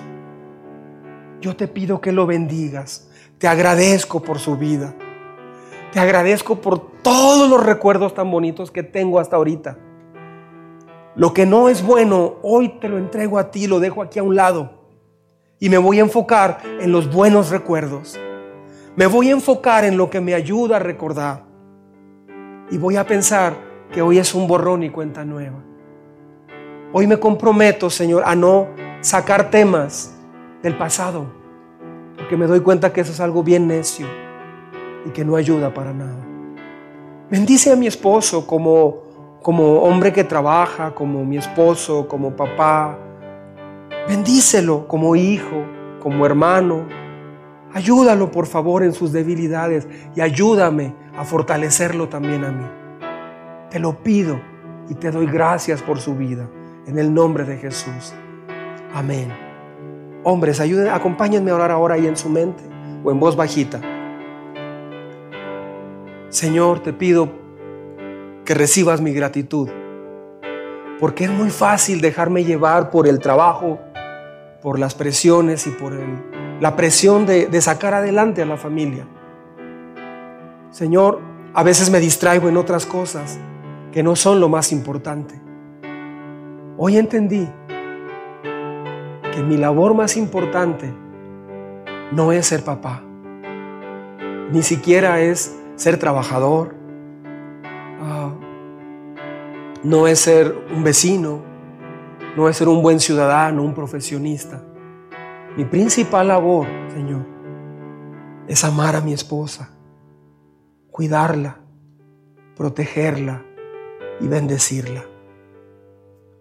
Yo 1.40 1.56
te 1.56 1.68
pido 1.68 2.02
que 2.02 2.12
lo 2.12 2.26
bendigas. 2.26 3.10
Te 3.38 3.48
agradezco 3.48 4.20
por 4.20 4.38
su 4.38 4.58
vida. 4.58 4.94
Te 5.92 6.00
agradezco 6.00 6.60
por 6.60 7.00
todos 7.00 7.48
los 7.48 7.64
recuerdos 7.64 8.12
tan 8.12 8.30
bonitos 8.30 8.70
que 8.70 8.82
tengo 8.82 9.20
hasta 9.20 9.36
ahorita. 9.36 9.78
Lo 11.16 11.32
que 11.32 11.46
no 11.46 11.70
es 11.70 11.82
bueno, 11.82 12.34
hoy 12.42 12.78
te 12.80 12.88
lo 12.88 12.98
entrego 12.98 13.38
a 13.38 13.50
ti, 13.50 13.68
lo 13.68 13.80
dejo 13.80 14.02
aquí 14.02 14.18
a 14.18 14.22
un 14.22 14.36
lado. 14.36 14.82
Y 15.60 15.70
me 15.70 15.78
voy 15.78 15.98
a 15.98 16.02
enfocar 16.02 16.60
en 16.80 16.92
los 16.92 17.10
buenos 17.10 17.50
recuerdos. 17.50 18.18
Me 18.96 19.06
voy 19.08 19.28
a 19.28 19.32
enfocar 19.32 19.84
en 19.84 19.96
lo 19.96 20.08
que 20.08 20.20
me 20.20 20.34
ayuda 20.34 20.76
a 20.76 20.78
recordar. 20.78 21.42
Y 22.70 22.78
voy 22.78 22.94
a 22.94 23.04
pensar 23.04 23.56
que 23.90 24.00
hoy 24.00 24.18
es 24.18 24.32
un 24.34 24.46
borrón 24.46 24.84
y 24.84 24.90
cuenta 24.90 25.24
nueva. 25.24 25.58
Hoy 26.92 27.08
me 27.08 27.18
comprometo, 27.18 27.90
Señor, 27.90 28.22
a 28.24 28.36
no 28.36 28.68
sacar 29.00 29.50
temas 29.50 30.14
del 30.62 30.76
pasado. 30.76 31.26
Porque 32.16 32.36
me 32.36 32.46
doy 32.46 32.60
cuenta 32.60 32.92
que 32.92 33.00
eso 33.00 33.10
es 33.10 33.18
algo 33.18 33.42
bien 33.42 33.66
necio 33.66 34.06
y 35.04 35.10
que 35.10 35.24
no 35.24 35.34
ayuda 35.34 35.74
para 35.74 35.92
nada. 35.92 36.24
Bendice 37.28 37.72
a 37.72 37.76
mi 37.76 37.88
esposo 37.88 38.46
como, 38.46 39.02
como 39.42 39.80
hombre 39.80 40.12
que 40.12 40.22
trabaja, 40.22 40.94
como 40.94 41.24
mi 41.24 41.36
esposo, 41.36 42.06
como 42.06 42.36
papá. 42.36 42.96
Bendícelo 44.06 44.86
como 44.86 45.16
hijo, 45.16 45.64
como 46.00 46.24
hermano, 46.24 46.86
Ayúdalo, 47.74 48.30
por 48.30 48.46
favor, 48.46 48.84
en 48.84 48.92
sus 48.92 49.12
debilidades 49.12 49.88
y 50.14 50.20
ayúdame 50.20 50.94
a 51.16 51.24
fortalecerlo 51.24 52.08
también 52.08 52.44
a 52.44 52.52
mí. 52.52 52.64
Te 53.68 53.80
lo 53.80 54.00
pido 54.00 54.40
y 54.88 54.94
te 54.94 55.10
doy 55.10 55.26
gracias 55.26 55.82
por 55.82 55.98
su 55.98 56.14
vida. 56.14 56.48
En 56.86 57.00
el 57.00 57.12
nombre 57.12 57.44
de 57.44 57.56
Jesús. 57.56 58.14
Amén. 58.94 59.32
Hombres, 60.22 60.60
ayuden, 60.60 60.86
acompáñenme 60.88 61.50
a 61.50 61.56
orar 61.56 61.72
ahora 61.72 61.96
ahí 61.96 62.06
en 62.06 62.16
su 62.16 62.28
mente 62.28 62.62
o 63.02 63.10
en 63.10 63.18
voz 63.18 63.34
bajita. 63.34 63.80
Señor, 66.28 66.78
te 66.80 66.92
pido 66.92 67.28
que 68.44 68.54
recibas 68.54 69.00
mi 69.00 69.12
gratitud, 69.12 69.68
porque 71.00 71.24
es 71.24 71.30
muy 71.30 71.50
fácil 71.50 72.00
dejarme 72.00 72.44
llevar 72.44 72.90
por 72.90 73.08
el 73.08 73.18
trabajo, 73.18 73.80
por 74.62 74.78
las 74.78 74.94
presiones 74.94 75.66
y 75.66 75.70
por 75.70 75.92
el 75.92 76.33
la 76.60 76.76
presión 76.76 77.26
de, 77.26 77.60
sacar 77.60 77.94
adelante 77.94 78.42
a 78.42 78.46
la 78.46 78.56
familia. 78.56 79.06
Señor, 80.70 81.20
a 81.52 81.62
veces 81.62 81.90
me 81.90 82.00
distraigo 82.00 82.48
en 82.48 82.56
otras 82.56 82.86
cosas 82.86 83.38
que 83.92 84.02
no 84.02 84.16
son 84.16 84.40
lo 84.40 84.48
más 84.48 84.72
importante. 84.72 85.40
Hoy 86.76 86.98
entendí 86.98 87.48
que 89.32 89.42
mi 89.42 89.56
labor 89.56 89.94
más 89.94 90.16
importante 90.16 90.92
no 92.12 92.32
es 92.32 92.46
ser 92.46 92.62
papá, 92.62 93.02
ni 94.50 94.62
siquiera 94.62 95.20
es 95.20 95.56
ser 95.76 95.98
trabajador, 95.98 96.74
ah, 98.00 98.32
no 99.82 100.06
es 100.06 100.20
ser 100.20 100.56
un 100.74 100.82
vecino, 100.82 101.42
no 102.36 102.48
es 102.48 102.56
ser 102.56 102.68
un 102.68 102.82
buen 102.82 103.00
ciudadano, 103.00 103.62
un 103.62 103.74
profesionista. 103.74 104.62
Mi 105.56 105.64
principal 105.64 106.26
labor, 106.26 106.66
Señor, 106.92 107.24
es 108.48 108.64
amar 108.64 108.96
a 108.96 109.00
mi 109.00 109.12
esposa, 109.12 109.70
cuidarla, 110.90 111.60
protegerla 112.56 113.44
y 114.18 114.26
bendecirla. 114.26 115.04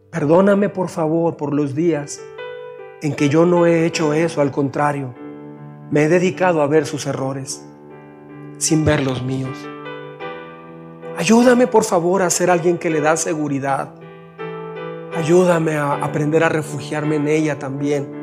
Perdóname 0.10 0.70
por 0.70 0.90
favor 0.90 1.38
por 1.38 1.54
los 1.54 1.76
días 1.76 2.20
en 3.04 3.14
que 3.14 3.30
yo 3.30 3.46
no 3.46 3.68
he 3.68 3.86
hecho 3.86 4.16
eso, 4.16 4.42
al 4.42 4.50
contrario, 4.50 5.14
me 5.92 6.06
he 6.06 6.10
dedicado 6.10 6.64
a 6.64 6.68
ver 6.68 6.88
sus 6.88 7.06
errores 7.06 7.64
sin 8.58 8.84
ver 8.84 9.04
los 9.04 9.22
míos. 9.22 9.70
Ayúdame 11.18 11.68
por 11.68 11.84
favor 11.84 12.24
a 12.24 12.32
ser 12.32 12.50
alguien 12.50 12.80
que 12.80 12.90
le 12.90 13.00
da 13.00 13.16
seguridad. 13.16 13.94
Ayúdame 15.16 15.76
a 15.78 16.04
aprender 16.04 16.44
a 16.44 16.50
refugiarme 16.50 17.18
en 17.18 17.28
ella 17.28 17.60
también 17.60 18.23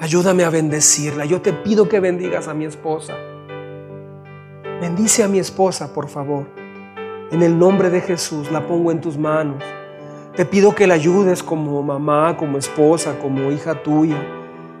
Ayúdame 0.00 0.44
a 0.44 0.50
bendecirla. 0.50 1.24
Yo 1.24 1.40
te 1.40 1.52
pido 1.52 1.88
que 1.88 2.00
bendigas 2.00 2.48
a 2.48 2.54
mi 2.54 2.64
esposa. 2.64 3.14
Bendice 4.80 5.22
a 5.22 5.28
mi 5.28 5.38
esposa, 5.38 5.92
por 5.94 6.08
favor. 6.08 6.46
En 7.30 7.42
el 7.42 7.58
nombre 7.58 7.88
de 7.88 8.00
Jesús 8.00 8.50
la 8.50 8.66
pongo 8.66 8.90
en 8.90 9.00
tus 9.00 9.16
manos. 9.16 9.62
Te 10.36 10.44
pido 10.44 10.74
que 10.74 10.86
la 10.86 10.94
ayudes 10.94 11.42
como 11.42 11.82
mamá, 11.82 12.36
como 12.36 12.58
esposa, 12.58 13.18
como 13.20 13.52
hija 13.52 13.82
tuya. 13.82 14.16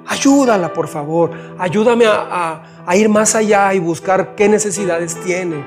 Ayúdala, 0.06 0.72
por 0.72 0.88
favor. 0.88 1.30
Ayúdame 1.58 2.06
a, 2.06 2.62
ir 2.94 3.08
más 3.08 3.34
allá 3.34 3.72
y 3.74 3.78
buscar 3.78 4.34
qué 4.34 4.48
necesidades 4.48 5.14
tiene. 5.20 5.64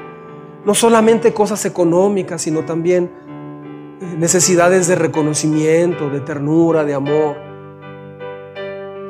No 0.65 0.73
solamente 0.73 1.33
cosas 1.33 1.63
económicas, 1.65 2.41
sino 2.41 2.65
también 2.65 3.11
eh, 4.01 4.15
necesidades 4.17 4.87
de 4.87 4.95
reconocimiento, 4.95 6.09
de 6.09 6.19
ternura, 6.19 6.83
de 6.83 6.93
amor. 6.93 7.44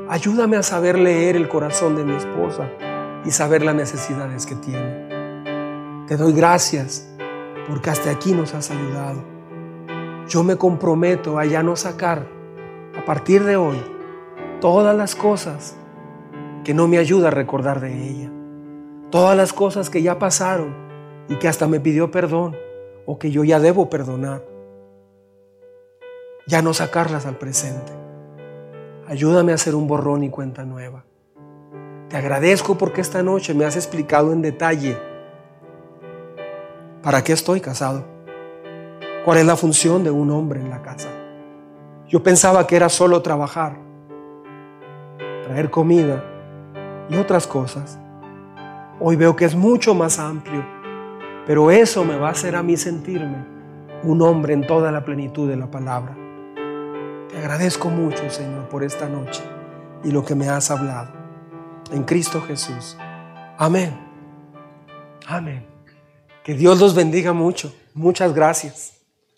Ayúdame 0.08 0.56
a 0.56 0.62
saber 0.62 1.00
leer 1.00 1.36
el 1.36 1.50
corazón 1.50 1.96
de 1.96 2.04
mi 2.04 2.16
esposa 2.16 2.70
y 3.26 3.32
saber 3.32 3.64
las 3.64 3.74
necesidades 3.74 4.46
que 4.46 4.54
tiene. 4.54 6.06
Te 6.08 6.16
doy 6.16 6.32
gracias 6.32 7.12
porque 7.68 7.90
hasta 7.90 8.12
aquí 8.12 8.32
nos 8.34 8.54
has 8.54 8.70
ayudado. 8.70 9.24
Yo 10.28 10.44
me 10.44 10.58
comprometo 10.58 11.40
a 11.40 11.46
ya 11.46 11.64
no 11.64 11.76
sacar 11.76 12.28
a 12.96 13.04
partir 13.04 13.44
de 13.44 13.58
hoy 13.58 13.82
todas 14.62 14.96
las 14.96 15.16
cosas 15.16 15.76
que 16.64 16.76
no 16.76 16.88
me 16.88 17.00
ayuda 17.00 17.30
a 17.30 17.32
recordar 17.32 17.80
de 17.80 18.08
ella. 18.08 18.32
Todas 19.10 19.36
las 19.36 19.54
cosas 19.54 19.90
que 19.90 20.04
ya 20.04 20.20
pasaron 20.20 20.76
y 21.30 21.38
que 21.38 21.48
hasta 21.48 21.68
me 21.68 21.80
pidió 21.80 22.12
perdón 22.12 22.56
o 23.08 23.18
que 23.18 23.32
yo 23.32 23.44
ya 23.44 23.60
debo 23.60 23.90
perdonar. 23.90 24.46
Ya 26.46 26.62
no 26.62 26.76
sacarlas 26.76 27.26
al 27.26 27.40
presente. 27.40 28.05
Ayúdame 29.08 29.52
a 29.52 29.56
hacer 29.56 29.76
un 29.76 29.88
borrón 29.88 30.24
y 30.24 30.30
cuenta 30.30 30.66
nueva. 30.66 31.06
Te 32.10 32.18
agradezco 32.18 32.76
porque 32.76 33.02
esta 33.02 33.22
noche 33.22 33.54
me 33.54 33.64
has 33.64 33.76
explicado 33.76 34.34
en 34.34 34.42
detalle 34.42 34.98
para 37.04 37.24
qué 37.24 37.34
estoy 37.34 37.62
casado. 37.62 38.04
¿Cuál 39.24 39.38
es 39.38 39.46
la 39.46 39.56
función 39.56 40.04
de 40.04 40.10
un 40.10 40.32
hombre 40.32 40.60
en 40.60 40.72
la 40.72 40.82
casa? 40.82 41.10
Yo 42.08 42.24
pensaba 42.24 42.66
que 42.66 42.76
era 42.76 42.90
solo 42.90 43.22
trabajar, 43.22 43.78
traer 45.44 45.70
comida 45.70 46.24
y 47.08 47.16
otras 47.18 47.46
cosas. 47.46 48.00
Hoy 49.00 49.16
veo 49.18 49.36
que 49.36 49.46
es 49.46 49.56
mucho 49.56 49.94
más 49.94 50.18
amplio, 50.18 50.66
pero 51.46 51.70
eso 51.70 52.04
me 52.06 52.18
va 52.18 52.30
a 52.30 52.32
hacer 52.32 52.56
a 52.56 52.64
mí 52.64 52.76
sentirme 52.76 53.46
un 54.04 54.24
hombre 54.24 54.54
en 54.54 54.66
toda 54.66 54.92
la 54.92 55.06
plenitud 55.06 55.48
de 55.48 55.58
la 55.58 55.70
palabra. 55.70 56.25
Te 57.36 57.42
agradezco 57.42 57.90
mucho, 57.90 58.30
Señor, 58.30 58.70
por 58.70 58.82
esta 58.82 59.10
noche 59.10 59.44
y 60.06 60.12
lo 60.12 60.24
que 60.24 60.36
me 60.36 60.48
has 60.48 60.72
hablado. 60.72 61.12
En 61.92 62.06
Cristo 62.06 62.42
Jesús. 62.42 62.96
Amén. 63.58 63.94
Amén. 65.28 65.68
Que 66.46 66.54
Dios 66.54 66.80
los 66.80 66.96
bendiga 66.96 67.34
mucho. 67.34 67.76
Muchas 67.94 68.34
gracias. 68.34 68.94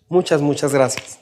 Muchas, 0.08 0.40
muchas 0.40 0.72
gracias. 0.72 1.18